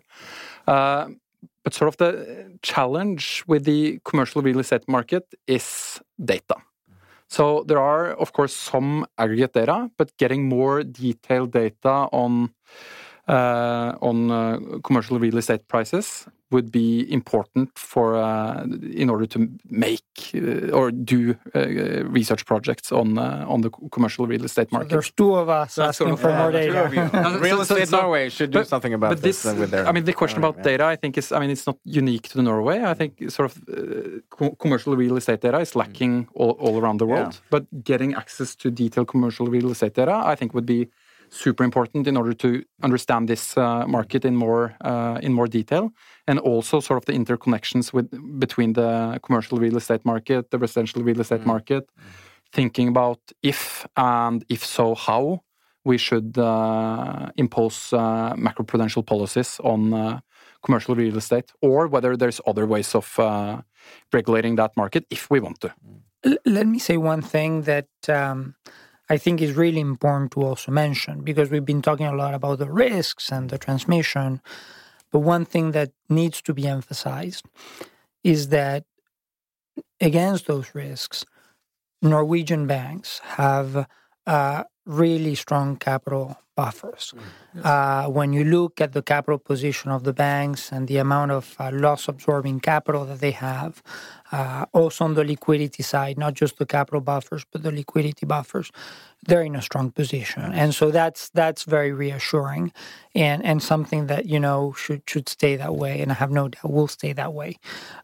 But 1.64 1.74
sort 1.74 1.90
of 1.90 1.98
the 1.98 2.14
challenge 2.62 3.44
with 3.48 3.64
the 3.66 4.00
commercial 4.04 4.42
real 4.42 4.60
estate 4.60 4.88
market 4.88 5.24
is 5.48 6.00
data. 6.18 6.56
So 7.28 7.64
there 7.68 7.80
are, 7.80 8.14
of 8.24 8.34
course, 8.34 8.54
some 8.54 9.06
aggregate 9.18 9.54
data, 9.54 9.90
but 9.98 10.18
getting 10.18 10.50
more 10.50 10.84
detailed 10.84 11.52
data 11.54 12.10
on 12.12 12.54
on 13.28 14.32
uh, 14.32 14.60
commercial 14.84 15.20
real 15.20 15.38
estate 15.38 15.68
prices 15.68 16.26
would 16.52 16.70
be 16.70 17.06
important 17.14 17.70
for 17.80 18.16
uh, 18.18 18.66
in 18.94 19.10
order 19.10 19.26
to 19.26 19.48
make 19.70 20.04
uh, 20.36 20.70
or 20.78 20.92
do 20.92 21.34
uh, 21.56 22.04
research 22.12 22.46
projects 22.46 22.92
on 22.92 23.18
uh, 23.18 23.46
on 23.48 23.62
the 23.62 23.70
commercial 23.92 24.28
real 24.28 24.44
estate 24.44 24.70
market. 24.72 24.90
there's 24.90 25.12
two 25.12 25.34
of 25.34 25.48
us 25.48 25.76
That's 25.76 26.02
asking 26.02 26.18
for 26.18 26.34
more 26.34 26.52
the 26.52 26.60
two 26.60 26.74
data. 26.74 26.86
of 26.86 26.94
you. 26.94 27.40
Real 27.40 27.58
So- 27.58 27.64
so- 27.64 27.76
Estate 27.76 27.88
so- 27.88 28.02
Norway 28.02 28.30
should 28.30 28.52
do 28.52 28.60
but- 28.60 28.68
something 28.68 28.94
about 28.94 29.12
but 29.12 29.22
this, 29.22 29.44
this. 29.44 29.54
uh, 29.54 29.60
with 29.60 29.72
their. 29.72 29.88
I 29.88 29.92
mean, 29.94 30.04
the 30.04 30.14
question 30.14 30.40
about 30.40 30.58
yeah. 30.58 30.64
data, 30.72 30.84
I 30.94 30.98
think 30.98 31.18
is, 31.18 31.32
I 31.32 31.40
mean, 31.40 31.52
it's 31.52 31.66
not 31.66 31.78
unique 31.86 32.28
to 32.30 32.42
Norway. 32.42 32.84
I 32.84 32.96
think 32.96 33.12
sort 33.32 33.46
of 33.50 33.54
uh, 33.70 34.20
co- 34.30 34.56
commercial 34.60 34.96
real 34.98 35.16
estate 35.16 35.40
data 35.40 35.60
is 35.60 35.74
lacking 35.76 36.28
all, 36.34 36.52
all 36.60 36.76
around 36.82 36.98
the 37.00 37.06
world. 37.06 37.34
Yeah. 37.34 37.40
But 37.50 37.64
getting 37.86 38.14
access 38.14 38.56
to 38.58 38.70
detailed 38.70 39.08
commercial 39.08 39.48
real 39.48 39.72
estate 39.72 39.94
data, 39.94 40.16
I 40.26 40.36
think, 40.36 40.54
would 40.54 40.66
be 40.66 40.90
super 41.32 41.64
important 41.64 42.08
in 42.08 42.18
order 42.18 42.34
to 42.34 42.64
understand 42.84 43.28
this 43.28 43.58
uh, 43.58 43.88
market 43.88 44.26
in 44.26 44.36
more 44.36 44.76
uh, 44.82 45.18
in 45.24 45.34
more 45.34 45.48
detail, 45.48 45.92
and 46.28 46.40
also 46.40 46.80
sort 46.80 46.98
of 46.98 47.06
the 47.06 47.14
interconnections 47.14 47.94
with 47.94 48.10
between 48.40 48.74
the 48.74 49.20
commercial 49.24 49.58
real 49.58 49.78
estate 49.78 50.06
market, 50.06 50.52
the 50.52 50.60
residential 50.60 51.02
real 51.02 51.22
estate 51.22 51.46
market. 51.46 51.90
Thinking 52.54 52.90
about 52.90 53.20
if 53.42 53.88
and 53.96 54.44
if 54.50 54.66
so, 54.66 54.94
how 54.94 55.42
we 55.86 55.98
should 55.98 56.38
uh, 56.38 57.32
impose 57.38 57.94
uh, 57.94 58.34
macroprudential 58.36 59.06
policies 59.06 59.60
on 59.64 59.94
uh, 59.94 60.20
commercial 60.64 60.96
real 60.96 61.18
estate, 61.18 61.52
or 61.62 61.88
whether 61.88 62.18
there's 62.18 62.42
other 62.46 62.66
ways 62.68 62.94
of 62.94 63.18
uh, 63.18 63.62
regulating 64.14 64.58
that 64.58 64.76
market 64.76 65.06
if 65.10 65.30
we 65.32 65.40
want 65.40 65.60
to. 65.62 65.74
L- 66.24 66.38
let 66.46 66.68
me 66.68 66.78
say 66.78 66.98
one 66.98 67.22
thing 67.22 67.64
that 67.64 67.88
um, 68.10 68.56
I 69.12 69.18
think 69.18 69.42
is 69.42 69.56
really 69.56 69.82
important 69.82 70.32
to 70.32 70.42
also 70.42 70.72
mention 70.72 71.22
because 71.22 71.50
we've 71.52 71.66
been 71.66 71.82
talking 71.82 72.06
a 72.06 72.16
lot 72.16 72.34
about 72.34 72.60
the 72.60 72.72
risks 72.72 73.30
and 73.30 73.50
the 73.50 73.58
transmission. 73.58 74.42
But 75.12 75.20
one 75.20 75.44
thing 75.44 75.72
that 75.72 75.92
needs 76.08 76.42
to 76.44 76.54
be 76.54 76.66
emphasized 76.66 77.44
is 78.24 78.48
that 78.50 78.86
against 80.00 80.48
those 80.48 80.74
risks, 80.74 81.26
Norwegian 82.02 82.68
banks 82.68 83.20
have 83.42 83.86
uh, 84.26 84.64
really 84.86 85.36
strong 85.36 85.76
capital 85.76 86.38
buffers. 86.56 87.14
Uh, 87.64 88.06
when 88.08 88.32
you 88.32 88.44
look 88.46 88.80
at 88.80 88.94
the 88.94 89.02
capital 89.02 89.40
position 89.40 89.92
of 89.92 90.04
the 90.04 90.14
banks 90.14 90.72
and 90.72 90.88
the 90.88 90.98
amount 90.98 91.32
of 91.32 91.56
uh, 91.60 91.70
loss 91.74 92.08
absorbing 92.08 92.60
capital 92.60 93.04
that 93.06 93.20
they 93.20 93.32
have, 93.32 93.84
also 94.74 95.06
on 95.06 95.14
the 95.16 95.24
liquidity 95.24 95.84
side, 95.84 96.18
not 96.18 96.34
just 96.34 96.58
the 96.58 96.66
capital 96.66 97.02
buffers, 97.02 97.46
but 97.52 97.64
the 97.64 97.72
liquidity 97.72 98.26
buffers, 98.26 98.72
they're 99.28 99.44
in 99.44 99.56
a 99.56 99.62
strong 99.62 99.92
position. 99.92 100.44
And 100.54 100.74
so 100.74 100.90
that's 100.92 101.30
that's 101.30 101.64
very 101.64 101.92
reassuring 101.92 102.72
and, 103.14 103.44
and 103.46 103.62
something 103.62 104.08
that, 104.08 104.26
you 104.26 104.40
know, 104.40 104.74
should 104.74 105.04
should 105.08 105.28
stay 105.30 105.56
that 105.58 105.76
way. 105.76 106.02
And 106.02 106.12
I 106.12 106.16
have 106.16 106.32
no 106.32 106.48
doubt 106.48 106.70
will 106.72 106.88
stay 106.88 107.14
that 107.14 107.34
way. 107.34 107.58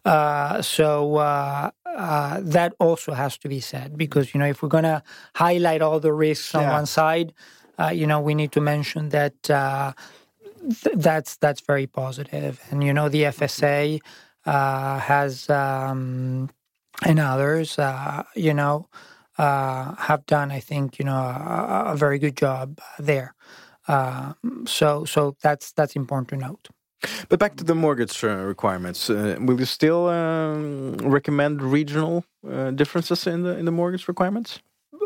Uh, 0.06 0.62
so 0.62 1.16
uh, 1.18 1.72
uh, 1.86 2.40
that 2.44 2.74
also 2.80 3.14
has 3.14 3.38
to 3.40 3.50
be 3.50 3.60
said 3.60 3.98
because, 3.98 4.34
you 4.34 4.40
know, 4.40 4.48
if 4.48 4.62
we're 4.62 4.70
going 4.70 4.84
to 4.84 5.02
highlight 5.36 5.82
all 5.82 6.00
the 6.00 6.14
risks 6.14 6.54
on 6.54 6.64
Yeah. 6.64 6.74
one 6.74 6.86
side, 6.86 7.34
uh, 7.80 7.90
you 7.90 8.06
know, 8.06 8.20
we 8.20 8.36
need 8.36 8.52
to 8.52 8.62
mention 8.62 9.10
that 9.10 9.50
uh, 9.50 9.94
th- 10.84 10.96
that's 10.98 11.38
that's 11.38 11.62
very 11.62 11.88
positive. 11.88 12.60
And 12.70 12.84
you 12.84 12.94
know, 12.94 13.10
the 13.10 13.24
FSA 13.24 13.96
uh, 13.96 14.00
has 14.48 15.50
um, 15.50 16.50
and 17.06 17.20
others, 17.20 17.78
uh, 17.80 18.24
you 18.36 18.54
know, 18.54 18.88
uh, 19.38 19.96
have 19.96 20.26
done, 20.26 20.52
I 20.52 20.60
think, 20.60 21.00
you 21.00 21.06
know, 21.06 21.16
a, 21.16 21.94
a 21.94 21.96
very 21.96 22.20
good 22.20 22.36
job 22.36 22.80
there. 23.00 23.36
Uh, 23.88 24.34
so 24.66 25.06
so 25.06 25.36
that's 25.42 25.72
that's 25.72 25.96
important 25.96 26.30
to 26.30 26.36
note. 26.36 26.70
But 27.30 27.40
back 27.40 27.56
to 27.58 27.64
the 27.64 27.76
mortgage 27.76 28.24
uh, 28.24 28.36
requirements, 28.48 29.10
uh, 29.10 29.38
will 29.40 29.60
you 29.60 29.66
still 29.66 30.08
um, 30.08 30.98
recommend 30.98 31.62
regional 31.62 32.26
uh, 32.50 32.72
differences 32.72 33.28
in 33.28 33.44
the 33.44 33.58
in 33.58 33.66
the 33.66 33.72
mortgage 33.72 34.08
requirements? 34.08 34.60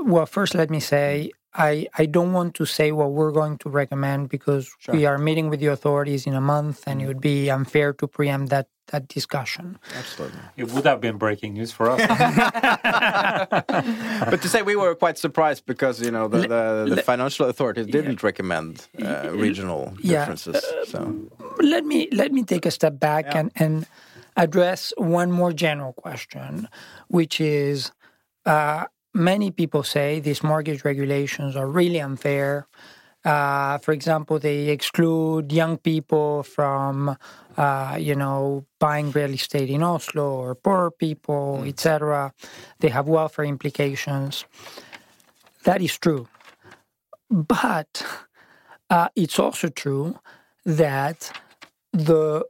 Well, 0.04 0.26
first, 0.26 0.56
let 0.56 0.70
me 0.70 0.80
say 0.80 1.32
I, 1.54 1.88
I 1.98 2.06
don't 2.06 2.32
want 2.32 2.56
to 2.56 2.66
say 2.66 2.92
what 2.92 3.12
we're 3.12 3.32
going 3.32 3.58
to 3.60 3.70
recommend 3.70 4.30
because 4.30 4.72
we 4.88 5.06
are 5.06 5.18
meeting 5.18 5.50
with 5.50 5.60
the 5.60 5.68
authorities 5.68 6.26
in 6.26 6.34
a 6.34 6.42
month, 6.42 6.84
and 6.88 7.02
it 7.02 7.08
would 7.08 7.22
be 7.22 7.50
unfair 7.50 7.94
to 7.94 8.08
preempt 8.08 8.50
that 8.52 8.68
that 8.92 9.08
discussion. 9.08 9.78
Absolutely. 9.98 10.40
It 10.58 10.72
would 10.72 10.86
have 10.86 11.02
been 11.02 11.18
breaking 11.18 11.54
news 11.54 11.72
for 11.72 11.90
us. 11.90 12.00
but 14.30 14.42
to 14.42 14.50
say 14.50 14.62
we 14.62 14.76
were 14.76 14.96
quite 14.96 15.18
surprised 15.18 15.66
because 15.66 16.02
you 16.02 16.12
know 16.12 16.28
the, 16.28 16.48
the, 16.88 16.96
the 16.96 17.02
financial 17.02 17.48
authorities 17.48 17.88
didn't 17.88 18.24
recommend 18.24 18.88
uh, 19.02 19.30
regional 19.34 19.94
Yeah. 20.00 20.20
differences. 20.20 20.64
So 20.86 21.16
let 21.60 21.86
me 21.86 22.08
let 22.12 22.32
me 22.32 22.44
take 22.44 22.66
a 22.66 22.72
step 22.72 23.00
back 23.00 23.26
and 23.36 23.52
and 23.56 23.86
address 24.38 24.94
one 24.98 25.32
more 25.32 25.54
general 25.54 25.94
question, 25.94 26.68
which 27.08 27.42
is 27.42 27.92
uh, 28.46 28.86
many 29.14 29.52
people 29.52 29.84
say 29.84 30.20
these 30.20 30.44
mortgage 30.44 30.84
regulations 30.86 31.56
are 31.56 31.68
really 31.68 32.00
unfair. 32.02 32.68
Uh, 33.24 33.78
for 33.78 33.92
example, 33.92 34.40
they 34.40 34.70
exclude 34.70 35.52
young 35.52 35.78
people 35.78 36.42
from, 36.44 37.16
uh, 37.58 37.96
you 38.00 38.16
know, 38.16 38.66
buying 38.80 39.12
real 39.12 39.32
estate 39.32 39.70
in 39.70 39.84
Oslo 39.84 40.28
or 40.28 40.56
poor 40.56 40.90
people, 40.90 41.64
etc. 41.68 42.34
They 42.80 42.90
have 42.90 43.08
welfare 43.08 43.46
implications. 43.46 44.46
That 45.66 45.82
is 45.82 45.98
true, 46.00 46.28
but 47.30 48.04
uh, 48.90 49.10
it's 49.16 49.38
also 49.38 49.70
true 49.70 50.18
that 50.66 51.32
the 51.94 52.46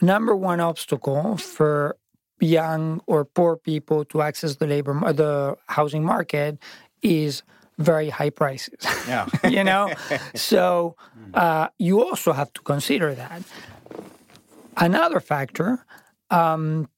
number 0.00 0.34
one 0.34 0.60
obstacle 0.60 1.36
for 1.36 1.96
young 2.40 3.02
or 3.06 3.24
poor 3.24 3.56
people 3.56 4.04
to 4.06 4.22
access 4.22 4.56
the 4.56 4.66
labor 4.66 4.94
the 5.12 5.56
housing 5.66 6.04
market 6.04 6.58
is 7.02 7.42
very 7.78 8.10
high 8.10 8.30
prices 8.30 8.84
yeah, 9.06 9.26
you 9.48 9.64
know? 9.64 9.92
So 10.34 10.96
uh, 11.34 11.68
you 11.78 12.02
also 12.02 12.32
have 12.32 12.52
to 12.54 12.60
consider 12.62 13.14
that. 13.14 13.42
Another 14.76 15.20
factor 15.20 15.84
um, 16.30 16.88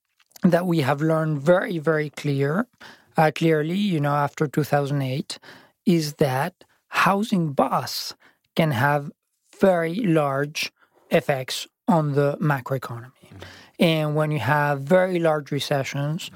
that 0.42 0.66
we 0.66 0.80
have 0.80 1.00
learned 1.00 1.40
very 1.40 1.78
very 1.78 2.10
clear 2.10 2.66
uh, 3.16 3.30
clearly 3.34 3.76
you 3.76 4.00
know 4.00 4.14
after 4.14 4.46
2008 4.46 5.38
is 5.86 6.14
that 6.14 6.64
housing 6.88 7.52
bust 7.52 8.14
can 8.56 8.70
have 8.72 9.10
very 9.60 9.94
large 9.94 10.72
effects 11.10 11.66
on 11.86 12.12
the 12.14 12.36
macroeconomy. 12.38 13.10
And 13.78 14.14
when 14.14 14.30
you 14.30 14.38
have 14.38 14.82
very 14.82 15.18
large 15.18 15.50
recessions 15.50 16.30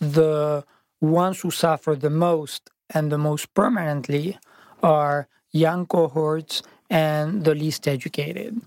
the 0.00 0.64
ones 1.00 1.40
who 1.40 1.50
suffer 1.50 1.94
the 1.94 2.10
most 2.10 2.70
and 2.94 3.10
the 3.10 3.18
most 3.18 3.52
permanently 3.54 4.38
are 4.82 5.28
young 5.52 5.86
cohorts 5.86 6.62
and 6.88 7.44
the 7.44 7.54
least 7.54 7.86
educated. 7.86 8.60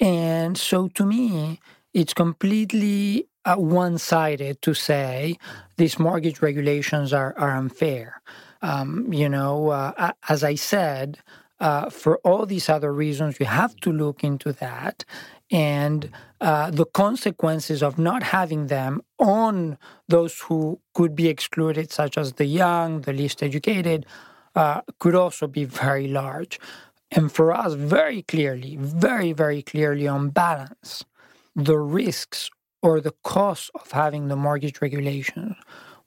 And 0.00 0.58
so 0.58 0.88
to 0.88 1.06
me, 1.06 1.60
it's 1.94 2.14
completely 2.14 3.28
uh, 3.44 3.56
one 3.56 3.98
sided 3.98 4.62
to 4.62 4.74
say 4.74 5.38
these 5.76 5.98
mortgage 5.98 6.42
regulations 6.42 7.12
are, 7.12 7.34
are 7.38 7.56
unfair. 7.56 8.20
Um, 8.62 9.12
you 9.12 9.28
know, 9.28 9.70
uh, 9.70 10.12
as 10.28 10.44
I 10.44 10.54
said, 10.54 11.18
uh, 11.62 11.88
for 11.88 12.18
all 12.18 12.44
these 12.44 12.68
other 12.68 12.92
reasons, 12.92 13.38
you 13.38 13.46
have 13.46 13.76
to 13.76 13.92
look 13.92 14.24
into 14.24 14.52
that 14.54 15.04
and 15.50 16.10
uh, 16.40 16.70
the 16.72 16.86
consequences 16.86 17.82
of 17.84 17.98
not 17.98 18.24
having 18.24 18.66
them 18.66 19.00
on 19.20 19.78
those 20.08 20.40
who 20.40 20.80
could 20.92 21.14
be 21.14 21.28
excluded, 21.28 21.92
such 21.92 22.18
as 22.18 22.32
the 22.32 22.46
young, 22.46 23.02
the 23.02 23.12
least 23.12 23.44
educated, 23.44 24.04
uh, 24.56 24.80
could 24.98 25.14
also 25.14 25.46
be 25.46 25.64
very 25.64 26.08
large. 26.08 26.58
And 27.12 27.30
for 27.30 27.52
us, 27.52 27.74
very 27.74 28.22
clearly, 28.22 28.76
very, 28.80 29.32
very 29.32 29.62
clearly 29.62 30.08
on 30.08 30.30
balance, 30.30 31.04
the 31.54 31.78
risks 31.78 32.50
or 32.82 33.00
the 33.00 33.14
cost 33.22 33.70
of 33.76 33.92
having 33.92 34.26
the 34.26 34.36
mortgage 34.36 34.82
regulation 34.82 35.54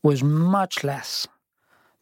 was 0.03 0.21
much 0.21 0.83
less 0.83 1.27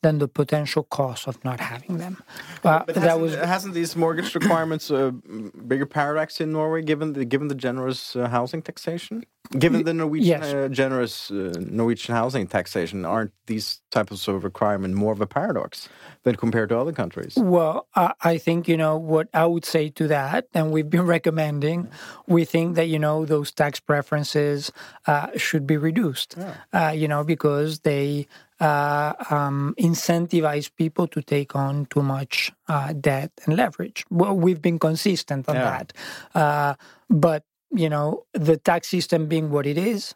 than 0.04 0.20
the 0.20 0.28
potential 0.28 0.84
cost 0.84 1.28
of 1.28 1.44
not 1.44 1.60
having 1.60 1.98
them. 1.98 2.22
Uh, 2.64 2.84
but 2.86 2.96
hasn't, 2.96 3.22
was 3.22 3.34
hasn't 3.36 3.74
these 3.74 3.96
mortgage 3.96 4.36
requirements 4.36 4.92
a 4.92 5.12
bigger 5.12 5.88
paradox 5.88 6.40
in 6.40 6.52
Norway, 6.52 6.84
given 6.84 7.14
the 7.14 7.26
given 7.26 7.48
the 7.48 7.56
generous 7.56 8.16
uh, 8.16 8.28
housing 8.28 8.62
taxation? 8.62 9.26
Given 9.52 9.84
the 9.84 9.94
Norwegian 9.94 10.42
yes. 10.42 10.54
uh, 10.54 10.68
generous 10.70 11.30
uh, 11.30 11.54
Norwegian 11.60 12.16
housing 12.16 12.48
taxation, 12.48 13.06
aren't 13.06 13.34
these 13.46 13.82
types 13.92 14.28
of 14.28 14.44
requirement 14.44 14.96
more 14.96 15.12
of 15.12 15.20
a 15.22 15.28
paradox 15.28 15.90
than 16.24 16.36
compared 16.38 16.70
to 16.70 16.80
other 16.80 16.94
countries? 16.94 17.36
Well, 17.36 17.88
I 17.94 18.14
I 18.22 18.38
think, 18.38 18.68
you 18.68 18.78
know, 18.78 18.98
what 18.98 19.28
I 19.34 19.46
would 19.46 19.66
say 19.66 19.90
to 19.90 20.08
that, 20.08 20.48
and 20.54 20.72
we've 20.72 20.90
been 20.90 21.06
recommending, 21.18 21.90
we 22.26 22.46
think 22.46 22.76
that, 22.78 22.88
you 22.88 22.98
know, 22.98 23.26
those 23.26 23.52
tax 23.52 23.80
preferences 23.82 24.72
uh, 25.08 25.28
should 25.36 25.68
be 25.68 25.78
reduced, 25.78 26.36
uh, 26.74 26.94
you 26.96 27.08
know, 27.10 27.24
because 27.24 27.82
they 27.82 28.26
uh, 28.62 29.14
um, 29.30 29.76
incentivize 29.78 30.72
people 30.76 31.06
to 31.08 31.22
take 31.22 31.54
on 31.54 31.86
too 31.88 32.02
much 32.02 32.52
uh, 32.70 32.94
debt 32.94 33.32
and 33.46 33.58
leverage. 33.58 34.06
Well, 34.10 34.36
we've 34.36 34.62
been 34.62 34.80
consistent 34.80 35.50
on 35.50 35.56
Yeah. 35.56 35.70
that. 35.70 35.94
Uh, 36.34 36.74
but, 37.10 37.44
you 37.74 37.90
know, 37.90 38.26
the 38.34 38.58
tax 38.58 38.88
system 38.88 39.28
being 39.28 39.50
what 39.50 39.66
it 39.66 39.78
is, 39.78 40.16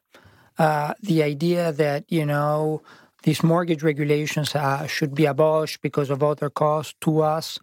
uh, 0.58 0.94
the 1.02 1.24
idea 1.24 1.72
that, 1.72 2.06
you 2.10 2.26
know, 2.26 2.82
these 3.24 3.44
mortgage 3.44 3.84
regulations 3.84 4.56
uh, 4.56 4.88
should 4.88 5.14
be 5.14 5.26
abolished 5.26 5.82
because 5.82 6.10
of 6.10 6.24
other 6.24 6.50
costs 6.50 6.96
to 7.02 7.22
us 7.22 7.60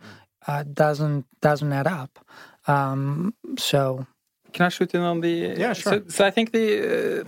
uh, 0.46 0.64
doesn't 0.72 1.24
doesn't 1.40 1.72
add 1.72 1.86
up. 1.86 2.18
Um, 2.66 3.34
so 3.58 4.06
Can 4.52 4.66
I 4.66 4.68
shoot 4.68 4.94
in 4.94 5.00
on 5.00 5.20
the? 5.20 5.54
Yeah, 5.56 5.72
sure. 5.72 5.92
So, 5.92 6.02
so 6.08 6.26
I 6.26 6.30
think 6.30 6.52
the 6.52 7.20
uh, 7.20 7.24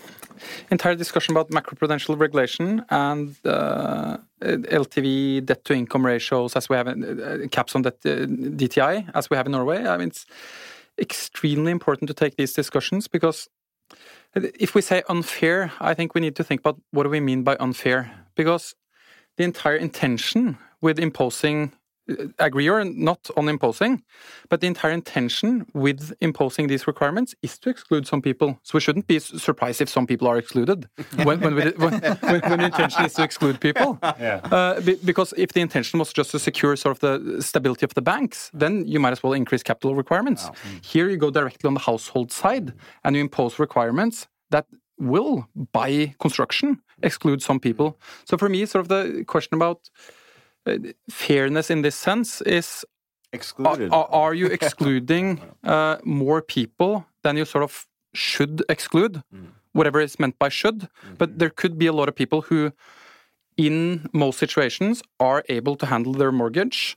entire 0.70 0.94
discussion 0.94 1.32
about 1.34 1.50
macroprudential 1.50 2.18
regulation 2.18 2.84
and 2.90 3.36
uh, 3.44 4.18
LTV 4.40 5.44
debt 5.44 5.64
to 5.64 5.74
income 5.74 6.06
ratios, 6.06 6.56
as 6.56 6.68
we 6.68 6.76
have 6.76 6.88
in, 6.88 7.02
uh, 7.04 7.48
caps 7.50 7.74
on 7.74 7.82
that 7.82 7.94
uh, 8.04 8.26
DTI, 8.60 9.10
as 9.14 9.30
we 9.30 9.36
have 9.36 9.46
in 9.46 9.52
Norway. 9.52 9.86
I 9.86 9.96
mean, 9.96 10.08
it's 10.08 10.26
extremely 10.98 11.72
important 11.72 12.08
to 12.08 12.14
take 12.14 12.36
these 12.36 12.52
discussions 12.52 13.08
because 13.08 13.48
if 14.34 14.74
we 14.74 14.82
say 14.82 15.02
unfair, 15.08 15.72
I 15.80 15.94
think 15.94 16.14
we 16.14 16.20
need 16.20 16.36
to 16.36 16.44
think 16.44 16.60
about 16.60 16.80
what 16.90 17.04
do 17.04 17.10
we 17.10 17.20
mean 17.20 17.42
by 17.42 17.56
unfair? 17.58 18.10
Because 18.34 18.74
the 19.36 19.44
entire 19.44 19.76
intention 19.76 20.58
with 20.80 20.98
imposing 20.98 21.72
agree 22.38 22.68
or 22.68 22.84
not 22.84 23.30
on 23.36 23.48
imposing, 23.48 24.02
but 24.48 24.60
the 24.60 24.66
entire 24.66 24.92
intention 24.92 25.66
with 25.74 26.12
imposing 26.20 26.68
these 26.68 26.86
requirements 26.86 27.34
is 27.42 27.58
to 27.58 27.70
exclude 27.70 28.06
some 28.06 28.22
people. 28.22 28.58
So 28.62 28.72
we 28.74 28.80
shouldn't 28.80 29.06
be 29.06 29.18
surprised 29.18 29.80
if 29.80 29.88
some 29.88 30.06
people 30.06 30.28
are 30.28 30.38
excluded 30.38 30.88
when, 31.24 31.40
when, 31.40 31.54
we, 31.54 31.62
when, 31.72 32.00
when, 32.00 32.40
when 32.40 32.58
the 32.58 32.66
intention 32.66 33.04
is 33.04 33.14
to 33.14 33.22
exclude 33.22 33.60
people. 33.60 33.98
Yeah. 34.18 34.40
Uh, 34.50 34.80
be- 34.80 34.98
because 35.04 35.34
if 35.36 35.52
the 35.52 35.60
intention 35.60 35.98
was 35.98 36.12
just 36.12 36.30
to 36.30 36.38
secure 36.38 36.74
sort 36.76 36.96
of 36.96 37.00
the 37.00 37.42
stability 37.42 37.84
of 37.84 37.92
the 37.94 38.00
banks, 38.00 38.50
then 38.54 38.86
you 38.86 38.98
might 38.98 39.12
as 39.12 39.22
well 39.22 39.34
increase 39.34 39.62
capital 39.62 39.94
requirements. 39.94 40.48
Here 40.82 41.08
you 41.08 41.16
go 41.16 41.30
directly 41.30 41.68
on 41.68 41.74
the 41.74 41.80
household 41.80 42.32
side 42.32 42.72
and 43.04 43.14
you 43.14 43.20
impose 43.20 43.58
requirements 43.58 44.26
that 44.50 44.66
will, 44.98 45.48
by 45.72 46.14
construction, 46.18 46.80
exclude 47.02 47.42
some 47.42 47.60
people. 47.60 47.98
So 48.24 48.36
for 48.38 48.48
me, 48.48 48.64
sort 48.66 48.82
of 48.82 48.88
the 48.88 49.24
question 49.24 49.54
about 49.56 49.90
fairness 51.10 51.70
in 51.70 51.82
this 51.82 51.96
sense 51.96 52.40
is 52.42 52.84
Excluded. 53.32 53.92
are, 53.92 54.08
are 54.10 54.34
you 54.34 54.46
excluding 54.46 55.40
uh, 55.64 55.98
more 56.04 56.40
people 56.42 57.06
than 57.22 57.36
you 57.36 57.44
sort 57.44 57.64
of 57.64 57.86
should 58.14 58.62
exclude? 58.68 59.22
Whatever 59.72 60.00
is 60.00 60.18
meant 60.18 60.38
by 60.38 60.48
should. 60.48 60.88
But 61.18 61.38
there 61.38 61.50
could 61.50 61.78
be 61.78 61.86
a 61.86 61.92
lot 61.92 62.08
of 62.08 62.14
people 62.14 62.42
who, 62.42 62.72
in 63.56 64.08
most 64.12 64.38
situations, 64.38 65.02
are 65.20 65.44
able 65.48 65.76
to 65.76 65.86
handle 65.86 66.12
their 66.12 66.32
mortgage 66.32 66.96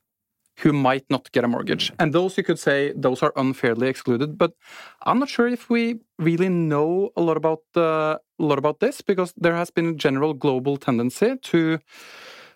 who 0.59 0.73
might 0.73 1.05
not 1.09 1.31
get 1.31 1.43
a 1.43 1.47
mortgage. 1.47 1.91
And 1.99 2.13
those 2.13 2.37
you 2.37 2.43
could 2.43 2.59
say 2.59 2.93
those 2.95 3.23
are 3.23 3.33
unfairly 3.35 3.87
excluded. 3.87 4.37
But 4.37 4.53
I'm 5.03 5.19
not 5.19 5.29
sure 5.29 5.47
if 5.47 5.69
we 5.69 5.99
really 6.17 6.49
know 6.49 7.11
a 7.15 7.21
lot 7.21 7.37
about 7.37 7.63
uh, 7.75 8.17
a 8.39 8.43
lot 8.43 8.57
about 8.57 8.79
this 8.79 9.01
because 9.01 9.33
there 9.37 9.55
has 9.55 9.71
been 9.71 9.87
a 9.87 9.93
general 9.93 10.33
global 10.33 10.77
tendency 10.77 11.37
to 11.37 11.79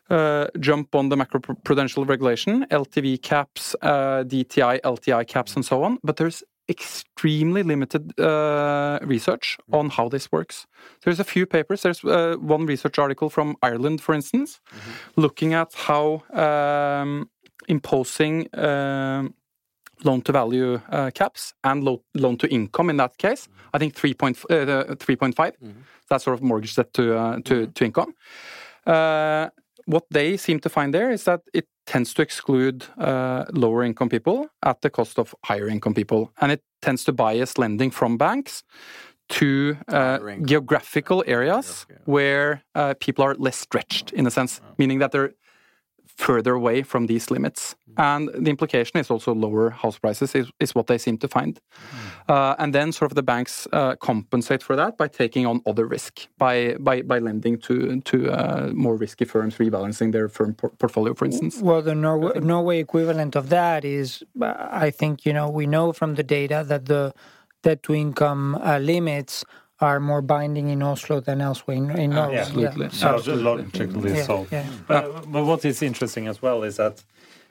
uh, 0.10 0.48
jump 0.60 0.96
on 0.96 1.10
the 1.10 1.16
macroprudential 1.16 2.08
regulation, 2.08 2.66
LTV 2.70 3.22
caps, 3.22 3.76
uh, 3.82 4.24
DTI, 4.24 4.82
LTI 4.82 5.28
caps, 5.28 5.56
and 5.56 5.66
so 5.66 5.84
on. 5.84 5.98
But 6.04 6.18
there's 6.18 6.44
extremely 6.70 7.62
limited 7.64 8.18
uh, 8.20 9.00
research 9.02 9.58
on 9.72 9.90
how 9.90 10.08
this 10.10 10.32
works. 10.32 10.66
There's 11.04 11.20
a 11.20 11.24
few 11.24 11.46
papers. 11.46 11.82
There's 11.82 12.04
uh, 12.04 12.36
one 12.40 12.66
research 12.66 12.98
article 13.00 13.30
from 13.30 13.56
Ireland, 13.62 14.02
for 14.02 14.16
instance, 14.16 14.62
looking 15.16 15.54
at 15.54 15.74
how 15.74 16.24
um, 16.34 17.30
imposing 17.68 18.48
um, 18.58 19.34
loan 20.04 20.22
to 20.22 20.32
value 20.32 20.82
uh, 20.90 21.12
caps 21.12 21.54
and 21.64 21.84
lo- 21.84 22.04
loan 22.14 22.38
to 22.38 22.48
income 22.48 22.90
in 22.90 22.98
that 22.98 23.18
case, 23.18 23.48
I 23.74 23.78
think 23.78 23.96
3.5, 23.96 24.46
uh, 24.50 24.96
3.5 24.96 25.54
that's 26.10 26.26
sort 26.26 26.34
of 26.34 26.44
mortgage 26.44 26.76
debt 26.76 26.94
to, 26.94 27.18
uh, 27.18 27.40
to, 27.46 27.68
to 27.68 27.86
income. 27.86 28.14
What 29.86 30.06
they 30.10 30.38
seem 30.38 30.60
to 30.62 30.70
find 30.70 30.94
there 30.94 31.12
is 31.12 31.24
that 31.26 31.42
it 31.54 31.68
tends 31.86 32.14
to 32.14 32.22
exclude 32.22 32.86
uh, 32.98 33.46
lower 33.52 33.84
income 33.84 34.10
people 34.10 34.48
at 34.62 34.82
the 34.82 34.90
cost 34.90 35.20
of 35.20 35.36
higher 35.46 35.68
income 35.68 35.94
people. 35.94 36.32
And 36.40 36.52
it 36.52 36.62
tends 36.82 37.04
to 37.06 37.12
bias 37.12 37.58
lending 37.58 37.92
from 37.92 38.18
banks 38.18 38.64
to 39.30 39.78
uh, 39.88 40.20
geographical 40.46 41.24
areas 41.28 41.86
where 42.06 42.64
uh, 42.76 42.94
people 43.00 43.24
are 43.26 43.36
less 43.36 43.58
stretched, 43.58 44.12
in 44.14 44.28
a 44.28 44.32
sense, 44.32 44.62
meaning 44.78 45.00
that 45.00 45.12
they're 45.12 45.34
further 46.16 46.54
away 46.54 46.84
from 46.84 47.08
these 47.08 47.32
limits. 47.32 47.76
And 47.98 48.30
the 48.30 48.50
implication 48.50 49.00
is 49.00 49.12
also 49.12 49.36
lower 49.36 49.70
house 49.70 50.00
prices, 50.00 50.34
is, 50.34 50.52
is 50.60 50.74
what 50.74 50.88
they 50.88 50.98
seem 50.98 51.18
to 51.20 51.28
find. 51.28 51.60
Uh, 52.28 52.56
and 52.58 52.74
then 52.74 52.92
sort 52.92 53.12
of 53.12 53.16
the 53.16 53.22
banks 53.24 53.68
uh, 53.72 53.96
compensate 53.98 54.64
for 54.64 54.76
that 54.76 54.98
by 54.98 55.08
taking 55.08 55.46
on 55.46 55.62
other 55.68 55.86
risk, 55.86 56.28
by 56.38 56.76
by, 56.80 57.04
by 57.04 57.20
lending 57.20 57.60
to 57.60 58.02
to 58.02 58.32
uh, 58.32 58.72
more 58.74 58.96
risky 58.96 59.26
firms, 59.26 59.58
rebalancing 59.58 60.12
their 60.12 60.28
firm 60.28 60.56
por- 60.56 60.72
portfolio, 60.72 61.14
for 61.14 61.26
instance. 61.26 61.62
Well, 61.62 61.84
the 61.84 61.94
Norway, 61.94 62.40
Norway 62.40 62.80
equivalent 62.80 63.36
of 63.36 63.50
that 63.50 63.86
is, 63.86 64.24
uh, 64.42 64.54
I 64.72 64.90
think, 64.90 65.26
you 65.26 65.34
know, 65.34 65.50
we 65.50 65.68
know 65.68 65.94
from 65.94 66.16
the 66.16 66.24
data 66.24 66.64
that 66.68 66.86
the 66.86 67.14
debt 67.62 67.84
to 67.84 67.94
income 67.94 68.56
uh, 68.56 68.80
limits 68.80 69.46
are 69.84 70.00
more 70.00 70.22
binding 70.22 70.70
in 70.70 70.82
Oslo 70.82 71.20
than 71.20 71.42
elsewhere 71.42 71.78
in, 71.78 71.92
in 71.92 72.10
Norway. 72.12 72.38
absolutely. 72.38 72.86
Yeah. 72.86 73.18
So 73.20 73.36
logically 73.36 74.14
Yeah, 74.14 74.24
so. 74.24 74.48
yeah. 74.52 74.66
But, 74.88 75.32
but 75.32 75.44
what 75.46 75.66
is 75.66 75.82
interesting 75.82 76.28
as 76.28 76.42
well 76.42 76.64
is 76.64 76.78
that 76.78 77.04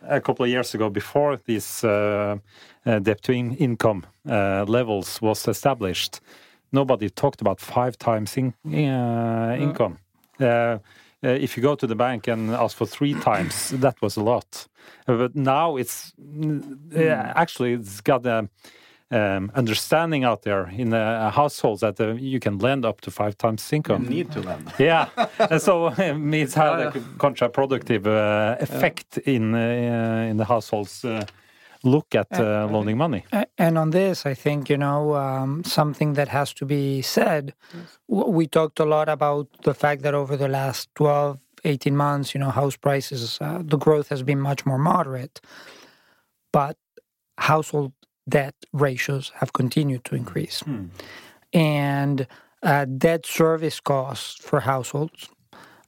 a 0.09 0.21
couple 0.21 0.45
of 0.45 0.51
years 0.51 0.75
ago, 0.75 0.91
before 0.91 1.39
these 1.47 1.85
uh, 1.85 2.39
uh, 2.87 2.99
debt 2.99 3.23
to 3.23 3.33
in- 3.33 3.57
income 3.57 4.05
uh, 4.29 4.65
levels 4.67 5.21
was 5.23 5.47
established, 5.49 6.21
nobody 6.73 7.09
talked 7.11 7.41
about 7.41 7.61
five 7.61 7.97
times 7.99 8.37
in, 8.37 8.55
uh, 8.67 9.57
income. 9.59 9.99
Uh, 10.41 10.79
uh, 11.25 11.29
if 11.29 11.57
you 11.57 11.63
go 11.63 11.77
to 11.77 11.87
the 11.87 11.95
bank 11.95 12.29
and 12.29 12.51
ask 12.51 12.77
for 12.77 12.87
three 12.87 13.15
times, 13.15 13.71
that 13.71 14.01
was 14.03 14.17
a 14.17 14.23
lot. 14.23 14.67
But 15.07 15.37
now 15.37 15.77
it's 15.77 16.13
uh, 16.97 17.33
actually 17.37 17.75
it's 17.75 18.01
got 18.01 18.27
a 18.27 18.49
um, 19.13 19.51
understanding 19.55 20.25
out 20.25 20.43
there 20.43 20.65
in 20.77 20.91
the 20.91 21.31
households 21.35 21.81
that 21.81 22.01
uh, 22.01 22.15
you 22.15 22.41
can 22.41 22.59
lend 22.59 22.85
up 22.85 23.01
to 23.03 23.11
five 23.11 23.35
times 23.37 23.73
income. 23.73 24.09
need 24.09 24.31
to 24.33 24.41
lend. 24.41 24.73
Yeah, 24.79 25.07
and 25.51 25.61
so 25.61 25.87
um, 25.99 26.35
it's 26.35 26.55
had 26.55 26.81
a 26.81 26.91
counterproductive 27.19 28.07
uh, 28.07 28.57
effect 28.61 29.19
in 29.19 29.55
uh, 29.55 30.31
in 30.31 30.37
the 30.37 30.45
households 30.45 31.05
uh, 31.05 31.25
look 31.85 32.15
at 32.15 32.31
uh, 32.33 32.67
loaning 32.71 32.97
money. 32.97 33.25
And 33.59 33.77
on 33.79 33.91
this, 33.91 34.25
I 34.25 34.35
think, 34.35 34.69
you 34.71 34.77
know, 34.77 35.15
um, 35.17 35.65
something 35.65 36.15
that 36.15 36.29
has 36.29 36.53
to 36.55 36.65
be 36.65 37.03
said. 37.03 37.55
W- 38.09 38.31
We 38.39 38.47
talked 38.47 38.79
a 38.81 38.85
lot 38.85 39.09
about 39.09 39.47
the 39.65 39.75
fact 39.75 40.03
that 40.03 40.15
over 40.15 40.37
the 40.37 40.49
last 40.49 40.89
12, 40.95 41.39
18 41.65 41.97
months, 41.97 42.35
you 42.35 42.41
know, 42.41 42.51
house 42.51 42.77
prices, 42.77 43.39
uh, 43.41 43.63
the 43.65 43.77
growth 43.79 44.09
has 44.11 44.23
been 44.23 44.41
much 44.41 44.65
more 44.65 44.79
moderate. 44.79 45.41
But 46.53 46.77
household 47.39 47.93
debt 48.29 48.55
ratios 48.73 49.33
have 49.37 49.53
continued 49.53 50.05
to 50.05 50.15
increase. 50.15 50.63
And 51.53 52.27
uh, 52.63 52.85
debt 52.85 53.27
service 53.27 53.81
costs 53.81 54.37
for 54.41 54.61
households 54.61 55.29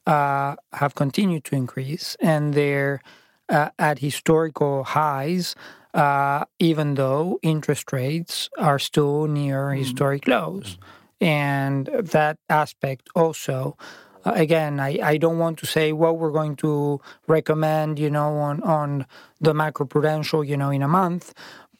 uh, 0.05 0.55
have 0.73 0.95
continued 0.95 1.43
to 1.45 1.55
increase, 1.55 2.15
and 2.19 2.53
they're 2.53 3.01
uh, 3.49 3.69
at 3.79 3.99
historical 3.99 4.83
highs, 4.83 5.55
uh, 5.93 6.43
even 6.59 6.95
though 6.95 7.39
interest 7.41 7.91
rates 7.93 8.49
are 8.57 8.79
still 8.79 9.27
near 9.27 9.71
historic 9.73 10.27
lows. 10.27 10.77
And 11.21 11.87
that 11.87 12.37
aspect 12.49 13.07
also, 13.15 13.77
uh, 14.25 14.33
again, 14.35 14.79
I, 14.79 14.99
I 15.01 15.17
don't 15.17 15.39
want 15.39 15.57
to 15.59 15.65
say 15.65 15.93
what 15.93 16.17
we're 16.17 16.31
going 16.31 16.55
to 16.57 16.99
recommend, 17.27 17.99
you 17.99 18.09
know, 18.09 18.35
on, 18.37 18.61
on 18.63 19.05
the 19.39 19.53
macroprudential, 19.53 20.45
you 20.45 20.57
know, 20.57 20.71
in 20.71 20.81
a 20.81 20.87
month, 20.87 21.33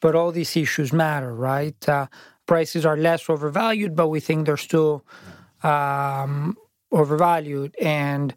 but 0.06 0.14
all 0.14 0.32
these 0.32 0.56
issues 0.56 0.94
matter, 0.94 1.34
right? 1.34 1.90
Uh, 1.90 2.06
prices 2.46 2.86
are 2.86 2.96
less 2.96 3.28
overvalued, 3.28 3.96
but 3.96 4.08
we 4.10 4.20
think 4.20 4.46
they're 4.46 4.66
still 4.72 5.04
um, 5.64 6.56
overvalued. 6.92 7.74
And 7.82 8.36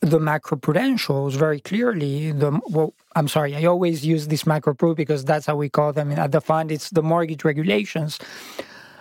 the 0.00 0.18
macroprudentials 0.18 1.34
very 1.34 1.60
clearly 1.60 2.32
the 2.32 2.50
well 2.70 2.92
i'm 3.14 3.28
sorry 3.28 3.54
i 3.54 3.64
always 3.64 4.04
use 4.04 4.26
this 4.26 4.42
macropru 4.42 4.96
because 4.96 5.24
that's 5.24 5.46
how 5.46 5.54
we 5.54 5.68
call 5.68 5.92
them 5.92 6.10
at 6.10 6.32
the 6.32 6.40
fund. 6.40 6.72
It's 6.72 6.90
the 6.90 7.04
mortgage 7.04 7.44
regulations. 7.44 8.18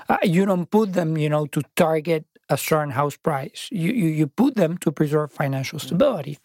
Uh, 0.08 0.18
you 0.22 0.46
don't 0.46 0.70
put 0.70 0.94
them 0.94 1.18
you 1.18 1.30
know 1.34 1.48
to 1.48 1.64
target 1.76 2.24
a 2.50 2.58
certain 2.58 2.92
house 2.92 3.18
price. 3.28 3.62
You, 3.72 3.92
you 4.02 4.10
you 4.20 4.28
put 4.28 4.54
them 4.62 4.78
to 4.84 4.92
preserve 4.92 5.32
financial 5.32 5.80
stability. 5.80 6.38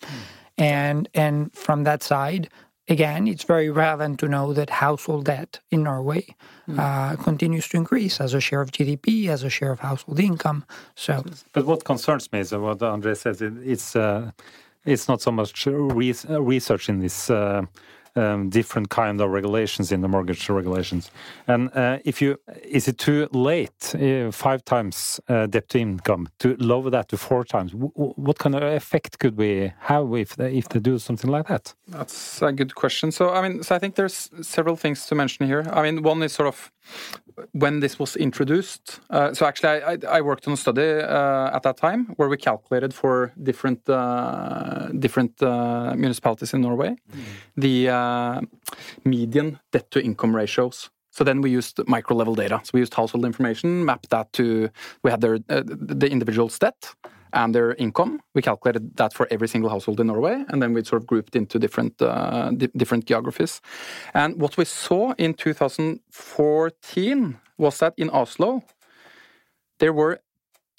And 0.57 1.01
and 1.13 1.37
from 1.53 1.85
that 1.85 2.03
side 2.03 2.49
again 2.89 3.27
it's 3.27 3.45
very 3.45 3.71
relevant 3.71 4.19
to 4.21 4.29
know 4.29 4.53
that 4.53 4.71
household 4.71 5.25
debt 5.25 5.61
in 5.71 5.83
norway 5.83 6.25
uh, 6.79 7.17
continues 7.17 7.69
to 7.69 7.77
increase 7.77 8.21
as 8.21 8.35
a 8.35 8.41
share 8.41 8.61
of 8.61 8.71
gdp 8.73 9.29
as 9.29 9.43
a 9.43 9.51
share 9.51 9.73
of 9.73 9.81
household 9.81 10.19
income 10.21 10.65
so 10.95 11.25
But 11.53 11.67
what 11.67 11.85
concerns 11.85 12.33
me 12.33 12.41
is 12.41 12.53
what 12.53 12.83
Andre 12.83 13.15
says. 13.15 13.43
It, 13.43 13.55
it's 13.65 13.97
uh, 13.97 14.31
it's 14.85 15.09
not 15.09 15.21
so 15.23 15.33
much 15.33 15.67
re- 15.67 16.15
research 16.29 16.89
in 16.89 17.01
this. 17.01 17.31
Uh, 17.31 17.63
um, 18.17 18.49
different 18.49 18.89
kind 18.89 19.21
of 19.21 19.31
regulations 19.31 19.93
in 19.93 20.01
the 20.01 20.09
mortgage 20.09 20.49
regulations, 20.49 21.11
and 21.47 21.71
uh, 21.75 21.99
if 22.05 22.23
you 22.23 22.37
is 22.63 22.89
it 22.89 22.99
too 22.99 23.29
late 23.33 23.95
uh, 23.95 24.31
five 24.31 24.65
times 24.65 25.21
uh, 25.29 25.47
debt 25.47 25.69
to 25.69 25.79
income 25.79 26.29
to 26.39 26.57
lower 26.59 26.91
that 26.91 27.09
to 27.09 27.17
four 27.17 27.45
times? 27.45 27.73
W- 27.73 27.93
what 28.17 28.39
kind 28.39 28.55
of 28.55 28.63
effect 28.63 29.19
could 29.19 29.37
we 29.37 29.73
have 29.81 30.13
if 30.15 30.37
they, 30.37 30.57
if 30.57 30.69
they 30.69 30.81
do 30.81 30.99
something 30.99 31.31
like 31.31 31.47
that? 31.49 31.75
That's 31.89 32.43
a 32.43 32.53
good 32.53 32.75
question. 32.75 33.13
So, 33.13 33.31
I 33.31 33.49
mean, 33.49 33.63
so 33.63 33.75
I 33.75 33.79
think 33.79 33.95
there's 33.95 34.31
several 34.43 34.77
things 34.77 35.07
to 35.07 35.15
mention 35.15 35.47
here. 35.47 35.65
I 35.73 35.83
mean, 35.83 36.03
one 36.03 36.23
is 36.23 36.33
sort 36.33 36.49
of 36.49 36.73
when 37.53 37.81
this 37.81 37.99
was 37.99 38.17
introduced. 38.17 39.01
Uh, 39.11 39.33
so, 39.35 39.47
actually, 39.47 39.83
I, 39.83 39.99
I- 40.09 40.21
worked 40.27 40.47
on 40.49 40.55
a 40.55 40.57
study 40.57 40.83
uh, 41.01 41.57
at 41.57 41.63
that 41.63 41.77
time 41.77 42.07
where 42.17 42.29
we 42.29 42.37
calculated 42.37 42.93
for 42.95 43.33
different 43.43 43.89
uh, 43.89 44.89
different 44.99 45.41
uh, 45.43 45.95
municipalities 45.97 46.55
in 46.55 46.61
Norway 46.63 46.97
the 47.57 47.89
uh, 47.89 48.41
median 49.05 49.59
debt 49.73 49.91
to 49.91 50.01
income 50.03 50.35
ratios. 50.35 50.91
So 51.11 51.25
then 51.25 51.41
we 51.41 51.51
used 51.51 51.81
micro 51.87 52.17
level 52.17 52.35
data. 52.35 52.61
So 52.65 52.71
we 52.75 52.81
used 52.81 52.95
household 52.95 53.25
information, 53.25 53.85
mapped 53.85 54.11
that 54.11 54.33
to 54.35 54.69
we 55.03 55.11
had 55.11 55.21
their 55.21 55.37
uh, 55.49 55.63
the 55.67 56.09
individual's 56.11 56.59
debt 56.59 56.95
and 57.33 57.55
their 57.55 57.75
income. 57.75 58.21
We 58.35 58.43
calculated 58.43 58.97
that 58.97 59.13
for 59.13 59.27
every 59.31 59.49
single 59.49 59.71
household 59.71 60.01
in 60.01 60.07
Norway, 60.07 60.45
and 60.49 60.63
then 60.63 60.73
we 60.73 60.85
sort 60.85 61.03
of 61.03 61.07
grouped 61.07 61.37
into 61.37 61.59
different 61.59 62.01
uh, 62.01 62.51
di- 62.51 62.71
different 62.77 63.07
geographies. 63.07 63.61
And 64.15 64.41
what 64.41 64.57
we 64.57 64.65
saw 64.65 65.13
in 65.19 65.35
2014 65.35 67.39
was 67.59 67.79
that 67.79 67.95
in 67.97 68.11
Oslo 68.11 68.63
there 69.79 69.93
were 69.93 70.21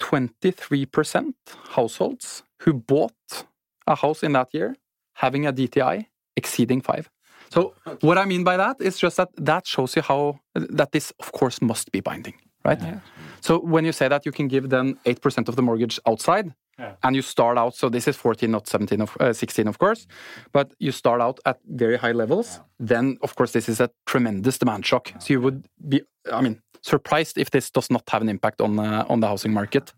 23% 0.00 1.34
households 1.70 2.42
who 2.60 2.72
bought 2.72 3.46
a 3.86 3.94
house 3.94 4.22
in 4.22 4.32
that 4.32 4.52
year 4.52 4.76
having 5.14 5.46
a 5.46 5.52
DTI 5.52 6.06
exceeding 6.36 6.80
five. 6.80 7.08
So 7.50 7.74
what 8.00 8.18
I 8.18 8.24
mean 8.24 8.44
by 8.44 8.56
that 8.56 8.80
is 8.80 8.98
just 8.98 9.16
that 9.16 9.30
that 9.36 9.66
shows 9.66 9.96
you 9.96 10.02
how 10.02 10.40
that 10.54 10.92
this 10.92 11.12
of 11.18 11.32
course 11.32 11.62
must 11.62 11.90
be 11.92 12.00
binding, 12.00 12.34
right? 12.68 13.00
So 13.40 13.58
when 13.60 13.84
you 13.84 13.92
say 13.92 14.08
that 14.08 14.26
you 14.26 14.32
can 14.32 14.48
give 14.48 14.68
then 14.68 14.86
eight 15.04 15.20
percent 15.20 15.48
of 15.48 15.54
the 15.56 15.62
mortgage 15.62 16.00
outside, 16.06 16.46
and 17.02 17.16
you 17.16 17.22
start 17.22 17.58
out. 17.58 17.74
So 17.74 17.88
this 17.88 18.06
is 18.08 18.16
14, 18.16 18.50
not 18.50 18.68
17 18.68 19.00
of 19.00 19.16
uh, 19.20 19.32
16, 19.32 19.68
of 19.68 19.78
course, 19.78 20.06
but 20.52 20.72
you 20.78 20.92
start 20.92 21.20
out 21.20 21.40
at 21.44 21.58
very 21.66 21.96
high 21.96 22.12
levels. 22.12 22.60
Then, 22.78 23.18
of 23.22 23.34
course, 23.34 23.52
this 23.52 23.68
is 23.68 23.80
a 23.80 23.90
tremendous 24.06 24.58
demand 24.58 24.86
shock. 24.86 25.12
So 25.18 25.32
you 25.34 25.40
would 25.40 25.66
be, 25.88 26.02
I 26.32 26.40
mean, 26.40 26.62
surprised 26.82 27.38
if 27.38 27.50
this 27.50 27.70
does 27.70 27.90
not 27.90 28.08
have 28.10 28.22
an 28.22 28.28
impact 28.28 28.60
on 28.60 28.78
uh, 28.78 29.04
on 29.08 29.20
the 29.20 29.26
housing 29.26 29.52
market. 29.52 29.92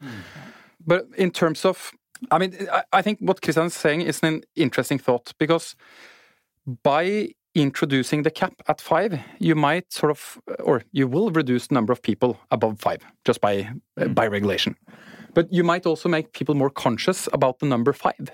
But 0.86 1.06
in 1.16 1.30
terms 1.30 1.64
of, 1.64 1.92
I 2.30 2.38
mean, 2.38 2.54
I, 2.72 2.82
I 2.92 3.02
think 3.02 3.18
what 3.20 3.42
Christian 3.42 3.66
is 3.66 3.74
saying 3.74 4.00
is 4.00 4.22
an 4.22 4.42
interesting 4.56 4.98
thought 4.98 5.34
because 5.38 5.76
by 6.82 7.34
introducing 7.54 8.22
the 8.22 8.30
cap 8.30 8.54
at 8.68 8.80
five, 8.80 9.18
you 9.38 9.54
might 9.54 9.92
sort 9.92 10.10
of, 10.10 10.38
or 10.62 10.82
you 10.92 11.08
will 11.08 11.30
reduce 11.30 11.66
the 11.66 11.74
number 11.74 11.92
of 11.92 12.02
people 12.02 12.38
above 12.50 12.80
five 12.80 13.00
just 13.24 13.40
by 13.40 13.68
uh, 14.00 14.08
by 14.08 14.26
regulation. 14.26 14.76
But 15.34 15.52
you 15.52 15.64
might 15.64 15.86
also 15.86 16.08
make 16.08 16.32
people 16.32 16.54
more 16.54 16.70
conscious 16.70 17.28
about 17.32 17.58
the 17.58 17.66
number 17.66 17.92
five, 17.92 18.30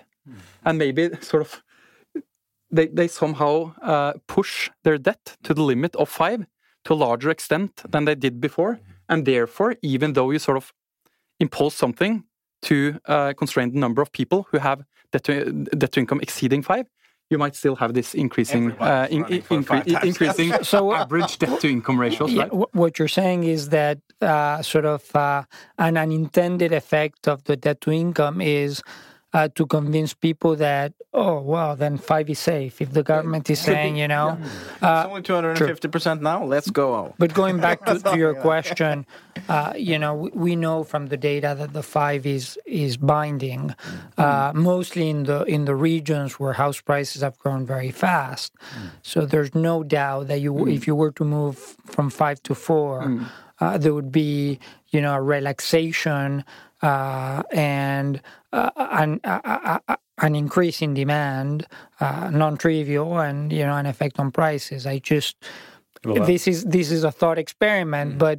and 0.65 0.79
maybe 0.79 1.11
sort 1.21 1.43
of 1.43 1.63
they 2.71 2.89
they 2.89 3.09
somehow 3.09 3.75
uh, 3.83 4.13
push 4.27 4.71
their 4.83 4.99
debt 4.99 5.37
to 5.43 5.55
the 5.55 5.63
limit 5.63 5.97
of 5.97 6.09
five 6.09 6.47
to 6.85 6.95
a 6.95 6.97
larger 7.07 7.31
extent 7.31 7.83
than 7.91 8.05
they 8.05 8.15
did 8.15 8.41
before, 8.41 8.79
and 9.09 9.25
therefore, 9.25 9.77
even 9.83 10.13
though 10.13 10.31
you 10.31 10.39
sort 10.39 10.57
of 10.57 10.73
impose 11.41 11.75
something 11.75 12.25
to 12.63 12.99
uh, 13.07 13.33
constrain 13.35 13.73
the 13.73 13.79
number 13.79 14.03
of 14.03 14.11
people 14.11 14.47
who 14.51 14.59
have 14.59 14.83
debt 15.13 15.25
to, 15.25 15.53
debt 15.53 15.93
to 15.93 16.01
income 16.01 16.21
exceeding 16.21 16.63
five, 16.63 16.87
you 17.31 17.39
might 17.39 17.57
still 17.57 17.77
have 17.77 17.95
this 17.95 18.15
increasing 18.15 18.73
uh, 18.81 19.09
in, 19.11 19.25
in, 19.27 19.43
incre- 19.43 20.05
increasing 20.05 20.53
So, 20.63 20.93
uh, 20.93 20.99
average 20.99 21.39
debt 21.39 21.61
to 21.61 21.69
income 21.69 21.99
ratios, 22.01 22.33
Yeah, 22.33 22.45
right? 22.45 22.75
what 22.75 22.99
you're 22.99 23.09
saying 23.09 23.45
is 23.45 23.71
that 23.71 23.99
uh, 24.21 24.63
sort 24.63 24.85
of 24.87 25.15
uh, 25.15 25.43
an 25.79 25.97
unintended 25.97 26.73
effect 26.73 27.27
of 27.27 27.45
the 27.45 27.57
debt 27.57 27.81
to 27.83 27.91
income 27.91 28.41
is 28.41 28.83
uh, 29.37 29.49
to 29.55 29.67
convince 29.67 30.15
people 30.15 30.57
that 30.57 30.95
oh 31.13 31.41
well 31.41 31.77
then 31.77 31.99
five 31.99 32.29
is 32.31 32.39
safe 32.39 32.81
if 32.81 32.93
the 32.93 33.03
government 33.03 33.51
is 33.51 33.61
saying 33.61 33.97
you 33.97 34.09
know. 34.09 34.39
Uh, 34.81 35.05
it's 35.19 35.31
only 35.31 35.53
250% 35.53 36.21
now. 36.21 36.45
Let's 36.45 36.71
go. 36.71 37.15
But 37.19 37.35
going 37.35 37.61
back 37.61 37.85
to, 37.85 37.99
to 37.99 38.17
your 38.17 38.35
question, 38.49 39.05
uh, 39.49 39.75
you 39.77 39.99
know, 39.99 40.15
we, 40.15 40.31
we 40.31 40.57
know 40.57 40.85
from 40.85 41.09
the 41.09 41.19
data 41.19 41.55
that 41.59 41.73
the 41.75 41.83
five 41.83 42.25
is 42.25 42.59
is 42.65 42.97
binding, 42.97 43.75
uh, 44.17 44.53
mostly 44.55 45.11
in 45.11 45.25
the 45.25 45.45
in 45.45 45.67
the 45.67 45.75
regions 45.75 46.41
where 46.41 46.55
house 46.55 46.81
prices 46.81 47.21
have 47.21 47.39
grown 47.39 47.67
very 47.67 47.91
fast. 47.91 48.55
So 49.03 49.27
there's 49.27 49.55
no 49.55 49.83
doubt 49.83 50.29
that 50.29 50.41
you, 50.41 50.67
if 50.67 50.87
you 50.87 50.95
were 50.95 51.13
to 51.13 51.25
move 51.25 51.77
from 51.85 52.09
five 52.09 52.43
to 52.45 52.55
four, 52.55 52.95
uh, 53.61 53.79
there 53.79 53.95
would 53.95 54.13
be, 54.13 54.59
you 54.89 55.01
know, 55.01 55.15
a 55.15 55.21
relaxation 55.21 56.45
uh, 56.83 57.43
and 57.53 58.21
uh, 58.53 58.71
an, 58.77 59.21
uh, 59.25 59.79
an 60.19 60.35
increase 60.35 60.83
in 60.83 60.95
demand, 60.95 61.67
uh, 62.01 62.31
non-trivial, 62.33 63.19
and 63.19 63.53
you 63.53 63.65
know, 63.65 63.75
an 63.75 63.87
effect 63.87 64.19
on 64.19 64.31
prices. 64.31 64.87
I 64.87 64.99
just 64.99 65.37
this 66.25 66.47
is 66.47 66.65
this 66.65 66.91
is 66.93 67.03
a 67.05 67.11
thought 67.11 67.39
experiment, 67.39 68.19
but 68.19 68.39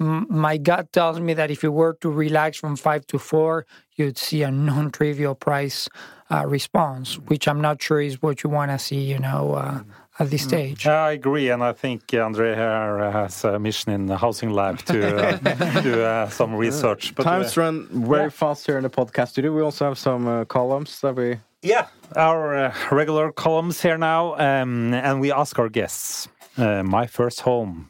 m- 0.00 0.26
my 0.30 0.56
gut 0.56 0.92
tells 0.92 1.20
me 1.20 1.34
that 1.34 1.50
if 1.50 1.62
you 1.62 1.70
were 1.70 1.94
to 2.00 2.08
relax 2.10 2.56
from 2.56 2.76
five 2.76 3.06
to 3.08 3.18
four, 3.18 3.66
you'd 3.96 4.16
see 4.16 4.42
a 4.42 4.50
non-trivial 4.50 5.34
price 5.34 5.88
uh, 6.30 6.44
response, 6.46 7.18
which 7.18 7.46
I'm 7.46 7.60
not 7.60 7.82
sure 7.82 8.00
is 8.00 8.22
what 8.22 8.42
you 8.42 8.48
want 8.50 8.70
to 8.70 8.78
see. 8.78 9.00
You 9.02 9.18
know, 9.18 9.54
uh, 9.54 9.80
at 10.18 10.30
this 10.30 10.42
stage. 10.42 10.86
I 10.86 11.12
agree, 11.12 11.50
and 11.50 11.62
I 11.62 11.72
think 11.72 12.02
Andre 12.14 12.54
here 12.54 13.10
has 13.12 13.44
a 13.44 13.58
mission 13.58 13.92
in 13.92 14.06
the 14.06 14.16
housing 14.16 14.50
lab 14.50 14.78
to 14.86 14.98
uh, 15.16 15.80
do 15.82 16.02
uh, 16.02 16.28
some 16.28 16.54
research. 16.54 17.14
But, 17.14 17.26
uh, 17.26 17.30
Times 17.30 17.56
run 17.56 17.88
very 17.90 18.30
fast 18.30 18.66
here 18.66 18.76
in 18.76 18.82
the 18.82 18.90
podcast 18.90 19.28
studio. 19.28 19.52
We 19.52 19.62
also 19.62 19.86
have 19.86 19.98
some 19.98 20.26
uh, 20.26 20.44
columns 20.44 21.00
that 21.00 21.16
we. 21.16 21.38
Yeah, 21.62 21.86
our 22.16 22.56
uh, 22.56 22.74
regular 22.90 23.32
columns 23.32 23.80
here 23.80 23.96
now, 23.96 24.34
um, 24.34 24.92
and 24.94 25.20
we 25.20 25.32
ask 25.32 25.58
our 25.58 25.68
guests. 25.68 26.28
Uh, 26.56 26.82
my 26.82 27.06
first 27.06 27.40
home. 27.40 27.88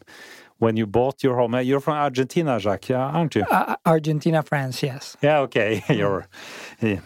When 0.59 0.77
you 0.77 0.87
bought 0.87 1.25
your 1.25 1.35
home, 1.37 1.57
uh, 1.57 1.59
you're 1.59 1.81
from 1.81 1.95
Argentina, 1.95 2.61
Jacques, 2.61 2.91
yeah, 2.91 3.01
aren't 3.01 3.35
you? 3.35 3.43
Uh, 3.51 3.75
Argentina, 3.85 4.45
France, 4.45 4.81
yes. 4.81 5.17
Yeah, 5.21 5.41
okay. 5.41 5.83
You're 5.89 6.21
uh, 6.21 6.27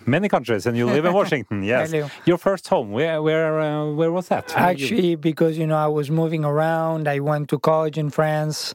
many 0.07 0.29
countries, 0.29 0.67
and 0.67 0.77
you 0.77 0.87
live 0.87 1.05
in 1.05 1.13
Washington. 1.21 1.63
Yes. 1.63 1.93
Your 2.25 2.39
first 2.39 2.69
home. 2.69 2.93
Where, 2.93 3.23
where, 3.23 3.61
uh, 3.61 3.93
where 3.93 4.13
was 4.13 4.29
that? 4.29 4.57
Actually, 4.57 5.17
because 5.17 5.59
you 5.59 5.67
know 5.67 5.77
I 5.77 5.87
was 5.89 6.11
moving 6.11 6.45
around, 6.45 7.09
I 7.09 7.21
went 7.21 7.49
to 7.51 7.59
college 7.59 7.99
in 7.99 8.11
France, 8.11 8.75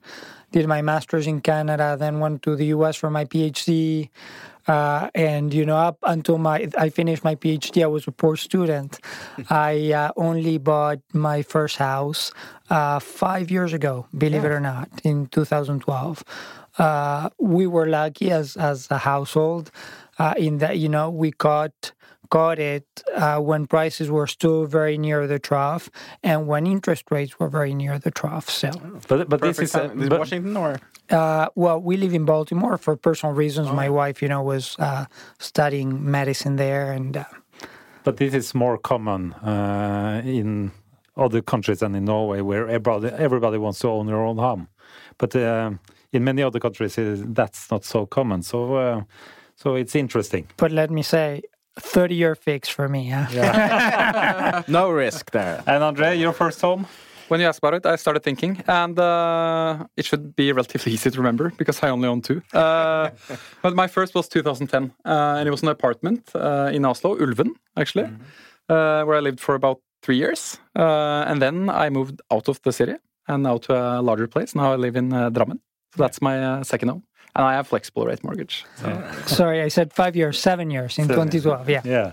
did 0.52 0.68
my 0.68 0.82
master's 0.82 1.28
in 1.28 1.42
Canada, 1.42 1.98
then 2.00 2.20
went 2.20 2.44
to 2.44 2.56
the 2.56 2.66
U.S. 2.68 2.96
for 2.96 3.10
my 3.10 3.26
PhD. 3.26 4.10
Uh, 4.68 5.10
and 5.16 5.54
you 5.54 5.66
know, 5.66 5.76
up 5.76 5.98
until 6.04 6.38
my 6.38 6.68
I 6.78 6.90
finished 6.90 7.24
my 7.24 7.36
PhD, 7.36 7.84
I 7.84 7.88
was 7.88 8.08
a 8.08 8.12
poor 8.12 8.36
student. 8.36 9.00
I 9.50 9.92
uh, 9.92 10.12
only 10.16 10.58
bought 10.60 11.00
my 11.14 11.42
first 11.42 11.78
house 11.78 12.32
uh, 12.70 13.00
five 13.00 13.50
years 13.50 13.74
ago, 13.74 14.06
believe 14.16 14.46
it 14.46 14.52
or 14.52 14.60
not, 14.60 14.90
in 15.04 15.28
2012. 15.28 16.24
Uh, 16.78 17.30
we 17.40 17.68
were 17.68 17.88
lucky 17.88 18.32
as 18.32 18.56
as 18.56 18.88
a 18.92 19.00
household 19.00 19.72
uh, 20.22 20.34
in 20.38 20.54
that 20.64 20.76
you 20.84 20.90
know 20.96 21.08
we 21.10 21.30
got 21.50 21.74
got 22.30 22.58
it 22.60 22.88
uh, 23.24 23.40
when 23.50 23.62
prices 23.68 24.08
were 24.10 24.28
still 24.38 24.66
very 24.66 24.98
near 24.98 25.28
the 25.28 25.40
trough 25.50 25.90
and 26.24 26.38
when 26.48 26.66
interest 26.66 27.04
rates 27.12 27.34
were 27.40 27.50
very 27.50 27.74
near 27.74 28.00
the 28.00 28.12
trough. 28.20 28.48
So, 28.50 28.70
But, 29.10 29.28
but 29.32 29.42
this 29.42 29.60
is, 29.60 29.76
uh, 29.76 29.80
time. 29.80 30.10
But- 30.10 30.20
Washington 30.20 30.56
or? 30.56 30.72
uh, 31.10 31.48
well, 31.56 31.80
we 31.90 31.98
live 31.98 32.14
in 32.20 32.26
Baltimore 32.26 32.78
for 32.78 32.96
personal 32.96 33.36
reasons. 33.36 33.68
My 33.84 33.90
wife, 33.90 34.22
you 34.24 34.30
know, 34.30 34.42
was 34.54 34.66
uh, 34.80 35.06
studying 35.40 35.90
medicine 36.18 36.56
there, 36.56 36.86
and 36.98 37.18
uh, 37.18 37.26
But 38.06 38.16
this 38.16 38.34
is 38.34 38.56
more 38.56 38.78
common 38.92 39.34
uh, 39.34 40.22
in 40.24 40.72
other 41.18 41.42
countries 41.42 41.80
than 41.80 41.96
in 41.96 42.06
Norway, 42.06 42.40
where 42.42 42.66
everybody, 42.70 43.08
everybody 43.26 43.58
wants 43.58 43.80
to 43.80 43.88
own 43.90 44.06
their 44.08 44.24
own 44.30 44.38
home. 44.38 44.68
But 45.18 45.36
uh, 45.36 45.72
in 46.14 46.24
many 46.24 46.42
other 46.44 46.60
countries, 46.60 46.96
that's 47.36 47.70
not 47.72 47.84
so 47.84 48.06
common. 48.06 48.42
So, 48.42 48.58
uh, 48.76 49.02
so 49.62 49.76
it's 49.76 49.96
interesting. 49.96 50.48
but 50.58 50.72
let 50.72 50.90
me 50.92 51.02
say, 51.04 51.42
thirty-year 51.80 52.36
fix 52.36 52.70
for 52.70 52.88
me. 52.90 53.10
Huh? 53.14 54.64
No 54.68 54.90
risk 54.92 55.32
there. 55.32 55.64
And 55.68 55.84
Andre, 55.84 56.18
your 56.18 56.34
first 56.34 56.62
home? 56.62 56.86
When 57.30 57.40
you 57.40 57.48
asked 57.48 57.60
about 57.64 57.74
it, 57.76 57.86
I 57.86 57.96
started 57.96 58.24
thinking, 58.24 58.62
and 58.68 59.00
uh, 59.00 59.86
it 59.96 60.04
should 60.06 60.36
be 60.36 60.52
relatively 60.52 60.92
easy 60.96 61.10
to 61.12 61.18
remember 61.18 61.54
because 61.58 61.82
I 61.82 61.90
only 61.90 62.08
own 62.10 62.22
two. 62.22 62.42
Uh, 62.54 63.10
but 63.64 63.74
my 63.74 63.88
first 63.88 64.14
was 64.16 64.28
2010, 64.28 64.92
uh, 65.06 65.38
and 65.40 65.48
it 65.48 65.52
was 65.52 65.64
an 65.64 65.70
apartment 65.70 66.30
uh, 66.36 66.70
in 66.74 66.84
Oslo, 66.86 67.16
Ulven, 67.16 67.52
actually, 67.78 68.10
uh, 68.70 69.04
where 69.06 69.16
I 69.16 69.22
lived 69.22 69.40
for 69.40 69.56
about 69.56 69.80
three 70.04 70.18
years. 70.18 70.60
Uh, 70.78 71.24
and 71.28 71.42
then 71.42 71.70
I 71.70 71.90
moved 71.90 72.22
out 72.32 72.50
of 72.50 72.60
the 72.64 72.72
city 72.74 72.96
and 73.28 73.44
now 73.44 73.58
to 73.60 73.74
a 73.74 74.02
larger 74.02 74.28
place. 74.28 74.54
Now 74.56 74.74
I 74.74 74.76
live 74.76 74.98
in 74.98 75.14
uh, 75.14 75.30
Drammen. 75.30 75.60
So 75.96 76.04
that's 76.04 76.22
my 76.22 76.44
uh, 76.44 76.64
second 76.64 76.90
home. 76.90 77.04
And 77.36 77.46
I 77.46 77.54
have 77.54 77.68
flexible 77.68 78.06
rate 78.06 78.24
mortgage. 78.24 78.66
So. 78.76 79.12
Sorry, 79.26 79.62
I 79.62 79.70
said 79.70 79.94
five 79.94 80.16
years, 80.16 80.40
seven 80.40 80.70
years 80.70 80.98
in 80.98 81.08
2012. 81.08 81.70
Yeah. 81.70 81.82
Yeah. 81.86 82.12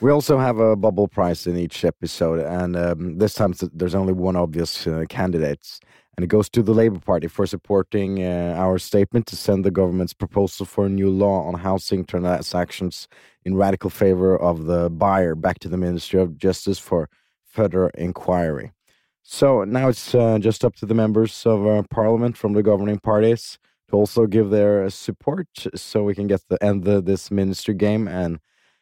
We 0.00 0.10
also 0.10 0.38
have 0.38 0.58
a 0.58 0.74
bubble 0.74 1.06
prize 1.06 1.46
in 1.46 1.56
each 1.56 1.84
episode, 1.84 2.40
and 2.40 2.76
um, 2.76 3.18
this 3.18 3.34
time 3.34 3.54
there's 3.72 3.94
only 3.94 4.12
one 4.12 4.34
obvious 4.34 4.84
uh, 4.84 5.04
candidate, 5.08 5.78
and 6.16 6.24
it 6.24 6.26
goes 6.26 6.48
to 6.50 6.62
the 6.62 6.74
Labour 6.74 6.98
Party 6.98 7.28
for 7.28 7.46
supporting 7.46 8.20
uh, 8.20 8.56
our 8.58 8.78
statement 8.78 9.26
to 9.28 9.36
send 9.36 9.64
the 9.64 9.70
government's 9.70 10.12
proposal 10.12 10.66
for 10.66 10.86
a 10.86 10.88
new 10.88 11.08
law 11.08 11.46
on 11.46 11.54
housing 11.54 12.04
transactions 12.04 13.06
in 13.44 13.54
radical 13.54 13.90
favor 13.90 14.36
of 14.36 14.64
the 14.64 14.90
buyer 14.90 15.36
back 15.36 15.60
to 15.60 15.68
the 15.68 15.76
Ministry 15.76 16.20
of 16.20 16.36
Justice 16.36 16.80
for 16.80 17.08
further 17.44 17.88
inquiry. 17.90 18.72
So 19.22 19.62
now 19.62 19.88
it's 19.88 20.16
uh, 20.16 20.40
just 20.40 20.64
up 20.64 20.74
to 20.76 20.86
the 20.86 20.94
members 20.94 21.46
of 21.46 21.64
uh, 21.64 21.84
Parliament 21.90 22.36
from 22.36 22.54
the 22.54 22.62
governing 22.64 22.98
parties 22.98 23.56
to 23.92 23.98
also 23.98 24.26
give 24.26 24.50
their 24.50 24.90
support, 24.90 25.46
so 25.74 26.02
we 26.02 26.14
can 26.14 26.26
get 26.26 26.40
the 26.48 26.62
end 26.62 26.84
the, 26.84 27.00
this 27.00 27.30
ministry 27.30 27.74
game 27.74 28.08
and 28.08 28.40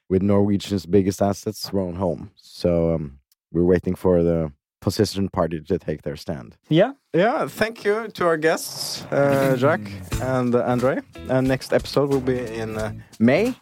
with 0.08 0.22
Norwegian's 0.22 0.86
biggest 0.86 1.20
assets 1.20 1.68
thrown 1.68 1.96
home. 1.96 2.30
So 2.36 2.94
um, 2.94 3.18
we're 3.52 3.64
waiting 3.64 3.94
for 3.96 4.22
the 4.22 4.52
position 4.80 5.28
party 5.28 5.60
to 5.60 5.78
take 5.78 6.02
their 6.02 6.16
stand. 6.16 6.56
Yeah. 6.68 6.92
Yeah, 7.12 7.48
thank 7.48 7.84
you 7.84 8.08
to 8.08 8.26
our 8.26 8.36
guests, 8.36 9.04
uh, 9.10 9.56
Jacques 9.56 9.90
and 10.22 10.54
uh, 10.54 10.62
Andre. 10.62 11.00
And 11.28 11.48
next 11.48 11.72
episode 11.72 12.10
will 12.10 12.20
be 12.20 12.38
in 12.38 12.78
uh, 12.78 12.92
May, 13.18 13.54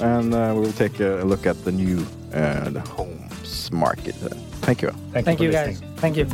and 0.00 0.34
uh, 0.34 0.54
we'll 0.56 0.72
take 0.72 0.98
a 1.00 1.22
look 1.24 1.46
at 1.46 1.62
the 1.64 1.72
new 1.72 2.06
uh, 2.32 2.70
the 2.70 2.80
homes 2.80 3.70
market. 3.70 4.14
Thank 4.62 4.80
you. 4.80 4.90
Thank 5.12 5.40
you, 5.40 5.52
guys. 5.52 5.82
Thank 5.96 6.16
you. 6.16 6.26